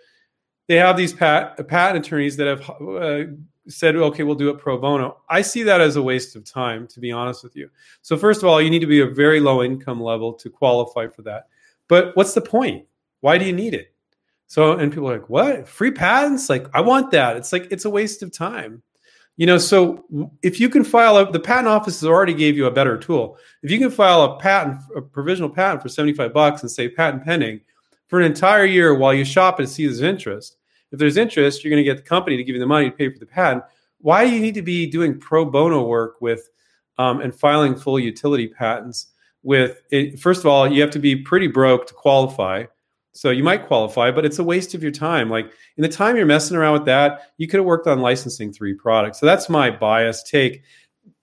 they 0.67 0.77
have 0.77 0.97
these 0.97 1.13
pat, 1.13 1.69
patent 1.69 2.07
attorneys 2.07 2.37
that 2.37 2.47
have 2.47 2.71
uh, 2.81 3.33
said, 3.69 3.97
okay, 3.97 4.23
we'll 4.23 4.35
do 4.35 4.51
it 4.51 4.59
pro 4.59 4.79
bono. 4.79 5.19
I 5.29 5.43
see 5.43 5.63
that 5.63 5.81
as 5.81 5.97
a 5.97 6.03
waste 6.03 6.37
of 6.37 6.45
time, 6.45 6.87
to 6.89 7.01
be 7.01 7.13
honest 7.13 7.43
with 7.43 7.57
you. 7.57 7.71
So, 8.03 8.17
first 8.17 8.43
of 8.43 8.49
all, 8.49 8.61
you 8.61 8.71
need 8.71 8.81
to 8.81 8.87
be 8.87 9.01
a 9.01 9.07
very 9.07 9.41
low 9.41 9.63
income 9.63 10.01
level 10.01 10.33
to 10.35 10.51
qualify 10.51 11.09
for 11.09 11.23
that. 11.23 11.49
But 11.89 12.17
what's 12.17 12.35
the 12.35 12.41
point? 12.41 12.87
Why 13.21 13.39
do 13.39 13.45
you 13.45 13.53
need 13.53 13.75
it? 13.75 13.95
So, 14.47 14.73
and 14.73 14.93
people 14.93 15.11
are 15.11 15.19
like, 15.19 15.31
what? 15.31 15.67
Free 15.67 15.91
patents? 15.91 16.51
Like, 16.51 16.67
I 16.75 16.81
want 16.81 17.11
that. 17.13 17.37
It's 17.37 17.53
like, 17.53 17.69
it's 17.71 17.85
a 17.85 17.91
waste 17.91 18.23
of 18.23 18.33
time. 18.33 18.83
You 19.37 19.47
know, 19.47 19.59
so 19.59 20.05
if 20.43 20.61
you 20.61 20.69
can 20.69 20.85
file 20.85 21.17
a, 21.17 21.31
the 21.31 21.41
patent 21.41 21.67
office 21.67 22.01
has 22.01 22.09
already 22.09 22.35
gave 22.35 22.57
you 22.57 22.67
a 22.67 22.71
better 22.71 22.97
tool. 22.97 23.37
If 23.63 23.71
you 23.71 23.79
can 23.79 23.91
file 23.91 24.23
a 24.23 24.39
patent, 24.39 24.81
a 24.95 25.03
provisional 25.03 25.51
patent 25.51 25.83
for 25.83 25.89
75 25.89 26.33
bucks 26.33 26.63
and 26.63 26.71
say 26.71 26.89
patent 26.89 27.25
pending 27.25 27.61
for 28.07 28.21
an 28.21 28.27
entire 28.27 28.65
year 28.65 28.95
while 28.95 29.13
you 29.13 29.25
shop 29.25 29.59
and 29.59 29.69
see 29.69 29.87
there's 29.87 30.03
interest. 30.03 30.57
If 30.95 30.99
there's 30.99 31.17
interest, 31.17 31.63
you're 31.63 31.71
going 31.71 31.85
to 31.85 31.85
get 31.85 31.97
the 31.97 32.09
company 32.09 32.37
to 32.37 32.45
give 32.45 32.55
you 32.55 32.61
the 32.61 32.67
money 32.67 32.91
to 32.91 32.97
pay 32.97 33.11
for 33.11 33.19
the 33.19 33.27
patent. 33.27 33.65
Why 34.01 34.25
do 34.25 34.33
you 34.33 34.41
need 34.41 34.55
to 34.55 34.63
be 34.63 34.87
doing 34.87 35.19
pro 35.19 35.45
bono 35.45 35.87
work 35.87 36.21
with 36.21 36.49
um, 36.99 37.21
and 37.21 37.35
filing 37.35 37.77
full 37.77 37.99
utility 37.99 38.49
patents? 38.49 39.09
With 39.43 39.83
it, 39.91 40.19
first 40.19 40.41
of 40.41 40.47
all, 40.47 40.67
you 40.67 40.81
have 40.81 40.91
to 40.93 40.99
be 40.99 41.17
pretty 41.17 41.49
broke 41.49 41.87
to 41.89 41.95
qualify 41.95 42.65
so 43.15 43.31
you 43.31 43.45
might 43.45 43.69
qualify, 43.69 44.11
but 44.11 44.25
it's 44.25 44.41
a 44.41 44.45
waste 44.45 44.75
of 44.75 44.83
your 44.83 44.91
time. 44.91 45.31
Like 45.31 45.53
in 45.77 45.83
the 45.83 45.89
time 45.89 46.17
you're 46.17 46.27
messing 46.27 46.57
around 46.57 46.73
with 46.73 46.85
that, 46.87 47.33
you 47.39 47.47
could 47.47 47.59
have 47.59 47.65
worked 47.65 47.87
on 47.87 48.01
licensing 48.01 48.53
three 48.53 48.75
products. 48.75 49.21
So 49.21 49.27
that's 49.27 49.49
my 49.49 49.71
bias 49.71 50.25
take. 50.25 50.65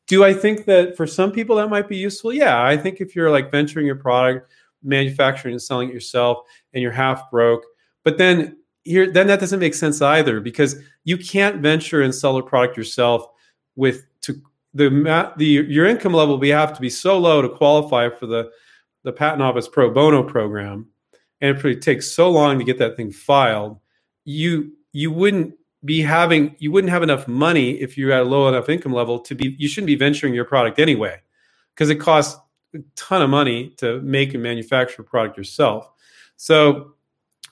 Do 0.08 0.24
I 0.24 0.34
think 0.34 0.64
that 0.66 0.96
for 0.96 1.06
some 1.06 1.34
people 1.34 1.58
that 1.58 1.68
might 1.68 1.90
be 1.90 1.98
useful? 1.98 2.32
Yeah, 2.32 2.64
I 2.64 2.78
think 2.78 3.02
if 3.02 3.14
you're 3.14 3.30
like 3.30 3.52
venturing 3.52 3.86
your 3.86 3.98
product, 3.98 4.50
manufacturing 4.82 5.54
and 5.54 5.62
selling 5.62 5.90
it 5.90 5.94
yourself, 5.94 6.40
and 6.74 6.82
you're 6.82 6.94
half 6.94 7.30
broke, 7.30 7.64
but 8.06 8.18
then 8.18 8.58
here 8.84 9.12
then 9.12 9.28
that 9.28 9.40
doesn't 9.40 9.60
make 9.60 9.74
sense 9.74 10.02
either 10.02 10.40
because 10.40 10.76
you 11.04 11.18
can't 11.18 11.62
venture 11.62 12.02
and 12.02 12.14
sell 12.14 12.38
a 12.38 12.44
product 12.44 12.78
yourself 12.78 13.28
with 13.76 14.06
to 14.22 14.42
the 14.74 15.34
the 15.38 15.46
your 15.46 15.86
income 15.86 16.14
level 16.14 16.38
will 16.38 16.52
have 16.52 16.74
to 16.74 16.82
be 16.82 16.90
so 16.90 17.18
low 17.18 17.42
to 17.42 17.50
qualify 17.50 18.10
for 18.10 18.26
the 18.26 18.50
the 19.04 19.12
patent 19.12 19.42
office 19.42 19.68
pro 19.68 19.90
bono 19.90 20.24
program 20.24 20.88
and 21.42 21.58
it 21.66 21.82
takes 21.82 22.12
so 22.12 22.30
long 22.30 22.60
to 22.60 22.64
get 22.64 22.78
that 22.78 22.96
thing 22.96 23.12
filed, 23.12 23.80
you 24.24 24.74
you 24.94 25.12
wouldn't 25.12 25.56
be 25.84 26.02
having 26.02 26.56
you 26.60 26.72
wouldn't 26.72 26.92
have 26.92 27.04
enough 27.04 27.28
money 27.28 27.72
if 27.82 27.98
you're 27.98 28.12
at 28.12 28.22
a 28.22 28.24
low 28.24 28.48
enough 28.48 28.70
income 28.70 28.94
level 28.94 29.20
to 29.20 29.34
be 29.34 29.56
you 29.58 29.68
shouldn't 29.68 29.88
be 29.88 29.96
venturing 29.96 30.34
your 30.34 30.46
product 30.46 30.80
anyway 30.80 31.20
because 31.74 31.90
it 31.90 31.96
costs 31.96 32.40
a 32.76 32.80
ton 32.96 33.24
of 33.24 33.30
money 33.30 33.74
to 33.78 34.00
make 34.02 34.36
and 34.36 34.44
manufacture 34.44 35.02
a 35.02 35.06
product 35.06 35.38
yourself. 35.38 35.90
So 36.38 36.91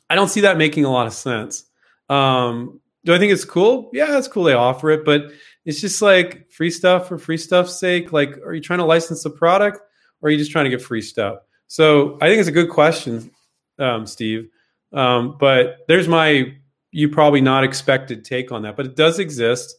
I 0.10 0.16
don't 0.16 0.30
see 0.30 0.42
that 0.42 0.58
making 0.58 0.86
a 0.86 0.92
lot 0.92 1.08
of 1.08 1.14
sense. 1.14 1.66
Um, 2.10 2.80
do 3.06 3.14
I 3.14 3.18
think 3.18 3.32
it's 3.32 3.46
cool? 3.46 3.90
Yeah, 3.94 4.18
it's 4.18 4.28
cool 4.28 4.44
they 4.44 4.54
offer 4.54 4.90
it, 4.90 5.06
but 5.06 5.32
it's 5.66 5.80
just 5.80 6.02
like 6.02 6.50
free 6.52 6.72
stuff 6.72 7.08
for 7.08 7.18
free 7.18 7.38
stuff's 7.38 7.80
sake. 7.80 8.12
Like, 8.12 8.38
are 8.46 8.54
you 8.54 8.62
trying 8.62 8.80
to 8.80 8.86
license 8.86 9.24
the 9.24 9.30
product 9.30 9.80
or 10.22 10.28
are 10.28 10.32
you 10.32 10.38
just 10.38 10.52
trying 10.52 10.66
to 10.66 10.72
get 10.72 10.82
free 10.82 11.02
stuff? 11.02 11.40
So 11.68 12.18
I 12.22 12.28
think 12.28 12.40
it's 12.40 12.50
a 12.50 12.54
good 12.54 12.70
question 12.70 13.32
um, 13.80 14.06
Steve. 14.06 14.50
Um, 14.92 15.38
but 15.40 15.80
there's 15.88 16.08
my 16.08 16.54
you 16.92 17.10
probably 17.10 17.42
not 17.42 17.64
expected 17.64 18.26
take 18.26 18.52
on 18.52 18.64
that, 18.64 18.76
but 18.76 18.86
it 18.86 18.96
does 18.96 19.20
exist. 19.20 19.76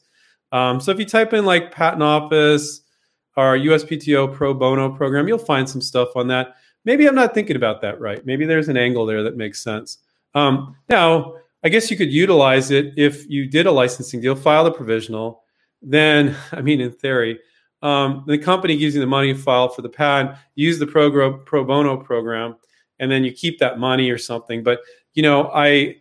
Um, 0.52 0.80
so 0.80 0.92
if 0.92 0.98
you 0.98 1.04
type 1.04 1.32
in 1.32 1.44
like 1.44 1.72
patent 1.72 2.02
office 2.02 2.82
or 3.36 3.56
USPTO 3.56 4.34
pro 4.34 4.54
bono 4.54 4.90
program, 4.90 5.28
you'll 5.28 5.38
find 5.38 5.68
some 5.68 5.80
stuff 5.80 6.10
on 6.14 6.28
that. 6.28 6.56
Maybe 6.84 7.06
I'm 7.06 7.14
not 7.14 7.34
thinking 7.34 7.56
about 7.56 7.82
that 7.82 8.00
right. 8.00 8.24
Maybe 8.24 8.46
there's 8.46 8.68
an 8.68 8.76
angle 8.76 9.06
there 9.06 9.24
that 9.24 9.36
makes 9.36 9.62
sense. 9.62 9.98
Um, 10.34 10.76
now, 10.88 11.34
I 11.62 11.68
guess 11.68 11.90
you 11.90 11.96
could 11.96 12.12
utilize 12.12 12.70
it 12.70 12.94
if 12.96 13.28
you 13.28 13.46
did 13.46 13.66
a 13.66 13.72
licensing 13.72 14.20
deal, 14.20 14.34
file 14.34 14.64
the 14.64 14.72
provisional. 14.72 15.44
Then, 15.82 16.36
I 16.52 16.62
mean, 16.62 16.80
in 16.80 16.92
theory, 16.92 17.38
um, 17.82 18.24
the 18.26 18.38
company 18.38 18.76
gives 18.76 18.94
you 18.94 19.00
the 19.00 19.06
money, 19.06 19.32
file 19.34 19.68
for 19.68 19.82
the 19.82 19.88
patent, 19.88 20.36
use 20.54 20.78
the 20.78 20.86
pro, 20.86 21.38
pro 21.38 21.64
bono 21.64 21.96
program, 21.96 22.56
and 22.98 23.10
then 23.10 23.24
you 23.24 23.32
keep 23.32 23.58
that 23.58 23.78
money 23.78 24.10
or 24.10 24.18
something. 24.18 24.62
But 24.62 24.80
you 25.14 25.22
know, 25.22 25.50
I 25.52 25.96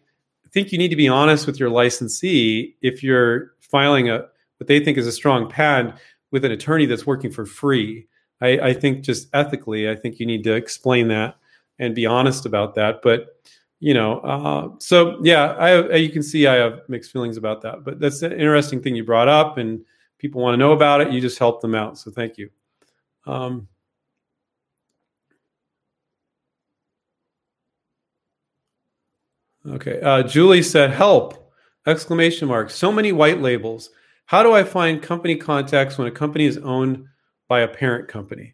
think 0.52 0.72
you 0.72 0.78
need 0.78 0.90
to 0.90 0.96
be 0.96 1.08
honest 1.08 1.48
with 1.48 1.60
your 1.60 1.70
licensee 1.70 2.76
if 2.82 3.02
you're 3.04 3.54
filing 3.60 4.10
a 4.10 4.26
what 4.58 4.68
they 4.68 4.84
think 4.84 4.98
is 4.98 5.08
a 5.08 5.12
strong 5.12 5.50
patent 5.50 5.96
with 6.32 6.44
an 6.44 6.52
attorney 6.52 6.86
that's 6.86 7.08
working 7.08 7.32
for 7.32 7.46
free. 7.46 8.08
I, 8.42 8.60
I 8.60 8.74
think 8.74 9.04
just 9.04 9.30
ethically, 9.34 9.90
I 9.90 9.96
think 9.96 10.20
you 10.20 10.26
need 10.26 10.44
to 10.44 10.54
explain 10.54 11.08
that 11.08 11.38
and 11.80 11.96
be 11.96 12.06
honest 12.06 12.46
about 12.46 12.76
that. 12.76 13.02
But 13.02 13.28
you 13.80 13.94
know, 13.94 14.20
uh, 14.20 14.70
so 14.80 15.20
yeah, 15.24 15.56
I 15.58 15.70
have, 15.70 15.98
you 15.98 16.10
can 16.10 16.22
see 16.24 16.48
I 16.48 16.56
have 16.56 16.82
mixed 16.90 17.12
feelings 17.12 17.38
about 17.38 17.62
that. 17.62 17.84
But 17.84 18.00
that's 18.00 18.22
an 18.22 18.34
interesting 18.34 18.82
thing 18.82 18.96
you 18.96 19.04
brought 19.06 19.28
up, 19.28 19.58
and 19.58 19.84
people 20.18 20.42
want 20.42 20.54
to 20.54 20.58
know 20.58 20.74
about 20.74 21.02
it. 21.02 21.12
You 21.12 21.22
just 21.22 21.40
help 21.40 21.62
them 21.62 21.76
out, 21.76 21.98
so 21.98 22.12
thank 22.12 22.38
you. 22.38 22.50
Um, 23.26 23.68
okay, 29.66 30.02
uh, 30.02 30.24
Julie 30.24 30.64
said, 30.64 30.92
"Help!" 30.92 31.52
Exclamation 31.88 32.48
mark. 32.48 32.70
So 32.70 32.92
many 32.92 33.12
white 33.14 33.42
labels. 33.42 33.90
How 34.26 34.44
do 34.44 34.54
I 34.54 34.64
find 34.64 35.02
company 35.02 35.36
contacts 35.38 35.98
when 35.98 36.08
a 36.08 36.12
company 36.12 36.46
is 36.46 36.58
owned 36.60 37.06
by 37.48 37.62
a 37.62 37.68
parent 37.68 38.08
company? 38.08 38.54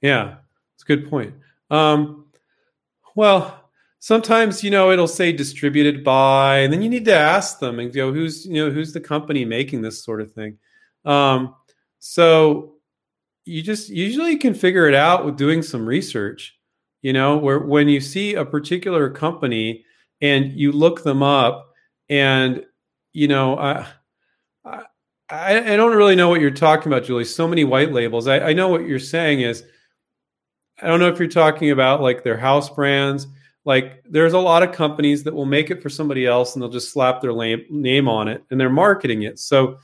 Yeah, 0.00 0.36
it's 0.74 0.84
a 0.84 0.86
good 0.86 1.08
point. 1.08 1.34
Um, 1.70 2.26
well, 3.16 3.67
sometimes 4.00 4.62
you 4.62 4.70
know 4.70 4.90
it'll 4.90 5.08
say 5.08 5.32
distributed 5.32 6.04
by, 6.04 6.58
and 6.58 6.72
then 6.72 6.82
you 6.82 6.88
need 6.88 7.04
to 7.06 7.14
ask 7.14 7.58
them 7.58 7.78
and 7.78 7.92
go, 7.92 8.12
who's 8.12 8.46
you 8.46 8.64
know 8.64 8.70
who's 8.70 8.92
the 8.92 9.00
company 9.00 9.44
making 9.44 9.82
this 9.82 10.02
sort 10.04 10.20
of 10.20 10.32
thing. 10.32 10.58
Um, 11.04 11.54
so 11.98 12.74
you 13.44 13.62
just 13.62 13.88
usually 13.88 14.36
can 14.36 14.54
figure 14.54 14.86
it 14.86 14.94
out 14.94 15.24
with 15.24 15.36
doing 15.36 15.62
some 15.62 15.86
research. 15.86 16.54
You 17.02 17.12
know, 17.12 17.36
where 17.36 17.60
when 17.60 17.88
you 17.88 18.00
see 18.00 18.34
a 18.34 18.44
particular 18.44 19.08
company 19.08 19.84
and 20.20 20.52
you 20.52 20.72
look 20.72 21.04
them 21.04 21.22
up, 21.22 21.72
and 22.08 22.64
you 23.12 23.28
know, 23.28 23.56
I, 23.56 23.86
I, 24.64 24.84
I 25.72 25.76
don't 25.76 25.96
really 25.96 26.16
know 26.16 26.28
what 26.28 26.40
you're 26.40 26.50
talking 26.50 26.92
about, 26.92 27.04
Julie. 27.04 27.24
So 27.24 27.46
many 27.46 27.64
white 27.64 27.92
labels. 27.92 28.26
I, 28.26 28.40
I 28.40 28.52
know 28.52 28.68
what 28.68 28.86
you're 28.86 28.98
saying 28.98 29.40
is 29.40 29.62
I 30.80 30.86
don't 30.86 31.00
know 31.00 31.08
if 31.08 31.18
you're 31.18 31.28
talking 31.28 31.70
about 31.70 32.00
like 32.02 32.24
their 32.24 32.36
house 32.36 32.70
brands. 32.70 33.26
Like 33.68 34.02
there's 34.08 34.32
a 34.32 34.38
lot 34.38 34.62
of 34.62 34.72
companies 34.72 35.22
that 35.24 35.34
will 35.34 35.44
make 35.44 35.70
it 35.70 35.82
for 35.82 35.90
somebody 35.90 36.24
else 36.24 36.54
and 36.54 36.62
they'll 36.62 36.70
just 36.70 36.90
slap 36.90 37.20
their 37.20 37.34
name 37.34 38.08
on 38.08 38.26
it 38.26 38.42
and 38.50 38.58
they're 38.58 38.70
marketing 38.70 39.24
it. 39.24 39.38
So, 39.38 39.78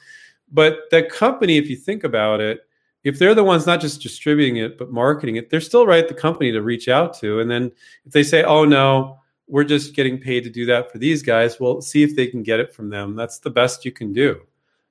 but 0.51 0.79
the 0.91 1.03
company, 1.03 1.59
if 1.59 1.69
you 1.69 1.77
think 1.77 2.03
about 2.03 2.41
it, 2.41 2.61
if 3.03 3.19
they're 3.19 3.35
the 3.35 3.45
ones 3.45 3.67
not 3.67 3.83
just 3.83 4.01
distributing 4.01 4.57
it 4.57 4.79
but 4.79 4.91
marketing 4.91 5.37
it, 5.37 5.51
they're 5.51 5.61
still 5.61 5.87
right 5.87 6.09
the 6.09 6.15
company 6.15 6.51
to 6.51 6.63
reach 6.63 6.89
out 6.89 7.13
to. 7.19 7.41
And 7.41 7.51
then 7.51 7.71
if 8.07 8.13
they 8.13 8.23
say, 8.23 8.43
"Oh 8.43 8.65
no, 8.65 9.19
we're 9.49 9.65
just 9.65 9.95
getting 9.95 10.19
paid 10.19 10.45
to 10.45 10.51
do 10.51 10.65
that 10.65 10.91
for 10.91 10.97
these 10.97 11.23
guys," 11.23 11.61
well, 11.61 11.83
see 11.83 12.03
if 12.03 12.17
they 12.17 12.27
can 12.27 12.43
get 12.43 12.61
it 12.61 12.73
from 12.73 12.89
them. 12.89 13.15
That's 13.15 13.39
the 13.39 13.51
best 13.51 13.85
you 13.85 13.93
can 13.93 14.15
do. 14.15 14.41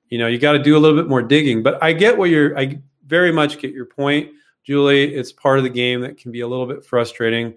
You 0.08 0.18
know, 0.18 0.28
you 0.28 0.38
got 0.38 0.52
to 0.52 0.62
do 0.62 0.76
a 0.76 0.78
little 0.78 0.96
bit 0.96 1.08
more 1.08 1.22
digging. 1.22 1.64
But 1.64 1.82
I 1.82 1.92
get 1.94 2.16
what 2.16 2.30
you're. 2.30 2.56
I 2.56 2.80
very 3.08 3.32
much 3.32 3.58
get 3.58 3.72
your 3.72 3.86
point 3.86 4.30
Julie, 4.64 5.14
it's 5.14 5.30
part 5.30 5.58
of 5.58 5.64
the 5.64 5.70
game 5.70 6.00
that 6.00 6.16
can 6.16 6.32
be 6.32 6.40
a 6.40 6.48
little 6.48 6.66
bit 6.66 6.84
frustrating 6.84 7.54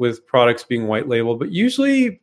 with 0.00 0.26
products 0.26 0.64
being 0.64 0.86
white 0.86 1.08
labeled, 1.08 1.38
but 1.38 1.52
usually 1.52 2.20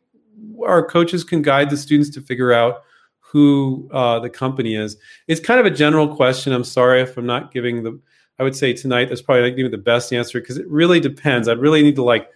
our 0.66 0.84
coaches 0.84 1.22
can 1.22 1.42
guide 1.42 1.70
the 1.70 1.76
students 1.76 2.10
to 2.10 2.20
figure 2.20 2.52
out 2.52 2.82
who 3.20 3.88
uh, 3.92 4.18
the 4.18 4.28
company 4.28 4.74
is. 4.74 4.96
It's 5.28 5.40
kind 5.40 5.60
of 5.60 5.64
a 5.64 5.70
general 5.70 6.14
question. 6.14 6.52
I'm 6.52 6.64
sorry 6.64 7.00
if 7.00 7.16
I'm 7.16 7.24
not 7.24 7.52
giving 7.52 7.84
the. 7.84 7.98
I 8.40 8.42
would 8.42 8.56
say 8.56 8.72
tonight 8.72 9.08
that's 9.08 9.22
probably 9.22 9.48
not 9.48 9.56
giving 9.56 9.70
the 9.70 9.78
best 9.78 10.12
answer 10.12 10.40
because 10.40 10.58
it 10.58 10.68
really 10.68 11.00
depends. 11.00 11.48
I'd 11.48 11.58
really 11.58 11.82
need 11.82 11.96
to 11.96 12.04
like 12.04 12.28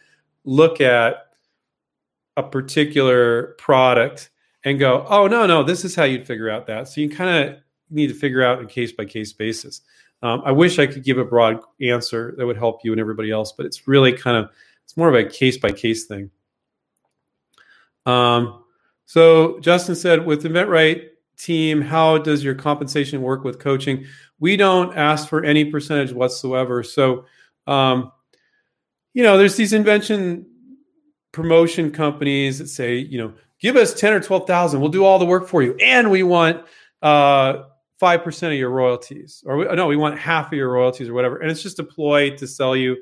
look 0.45 0.81
at 0.81 1.17
a 2.37 2.43
particular 2.43 3.55
product 3.59 4.31
and 4.65 4.79
go, 4.79 5.05
oh 5.09 5.27
no, 5.27 5.47
no, 5.47 5.63
this 5.63 5.85
is 5.85 5.95
how 5.95 6.05
you'd 6.05 6.27
figure 6.27 6.51
out 6.51 6.67
that. 6.69 6.89
So 6.89 7.01
you 7.01 7.11
kind 7.11 7.49
of 7.49 7.57
need 7.91 8.09
to 8.09 8.15
figure 8.15 8.43
out 8.43 8.63
a 8.63 8.67
case 8.67 8.93
by 8.93 9.05
case 9.05 9.33
basis. 9.33 9.81
Um, 10.23 10.41
I 10.45 10.53
wish 10.53 10.79
I 10.79 10.87
could 10.87 11.03
give 11.03 11.19
a 11.19 11.25
broad 11.25 11.61
answer 11.81 12.35
that 12.37 12.47
would 12.47 12.57
help 12.57 12.85
you 12.85 12.93
and 12.93 13.01
everybody 13.01 13.31
else, 13.33 13.53
but 13.53 13.67
it's 13.67 13.89
really 13.89 14.13
kind 14.13 14.37
of 14.37 14.51
it's 14.93 14.99
more 14.99 15.09
of 15.09 15.15
a 15.15 15.25
case 15.25 15.57
by 15.57 15.73
case 15.73 16.05
thing. 16.05 16.31
Um, 18.05 18.63
so 19.07 19.59
Justin 19.61 19.95
said, 19.95 20.27
with 20.27 20.45
InventRight 20.45 21.09
team, 21.39 21.81
how 21.81 22.19
does 22.19 22.45
your 22.45 22.55
compensation 22.55 23.23
work 23.23 23.43
with 23.43 23.59
coaching? 23.59 24.05
We 24.39 24.59
don't 24.59 24.95
ask 24.95 25.31
for 25.31 25.43
any 25.43 25.65
percentage 25.65 26.13
whatsoever. 26.13 26.83
So, 26.83 27.25
um, 27.67 28.13
you 29.15 29.23
know, 29.23 29.39
there's 29.39 29.57
these 29.57 29.73
invention 29.73 30.45
promotion 31.33 31.91
companies 31.91 32.59
that 32.59 32.69
say, 32.69 32.97
you 32.97 33.17
know, 33.17 33.33
give 33.61 33.77
us 33.77 33.95
ten 33.95 34.13
or 34.13 34.21
twelve 34.21 34.47
thousand, 34.47 34.83
we'll 34.83 34.91
do 34.91 35.07
all 35.07 35.19
the 35.19 35.25
work 35.25 35.49
for 35.49 35.63
you, 35.63 35.75
and 35.77 36.11
we 36.11 36.23
want 36.23 36.67
uh, 37.01 37.63
5% 37.99 38.43
of 38.49 38.53
your 38.53 38.71
royalties 38.71 39.43
or 39.47 39.57
we, 39.57 39.65
no 39.75 39.87
we 39.87 39.97
want 39.97 40.19
half 40.19 40.49
of 40.49 40.53
your 40.53 40.71
royalties 40.71 41.09
or 41.09 41.15
whatever 41.15 41.37
and 41.39 41.51
it's 41.51 41.63
just 41.63 41.79
a 41.79 41.85
ploy 41.85 42.31
to 42.37 42.49
sell 42.49 42.75
you 42.75 42.97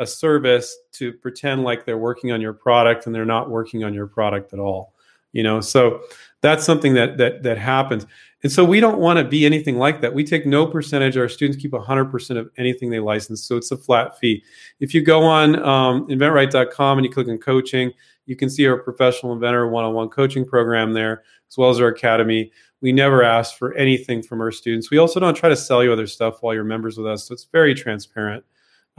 a 0.00 0.06
service 0.06 0.76
to 0.92 1.12
pretend 1.12 1.62
like 1.62 1.84
they're 1.84 1.98
working 1.98 2.32
on 2.32 2.40
your 2.40 2.52
product 2.52 3.06
and 3.06 3.14
they're 3.14 3.24
not 3.24 3.50
working 3.50 3.84
on 3.84 3.94
your 3.94 4.06
product 4.06 4.52
at 4.52 4.58
all 4.58 4.92
you 5.32 5.42
know 5.42 5.60
so 5.60 6.00
that's 6.40 6.64
something 6.64 6.94
that 6.94 7.16
that 7.16 7.42
that 7.42 7.58
happens 7.58 8.06
and 8.42 8.52
so 8.52 8.62
we 8.62 8.78
don't 8.78 8.98
want 8.98 9.18
to 9.18 9.24
be 9.24 9.46
anything 9.46 9.78
like 9.78 10.00
that 10.00 10.12
we 10.12 10.24
take 10.24 10.46
no 10.46 10.66
percentage 10.66 11.16
our 11.16 11.28
students 11.28 11.60
keep 11.60 11.72
100% 11.72 12.36
of 12.36 12.50
anything 12.58 12.90
they 12.90 13.00
license 13.00 13.44
so 13.44 13.56
it's 13.56 13.70
a 13.70 13.76
flat 13.76 14.18
fee 14.18 14.42
if 14.80 14.94
you 14.94 15.02
go 15.02 15.22
on 15.22 15.62
um, 15.62 16.06
inventright.com 16.08 16.98
and 16.98 17.04
you 17.04 17.12
click 17.12 17.28
on 17.28 17.38
coaching 17.38 17.92
you 18.26 18.36
can 18.36 18.48
see 18.48 18.66
our 18.66 18.78
professional 18.78 19.32
inventor 19.32 19.68
one-on-one 19.68 20.08
coaching 20.08 20.44
program 20.44 20.92
there 20.92 21.22
as 21.48 21.56
well 21.56 21.70
as 21.70 21.80
our 21.80 21.88
academy 21.88 22.50
we 22.84 22.92
never 22.92 23.22
ask 23.22 23.56
for 23.56 23.72
anything 23.76 24.22
from 24.22 24.42
our 24.42 24.52
students. 24.52 24.90
We 24.90 24.98
also 24.98 25.18
don't 25.18 25.32
try 25.34 25.48
to 25.48 25.56
sell 25.56 25.82
you 25.82 25.90
other 25.90 26.06
stuff 26.06 26.42
while 26.42 26.52
you're 26.52 26.64
members 26.64 26.98
with 26.98 27.06
us. 27.06 27.26
So 27.26 27.32
it's 27.32 27.44
very 27.44 27.74
transparent. 27.74 28.44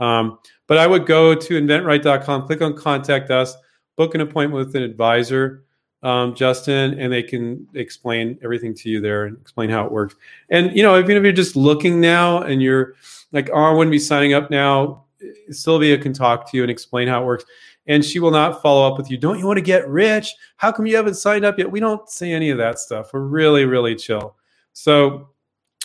Um, 0.00 0.40
but 0.66 0.78
I 0.78 0.86
would 0.86 1.06
go 1.06 1.34
to 1.34 1.54
inventright.com, 1.54 2.46
click 2.46 2.62
on 2.62 2.76
contact 2.76 3.30
us, 3.30 3.54
book 3.96 4.14
an 4.14 4.20
appointment 4.20 4.66
with 4.66 4.76
an 4.76 4.82
advisor, 4.82 5.64
um, 6.02 6.34
Justin, 6.34 6.98
and 7.00 7.12
they 7.12 7.22
can 7.22 7.66
explain 7.74 8.38
everything 8.42 8.74
to 8.74 8.90
you 8.90 9.00
there 9.00 9.24
and 9.24 9.36
explain 9.40 9.70
how 9.70 9.84
it 9.84 9.92
works. 9.92 10.14
And, 10.50 10.76
you 10.76 10.82
know, 10.82 10.98
even 10.98 11.16
if 11.16 11.22
you're 11.22 11.32
just 11.32 11.56
looking 11.56 12.00
now 12.00 12.42
and 12.42 12.62
you're 12.62 12.94
like, 13.32 13.50
oh, 13.52 13.62
I 13.62 13.72
wouldn't 13.72 13.92
be 13.92 13.98
signing 13.98 14.34
up 14.34 14.50
now, 14.50 15.04
Sylvia 15.50 15.98
can 15.98 16.12
talk 16.12 16.50
to 16.50 16.56
you 16.56 16.62
and 16.62 16.70
explain 16.70 17.08
how 17.08 17.22
it 17.22 17.26
works 17.26 17.44
and 17.86 18.04
she 18.04 18.18
will 18.18 18.30
not 18.30 18.62
follow 18.62 18.90
up 18.90 18.98
with 18.98 19.10
you. 19.10 19.16
Don't 19.16 19.38
you 19.38 19.46
want 19.46 19.58
to 19.58 19.62
get 19.62 19.88
rich? 19.88 20.34
How 20.56 20.72
come 20.72 20.86
you 20.86 20.96
haven't 20.96 21.14
signed 21.14 21.44
up 21.44 21.58
yet? 21.58 21.70
We 21.70 21.80
don't 21.80 22.08
say 22.08 22.32
any 22.32 22.50
of 22.50 22.58
that 22.58 22.78
stuff. 22.78 23.12
We're 23.12 23.20
really, 23.20 23.64
really 23.64 23.94
chill. 23.94 24.36
So 24.72 25.28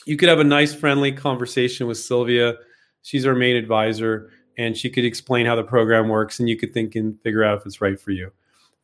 you 0.06 0.18
could 0.18 0.30
have 0.30 0.40
a 0.40 0.44
nice, 0.44 0.74
friendly 0.74 1.12
conversation 1.12 1.88
with 1.88 1.98
Sylvia. 1.98 2.56
She's 3.04 3.26
our 3.26 3.36
main 3.36 3.56
advisor, 3.56 4.32
and 4.62 4.78
she 4.78 4.90
could 4.90 5.06
explain 5.06 5.46
how 5.46 5.56
the 5.56 5.64
program 5.64 6.08
works, 6.08 6.40
and 6.40 6.48
you 6.48 6.56
could 6.56 6.74
think 6.74 6.96
and 6.96 7.20
figure 7.22 7.44
out 7.44 7.60
if 7.60 7.66
it's 7.66 7.82
right 7.82 8.00
for 8.00 8.12
you. 8.12 8.32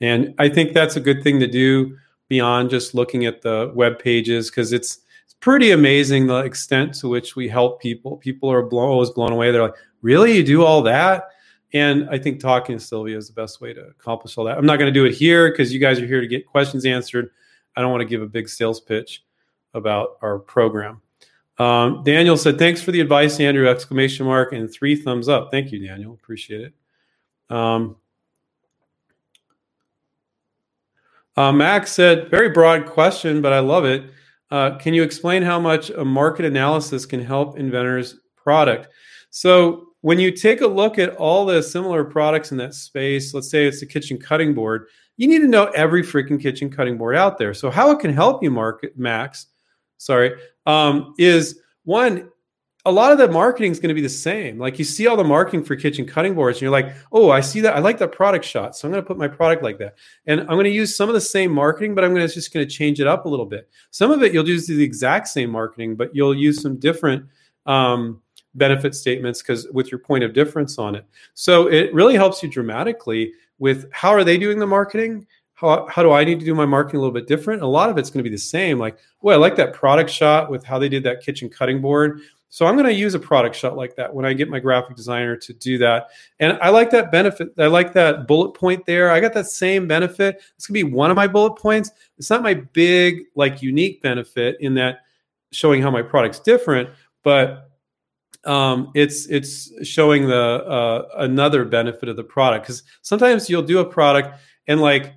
And 0.01 0.33
I 0.39 0.49
think 0.49 0.73
that's 0.73 0.95
a 0.95 0.99
good 0.99 1.23
thing 1.23 1.39
to 1.39 1.47
do 1.47 1.95
beyond 2.29 2.69
just 2.69 2.93
looking 2.93 3.25
at 3.25 3.41
the 3.41 3.71
web 3.75 3.99
pages 3.99 4.49
because 4.49 4.73
it's 4.73 4.99
it's 5.25 5.35
pretty 5.35 5.71
amazing 5.71 6.27
the 6.27 6.39
extent 6.39 6.93
to 6.95 7.07
which 7.07 7.35
we 7.35 7.47
help 7.47 7.81
people. 7.81 8.17
People 8.17 8.51
are 8.51 8.63
blown, 8.63 8.89
always 8.89 9.09
blown 9.09 9.31
away. 9.31 9.51
They're 9.51 9.61
like, 9.61 9.75
"Really, 10.01 10.35
you 10.35 10.43
do 10.43 10.63
all 10.63 10.81
that?" 10.83 11.29
And 11.73 12.09
I 12.09 12.17
think 12.17 12.39
talking 12.39 12.77
to 12.77 12.83
Sylvia 12.83 13.17
is 13.17 13.27
the 13.27 13.33
best 13.33 13.61
way 13.61 13.73
to 13.73 13.81
accomplish 13.81 14.37
all 14.37 14.45
that. 14.45 14.57
I'm 14.57 14.65
not 14.65 14.77
going 14.79 14.91
to 14.91 14.99
do 14.99 15.05
it 15.05 15.13
here 15.13 15.51
because 15.51 15.73
you 15.73 15.79
guys 15.79 15.99
are 15.99 16.07
here 16.07 16.21
to 16.21 16.27
get 16.27 16.45
questions 16.47 16.85
answered. 16.85 17.29
I 17.75 17.81
don't 17.81 17.91
want 17.91 18.01
to 18.01 18.07
give 18.07 18.21
a 18.21 18.27
big 18.27 18.49
sales 18.49 18.79
pitch 18.79 19.23
about 19.73 20.17
our 20.21 20.39
program. 20.39 21.01
Um, 21.59 22.03
Daniel 22.03 22.37
said, 22.37 22.59
"Thanks 22.59 22.81
for 22.81 22.91
the 22.91 23.01
advice, 23.01 23.39
Andrew!" 23.39 23.67
Exclamation 23.67 24.25
mark 24.25 24.53
and 24.53 24.71
three 24.71 24.95
thumbs 24.95 25.27
up. 25.27 25.49
Thank 25.51 25.71
you, 25.71 25.85
Daniel. 25.85 26.13
Appreciate 26.13 26.61
it. 26.61 26.73
Um, 27.55 27.95
uh, 31.35 31.51
Max 31.51 31.91
said, 31.91 32.29
"Very 32.29 32.49
broad 32.49 32.85
question, 32.85 33.41
but 33.41 33.53
I 33.53 33.59
love 33.59 33.85
it. 33.85 34.11
Uh, 34.51 34.77
can 34.77 34.93
you 34.93 35.03
explain 35.03 35.41
how 35.41 35.59
much 35.59 35.89
a 35.89 36.05
market 36.05 36.45
analysis 36.45 37.05
can 37.05 37.23
help 37.23 37.57
inventors' 37.57 38.19
product?" 38.35 38.89
So 39.29 39.87
when 40.01 40.19
you 40.19 40.31
take 40.31 40.61
a 40.61 40.67
look 40.67 40.99
at 40.99 41.15
all 41.15 41.45
the 41.45 41.61
similar 41.61 42.03
products 42.03 42.51
in 42.51 42.57
that 42.57 42.73
space, 42.73 43.33
let's 43.33 43.49
say 43.49 43.65
it's 43.65 43.81
a 43.81 43.85
kitchen 43.85 44.17
cutting 44.17 44.53
board, 44.53 44.87
you 45.17 45.27
need 45.27 45.39
to 45.39 45.47
know 45.47 45.65
every 45.75 46.03
freaking 46.03 46.41
kitchen 46.41 46.69
cutting 46.69 46.97
board 46.97 47.15
out 47.15 47.37
there. 47.37 47.53
So 47.53 47.71
how 47.71 47.91
it 47.91 47.99
can 47.99 48.13
help 48.13 48.43
you 48.43 48.51
market 48.51 48.97
Max, 48.97 49.47
sorry, 49.97 50.35
um, 50.65 51.13
is 51.17 51.59
one, 51.83 52.29
a 52.85 52.91
lot 52.91 53.11
of 53.11 53.17
the 53.17 53.27
marketing 53.27 53.71
is 53.71 53.79
going 53.79 53.89
to 53.89 53.95
be 53.95 54.01
the 54.01 54.09
same. 54.09 54.57
Like 54.57 54.79
you 54.79 54.85
see 54.85 55.07
all 55.07 55.17
the 55.17 55.23
marketing 55.23 55.63
for 55.63 55.75
kitchen 55.75 56.05
cutting 56.05 56.35
boards, 56.35 56.57
and 56.57 56.61
you're 56.61 56.71
like, 56.71 56.93
oh, 57.11 57.29
I 57.29 57.41
see 57.41 57.59
that. 57.61 57.75
I 57.75 57.79
like 57.79 57.97
that 57.97 58.13
product 58.13 58.45
shot. 58.45 58.77
So 58.77 58.87
I'm 58.87 58.93
going 58.93 59.03
to 59.03 59.07
put 59.07 59.17
my 59.17 59.27
product 59.27 59.61
like 59.61 59.77
that. 59.79 59.95
And 60.25 60.41
I'm 60.41 60.47
going 60.47 60.63
to 60.63 60.69
use 60.69 60.95
some 60.95 61.09
of 61.09 61.13
the 61.13 61.21
same 61.21 61.51
marketing, 61.51 61.95
but 61.95 62.05
I'm 62.05 62.13
going 62.13 62.25
to 62.25 62.33
just 62.33 62.53
going 62.53 62.65
to 62.65 62.73
change 62.73 63.01
it 63.01 63.07
up 63.07 63.25
a 63.25 63.29
little 63.29 63.45
bit. 63.45 63.69
Some 63.91 64.11
of 64.11 64.23
it 64.23 64.33
you'll 64.33 64.43
do 64.43 64.59
the 64.59 64.83
exact 64.83 65.27
same 65.27 65.49
marketing, 65.49 65.95
but 65.95 66.15
you'll 66.15 66.35
use 66.35 66.61
some 66.61 66.77
different 66.77 67.25
um, 67.65 68.21
benefit 68.55 68.95
statements 68.95 69.41
because 69.41 69.67
with 69.71 69.91
your 69.91 69.99
point 69.99 70.23
of 70.23 70.33
difference 70.33 70.77
on 70.77 70.95
it. 70.95 71.05
So 71.33 71.67
it 71.67 71.93
really 71.93 72.15
helps 72.15 72.41
you 72.41 72.49
dramatically 72.49 73.33
with 73.59 73.91
how 73.91 74.09
are 74.09 74.23
they 74.23 74.37
doing 74.37 74.59
the 74.59 74.67
marketing? 74.67 75.27
How, 75.57 75.87
how 75.87 76.03
do 76.03 76.11
I 76.11 76.23
need 76.23 76.39
to 76.39 76.45
do 76.45 76.53
my 76.53 76.67
marketing 76.67 76.99
a 76.99 77.01
little 77.01 77.13
bit 77.13 77.25
different? 77.25 77.63
A 77.63 77.67
lot 77.67 77.89
of 77.89 77.97
it's 77.97 78.11
going 78.11 78.23
to 78.23 78.29
be 78.29 78.33
the 78.33 78.39
same. 78.39 78.77
Like, 78.77 78.99
well, 79.21 79.35
I 79.35 79.41
like 79.41 79.55
that 79.55 79.73
product 79.73 80.11
shot 80.11 80.51
with 80.51 80.63
how 80.63 80.77
they 80.77 80.87
did 80.87 81.03
that 81.03 81.21
kitchen 81.21 81.49
cutting 81.49 81.81
board. 81.81 82.21
So 82.49 82.67
I'm 82.67 82.75
going 82.75 82.85
to 82.85 82.93
use 82.93 83.15
a 83.15 83.19
product 83.19 83.55
shot 83.55 83.75
like 83.75 83.95
that 83.95 84.13
when 84.13 84.23
I 84.23 84.33
get 84.33 84.49
my 84.49 84.59
graphic 84.59 84.95
designer 84.95 85.35
to 85.35 85.53
do 85.53 85.79
that. 85.79 86.09
And 86.39 86.59
I 86.61 86.69
like 86.69 86.91
that 86.91 87.11
benefit. 87.11 87.49
I 87.57 87.65
like 87.65 87.91
that 87.93 88.27
bullet 88.27 88.51
point 88.51 88.85
there. 88.85 89.09
I 89.09 89.19
got 89.19 89.33
that 89.33 89.47
same 89.47 89.87
benefit. 89.87 90.43
It's 90.55 90.67
going 90.67 90.79
to 90.79 90.85
be 90.85 90.95
one 90.95 91.09
of 91.09 91.15
my 91.15 91.27
bullet 91.27 91.55
points. 91.55 91.89
It's 92.19 92.29
not 92.29 92.43
my 92.43 92.53
big, 92.53 93.23
like, 93.33 93.63
unique 93.63 94.03
benefit 94.03 94.57
in 94.59 94.75
that 94.75 94.99
showing 95.51 95.81
how 95.81 95.89
my 95.89 96.03
product's 96.03 96.39
different, 96.39 96.89
but 97.23 97.71
um, 98.43 98.91
it's 98.95 99.25
it's 99.27 99.71
showing 99.85 100.27
the 100.27 100.35
uh, 100.35 101.07
another 101.17 101.65
benefit 101.65 102.09
of 102.09 102.15
the 102.15 102.23
product 102.23 102.65
because 102.65 102.83
sometimes 103.01 103.49
you'll 103.49 103.61
do 103.61 103.79
a 103.79 103.85
product 103.85 104.39
and 104.67 104.79
like 104.79 105.13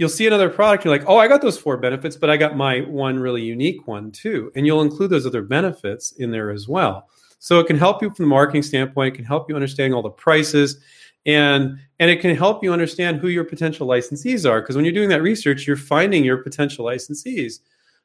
you'll 0.00 0.08
see 0.08 0.26
another 0.26 0.48
product 0.48 0.82
you're 0.82 0.96
like 0.96 1.06
oh 1.06 1.18
i 1.18 1.28
got 1.28 1.42
those 1.42 1.58
four 1.58 1.76
benefits 1.76 2.16
but 2.16 2.30
i 2.30 2.36
got 2.36 2.56
my 2.56 2.80
one 2.80 3.18
really 3.18 3.42
unique 3.42 3.86
one 3.86 4.10
too. 4.10 4.50
And 4.56 4.66
you'll 4.66 4.80
include 4.80 5.10
those 5.10 5.26
other 5.26 5.42
benefits 5.42 6.12
in 6.12 6.30
there 6.30 6.50
as 6.50 6.66
well. 6.66 7.10
So 7.38 7.60
it 7.60 7.66
can 7.66 7.76
help 7.76 8.00
you 8.00 8.08
from 8.08 8.24
the 8.24 8.28
marketing 8.30 8.62
standpoint 8.62 9.14
it 9.14 9.16
can 9.16 9.26
help 9.26 9.50
you 9.50 9.54
understanding 9.54 9.92
all 9.92 10.02
the 10.02 10.08
prices 10.08 10.82
and 11.26 11.78
and 11.98 12.10
it 12.10 12.22
can 12.22 12.34
help 12.34 12.64
you 12.64 12.72
understand 12.72 13.18
who 13.18 13.28
your 13.28 13.44
potential 13.44 13.86
licensees 13.86 14.50
are 14.50 14.62
because 14.62 14.74
when 14.74 14.86
you're 14.86 14.94
doing 14.94 15.10
that 15.10 15.20
research 15.20 15.66
you're 15.66 15.76
finding 15.76 16.24
your 16.24 16.38
potential 16.38 16.86
licensees 16.86 17.58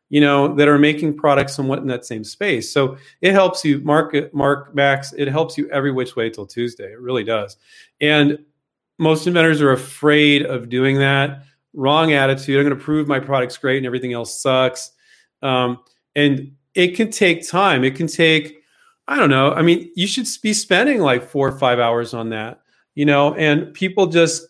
you 0.10 0.20
know 0.20 0.54
that 0.54 0.68
are 0.68 0.78
making 0.78 1.16
products 1.16 1.56
somewhat 1.56 1.80
in 1.80 1.88
that 1.88 2.04
same 2.04 2.26
space. 2.26 2.70
So 2.74 2.98
it 3.22 3.32
helps 3.32 3.64
you 3.64 3.80
market 3.80 4.34
mark 4.34 4.76
max 4.76 5.14
it 5.14 5.30
helps 5.30 5.58
you 5.58 5.70
every 5.70 5.94
which 5.94 6.18
way 6.18 6.30
till 6.30 6.46
tuesday 6.46 6.92
it 6.92 7.00
really 7.00 7.24
does. 7.24 7.56
And 8.02 8.38
most 8.98 9.28
inventors 9.28 9.62
are 9.62 9.72
afraid 9.72 10.46
of 10.46 10.68
doing 10.68 11.00
that 11.00 11.46
wrong 11.76 12.14
attitude. 12.14 12.58
I'm 12.58 12.66
going 12.66 12.78
to 12.78 12.84
prove 12.84 13.08
my 13.08 13.20
product's 13.20 13.58
great 13.58 13.78
and 13.78 13.86
everything 13.86 14.14
else 14.14 14.42
sucks. 14.42 14.92
Um, 15.42 15.80
and 16.16 16.54
it 16.74 16.96
can 16.96 17.12
take 17.12 17.48
time. 17.48 17.84
It 17.84 17.96
can 17.96 18.08
take, 18.08 18.62
I 19.08 19.18
don't 19.18 19.30
know. 19.30 19.54
I 19.54 19.62
mean, 19.62 19.92
you 19.96 20.08
should 20.08 20.28
be 20.42 20.54
spending 20.54 21.00
like 21.00 21.24
four 21.24 21.48
or 21.48 21.58
five 21.58 21.80
hours 21.80 22.14
on 22.14 22.30
that, 22.30 22.62
you 22.96 23.06
know, 23.06 23.34
and 23.36 23.74
people 23.74 24.08
just 24.08 24.48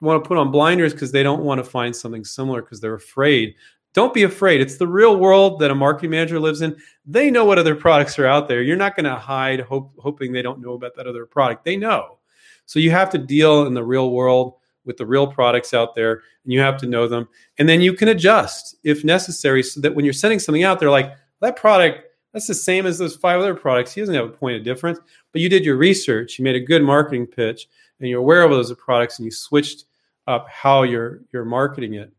want 0.00 0.22
to 0.22 0.26
put 0.26 0.38
on 0.38 0.50
blinders 0.50 0.92
because 0.92 1.12
they 1.12 1.22
don't 1.22 1.42
want 1.42 1.58
to 1.58 1.64
find 1.64 1.94
something 1.94 2.24
similar 2.24 2.62
because 2.62 2.80
they're 2.80 2.94
afraid. 2.94 3.54
Don't 3.94 4.14
be 4.14 4.22
afraid. 4.22 4.60
It's 4.60 4.76
the 4.76 4.86
real 4.86 5.16
world 5.16 5.58
that 5.60 5.70
a 5.70 5.74
marketing 5.74 6.10
manager 6.10 6.38
lives 6.38 6.62
in. 6.62 6.76
They 7.04 7.30
know 7.30 7.44
what 7.44 7.58
other 7.58 7.74
products 7.74 8.18
are 8.18 8.26
out 8.26 8.46
there. 8.46 8.62
You're 8.62 8.76
not 8.76 8.94
going 8.94 9.04
to 9.04 9.16
hide 9.16 9.60
hope, 9.60 9.92
hoping 9.98 10.30
they 10.30 10.42
don't 10.42 10.60
know 10.60 10.74
about 10.74 10.94
that 10.96 11.06
other 11.06 11.26
product. 11.26 11.64
They 11.64 11.76
know. 11.76 12.18
So 12.66 12.78
you 12.78 12.90
have 12.90 13.10
to 13.10 13.18
deal 13.18 13.66
in 13.66 13.74
the 13.74 13.82
real 13.82 14.10
world 14.10 14.57
with 14.88 14.96
the 14.96 15.06
real 15.06 15.26
products 15.26 15.72
out 15.72 15.94
there 15.94 16.22
and 16.42 16.52
you 16.52 16.58
have 16.58 16.76
to 16.78 16.86
know 16.86 17.06
them. 17.06 17.28
And 17.58 17.68
then 17.68 17.80
you 17.80 17.92
can 17.92 18.08
adjust 18.08 18.74
if 18.82 19.04
necessary 19.04 19.62
so 19.62 19.80
that 19.80 19.94
when 19.94 20.04
you're 20.04 20.12
sending 20.12 20.40
something 20.40 20.64
out 20.64 20.80
they're 20.80 20.90
like 20.90 21.12
that 21.40 21.54
product 21.54 22.06
that's 22.32 22.48
the 22.48 22.54
same 22.54 22.84
as 22.84 22.98
those 22.98 23.16
five 23.16 23.40
other 23.40 23.54
products. 23.54 23.92
He 23.92 24.00
doesn't 24.00 24.14
have 24.14 24.26
a 24.26 24.30
point 24.30 24.56
of 24.56 24.64
difference 24.64 24.98
but 25.32 25.40
you 25.40 25.48
did 25.48 25.64
your 25.64 25.76
research 25.76 26.38
you 26.38 26.44
made 26.44 26.56
a 26.56 26.60
good 26.60 26.82
marketing 26.82 27.26
pitch 27.26 27.68
and 28.00 28.08
you're 28.08 28.20
aware 28.20 28.42
of 28.42 28.50
those 28.50 28.74
products 28.74 29.18
and 29.18 29.26
you 29.26 29.30
switched 29.30 29.84
up 30.26 30.48
how 30.48 30.82
you're 30.82 31.20
you're 31.32 31.44
marketing 31.44 31.94
it 31.94 32.12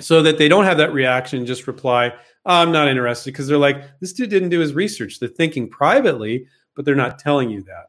so 0.00 0.22
that 0.22 0.38
they 0.38 0.48
don't 0.48 0.64
have 0.64 0.78
that 0.78 0.92
reaction 0.92 1.44
just 1.44 1.66
reply 1.66 2.08
oh, 2.46 2.54
i'm 2.62 2.72
not 2.72 2.88
interested 2.88 3.32
because 3.32 3.46
they're 3.46 3.58
like 3.58 3.84
this 4.00 4.14
dude 4.14 4.30
didn't 4.30 4.48
do 4.48 4.60
his 4.60 4.72
research. 4.72 5.20
They're 5.20 5.28
thinking 5.28 5.68
privately 5.68 6.46
but 6.76 6.84
they're 6.84 6.94
not 6.94 7.18
telling 7.18 7.50
you 7.50 7.62
that. 7.62 7.86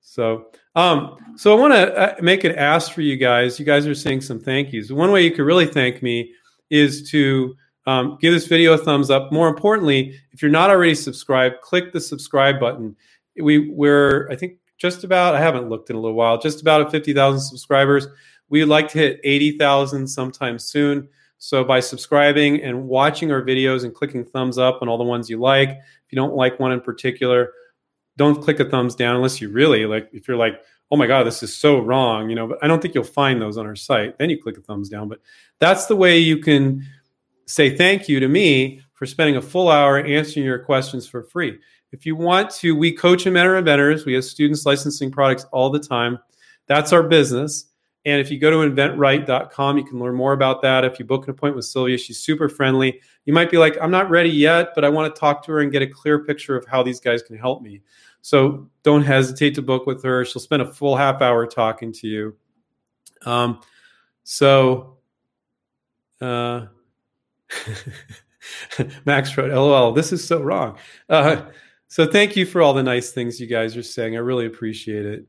So 0.00 0.50
um, 0.78 1.16
so 1.36 1.56
I 1.56 1.60
want 1.60 1.74
to 1.74 1.96
uh, 1.96 2.14
make 2.22 2.44
an 2.44 2.54
ask 2.54 2.92
for 2.92 3.00
you 3.00 3.16
guys. 3.16 3.58
You 3.58 3.64
guys 3.64 3.84
are 3.86 3.94
saying 3.96 4.20
some 4.20 4.38
thank 4.38 4.72
yous. 4.72 4.92
One 4.92 5.10
way 5.10 5.24
you 5.24 5.32
could 5.32 5.44
really 5.44 5.66
thank 5.66 6.02
me 6.04 6.32
is 6.70 7.10
to 7.10 7.56
um, 7.86 8.16
give 8.20 8.32
this 8.32 8.46
video 8.46 8.74
a 8.74 8.78
thumbs 8.78 9.10
up. 9.10 9.32
More 9.32 9.48
importantly, 9.48 10.14
if 10.30 10.40
you're 10.40 10.52
not 10.52 10.70
already 10.70 10.94
subscribed, 10.94 11.62
click 11.62 11.92
the 11.92 12.00
subscribe 12.00 12.60
button. 12.60 12.94
We 13.40 13.70
we're 13.70 14.30
I 14.30 14.36
think 14.36 14.58
just 14.76 15.02
about 15.02 15.34
I 15.34 15.40
haven't 15.40 15.68
looked 15.68 15.90
in 15.90 15.96
a 15.96 16.00
little 16.00 16.16
while, 16.16 16.38
just 16.38 16.60
about 16.60 16.80
at 16.80 16.92
50,000 16.92 17.40
subscribers. 17.40 18.06
We'd 18.48 18.66
like 18.66 18.86
to 18.88 18.98
hit 18.98 19.20
80,000 19.24 20.06
sometime 20.06 20.60
soon. 20.60 21.08
So 21.38 21.64
by 21.64 21.80
subscribing 21.80 22.62
and 22.62 22.86
watching 22.86 23.32
our 23.32 23.42
videos 23.42 23.84
and 23.84 23.94
clicking 23.94 24.24
thumbs 24.24 24.58
up 24.58 24.78
on 24.80 24.88
all 24.88 24.98
the 24.98 25.04
ones 25.04 25.28
you 25.28 25.38
like, 25.38 25.70
if 25.70 26.12
you 26.12 26.16
don't 26.16 26.34
like 26.34 26.60
one 26.60 26.72
in 26.72 26.80
particular, 26.80 27.52
don't 28.18 28.42
click 28.42 28.60
a 28.60 28.64
thumbs 28.64 28.94
down 28.94 29.16
unless 29.16 29.40
you 29.40 29.48
really 29.48 29.86
like 29.86 30.10
if 30.12 30.28
you're 30.28 30.36
like 30.36 30.60
oh 30.90 30.96
my 30.96 31.06
god 31.06 31.24
this 31.24 31.42
is 31.42 31.56
so 31.56 31.78
wrong 31.78 32.28
you 32.28 32.36
know 32.36 32.48
but 32.48 32.58
i 32.62 32.66
don't 32.66 32.82
think 32.82 32.94
you'll 32.94 33.04
find 33.04 33.40
those 33.40 33.56
on 33.56 33.64
our 33.64 33.76
site 33.76 34.18
then 34.18 34.28
you 34.28 34.42
click 34.42 34.58
a 34.58 34.60
thumbs 34.60 34.88
down 34.88 35.08
but 35.08 35.20
that's 35.60 35.86
the 35.86 35.96
way 35.96 36.18
you 36.18 36.36
can 36.38 36.84
say 37.46 37.74
thank 37.74 38.08
you 38.08 38.20
to 38.20 38.28
me 38.28 38.82
for 38.92 39.06
spending 39.06 39.36
a 39.36 39.42
full 39.42 39.70
hour 39.70 39.98
answering 39.98 40.44
your 40.44 40.58
questions 40.58 41.06
for 41.06 41.22
free 41.22 41.58
if 41.92 42.04
you 42.04 42.16
want 42.16 42.50
to 42.50 42.74
we 42.76 42.92
coach 42.92 43.24
and 43.24 43.34
mentor 43.34 43.56
inventors 43.56 44.04
we 44.04 44.12
have 44.14 44.24
students 44.24 44.66
licensing 44.66 45.10
products 45.10 45.46
all 45.52 45.70
the 45.70 45.78
time 45.78 46.18
that's 46.66 46.92
our 46.92 47.04
business 47.04 47.68
and 48.08 48.22
if 48.22 48.30
you 48.30 48.38
go 48.38 48.50
to 48.50 48.70
inventright.com, 48.70 49.76
you 49.76 49.84
can 49.84 49.98
learn 49.98 50.14
more 50.14 50.32
about 50.32 50.62
that. 50.62 50.82
If 50.82 50.98
you 50.98 51.04
book 51.04 51.24
an 51.24 51.30
appointment 51.30 51.56
with 51.56 51.66
Sylvia, 51.66 51.98
she's 51.98 52.18
super 52.18 52.48
friendly. 52.48 53.00
You 53.26 53.34
might 53.34 53.50
be 53.50 53.58
like, 53.58 53.76
I'm 53.82 53.90
not 53.90 54.08
ready 54.08 54.30
yet, 54.30 54.70
but 54.74 54.82
I 54.82 54.88
want 54.88 55.14
to 55.14 55.20
talk 55.20 55.44
to 55.44 55.52
her 55.52 55.60
and 55.60 55.70
get 55.70 55.82
a 55.82 55.86
clear 55.86 56.24
picture 56.24 56.56
of 56.56 56.66
how 56.66 56.82
these 56.82 57.00
guys 57.00 57.22
can 57.22 57.36
help 57.36 57.60
me. 57.60 57.82
So 58.22 58.68
don't 58.82 59.04
hesitate 59.04 59.54
to 59.54 59.62
book 59.62 59.86
with 59.86 60.02
her. 60.02 60.24
She'll 60.24 60.42
spend 60.42 60.62
a 60.62 60.72
full 60.72 60.96
half 60.96 61.22
hour 61.22 61.46
talking 61.46 61.92
to 61.94 62.06
you. 62.06 62.36
Um, 63.24 63.60
so, 64.24 64.98
uh, 66.20 66.66
Max 69.04 69.36
wrote, 69.36 69.50
LOL, 69.50 69.92
this 69.92 70.12
is 70.12 70.24
so 70.24 70.40
wrong. 70.40 70.78
Uh, 71.08 71.42
so 71.88 72.06
thank 72.06 72.36
you 72.36 72.44
for 72.44 72.60
all 72.60 72.74
the 72.74 72.82
nice 72.82 73.12
things 73.12 73.40
you 73.40 73.46
guys 73.46 73.76
are 73.76 73.82
saying. 73.82 74.14
I 74.16 74.20
really 74.20 74.46
appreciate 74.46 75.06
it. 75.06 75.26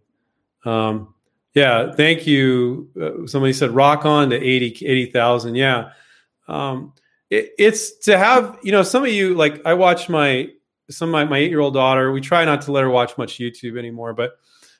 Um, 0.65 1.13
yeah, 1.53 1.93
thank 1.93 2.27
you. 2.27 2.89
Uh, 2.99 3.27
somebody 3.27 3.53
said 3.53 3.71
rock 3.71 4.05
on 4.05 4.29
to 4.29 4.35
80 4.35 4.85
80,000. 4.85 5.55
Yeah. 5.55 5.91
Um, 6.47 6.93
it, 7.29 7.51
it's 7.57 7.97
to 8.05 8.17
have, 8.17 8.59
you 8.63 8.71
know, 8.71 8.83
some 8.83 9.03
of 9.03 9.09
you 9.09 9.35
like 9.35 9.65
I 9.65 9.73
watch 9.73 10.09
my 10.09 10.49
some 10.89 11.11
my, 11.11 11.23
my 11.25 11.37
eight 11.37 11.49
year 11.49 11.59
old 11.59 11.73
daughter, 11.73 12.11
we 12.11 12.21
try 12.21 12.45
not 12.45 12.61
to 12.63 12.71
let 12.71 12.83
her 12.83 12.89
watch 12.89 13.17
much 13.17 13.37
YouTube 13.37 13.77
anymore, 13.77 14.13
but 14.13 14.33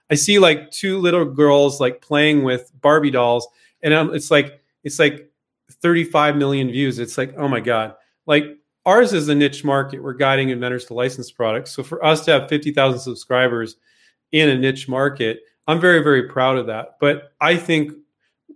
I 0.09 0.15
see 0.15 0.39
like 0.39 0.71
two 0.71 0.97
little 0.97 1.25
girls 1.25 1.79
like 1.79 2.01
playing 2.01 2.43
with 2.43 2.71
Barbie 2.81 3.11
dolls, 3.11 3.47
and 3.83 3.93
um, 3.93 4.13
it's 4.13 4.31
like 4.31 4.61
it's 4.83 4.99
like 4.99 5.31
35 5.71 6.35
million 6.35 6.71
views. 6.71 6.99
It's 6.99 7.17
like 7.17 7.33
oh 7.37 7.47
my 7.47 7.59
god, 7.59 7.95
like 8.25 8.45
ours 8.85 9.13
is 9.13 9.29
a 9.29 9.35
niche 9.35 9.63
market. 9.63 10.01
We're 10.01 10.13
guiding 10.13 10.49
inventors 10.49 10.85
to 10.85 10.93
license 10.93 11.31
products. 11.31 11.71
So 11.71 11.83
for 11.83 12.03
us 12.03 12.25
to 12.25 12.31
have 12.31 12.49
50,000 12.49 12.99
subscribers 12.99 13.75
in 14.31 14.49
a 14.49 14.57
niche 14.57 14.87
market, 14.87 15.41
I'm 15.67 15.79
very 15.79 16.01
very 16.01 16.27
proud 16.27 16.57
of 16.57 16.67
that. 16.67 16.97
But 16.99 17.33
I 17.39 17.55
think 17.55 17.93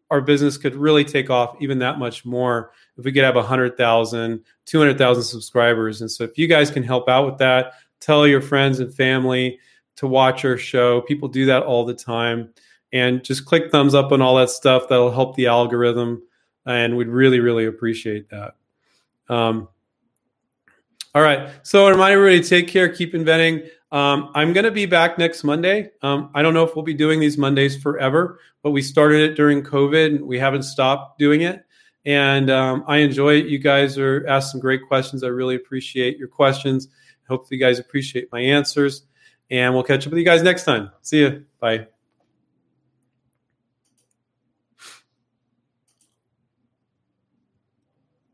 our 0.10 0.22
business 0.22 0.58
could 0.58 0.76
really 0.76 1.04
take 1.04 1.30
off 1.30 1.56
even 1.60 1.80
that 1.80 2.00
much 2.00 2.26
more 2.26 2.72
if 2.98 3.06
we 3.06 3.12
could 3.12 3.24
have 3.24 3.36
100,000, 3.36 4.44
200,000 4.66 5.24
subscribers. 5.24 6.02
And 6.02 6.12
so 6.12 6.24
if 6.24 6.38
you 6.38 6.48
guys 6.48 6.70
can 6.70 6.84
help 6.84 7.10
out 7.10 7.26
with 7.26 7.38
that, 7.40 7.74
tell 8.00 8.28
your 8.28 8.42
friends 8.42 8.80
and 8.80 8.94
family 8.94 9.60
to 9.96 10.08
watch 10.08 10.46
our 10.46 10.58
show. 10.58 11.02
People 11.02 11.28
do 11.28 11.46
that 11.46 11.64
all 11.64 11.86
the 11.86 11.94
time. 11.94 12.54
And 12.92 13.24
just 13.24 13.46
click 13.46 13.72
thumbs 13.72 13.96
up 13.96 14.12
on 14.12 14.22
all 14.22 14.36
that 14.36 14.52
stuff. 14.52 14.88
That'll 14.88 15.12
help 15.12 15.36
the 15.36 15.48
algorithm. 15.48 16.22
And 16.66 16.96
we'd 16.96 17.08
really, 17.08 17.40
really 17.40 17.66
appreciate 17.66 18.30
that. 18.30 18.56
Um, 19.30 19.68
all 21.16 21.22
right. 21.22 21.50
So 21.64 21.88
remind 21.90 22.14
everybody 22.14 22.42
take 22.42 22.68
care, 22.68 22.90
keep 22.90 23.16
inventing. 23.16 23.64
Um, 23.92 24.32
I'm 24.34 24.54
going 24.54 24.66
to 24.66 24.72
be 24.72 24.86
back 24.86 25.18
next 25.18 25.44
Monday. 25.44 25.92
Um, 26.02 26.32
I 26.34 26.42
don't 26.42 26.54
know 26.54 26.64
if 26.64 26.76
we'll 26.76 26.84
be 26.84 26.96
doing 26.96 27.20
these 27.20 27.38
Mondays 27.38 27.80
forever, 27.80 28.40
but 28.64 28.72
we 28.72 28.82
started 28.82 29.22
it 29.22 29.36
during 29.36 29.62
COVID. 29.64 30.16
and 30.16 30.28
We 30.28 30.40
haven't 30.40 30.64
stopped 30.64 31.20
doing 31.20 31.42
it. 31.42 31.64
And 32.06 32.50
um, 32.50 32.84
I 32.88 32.98
enjoy 32.98 33.36
it. 33.36 33.46
You 33.46 33.60
guys 33.60 33.98
are 33.98 34.26
asked 34.28 34.52
some 34.52 34.60
great 34.60 34.82
questions. 34.88 35.24
I 35.24 35.28
really 35.28 35.56
appreciate 35.56 36.18
your 36.18 36.28
questions. 36.28 36.90
Hopefully, 37.28 37.58
you 37.58 37.64
guys 37.64 37.80
appreciate 37.80 38.30
my 38.32 38.42
answers. 38.42 39.04
And 39.50 39.74
we'll 39.74 39.84
catch 39.84 40.06
up 40.06 40.12
with 40.12 40.20
you 40.20 40.26
guys 40.26 40.44
next 40.44 40.64
time. 40.64 40.92
See 41.02 41.20
you. 41.20 41.46
Bye. 41.60 41.93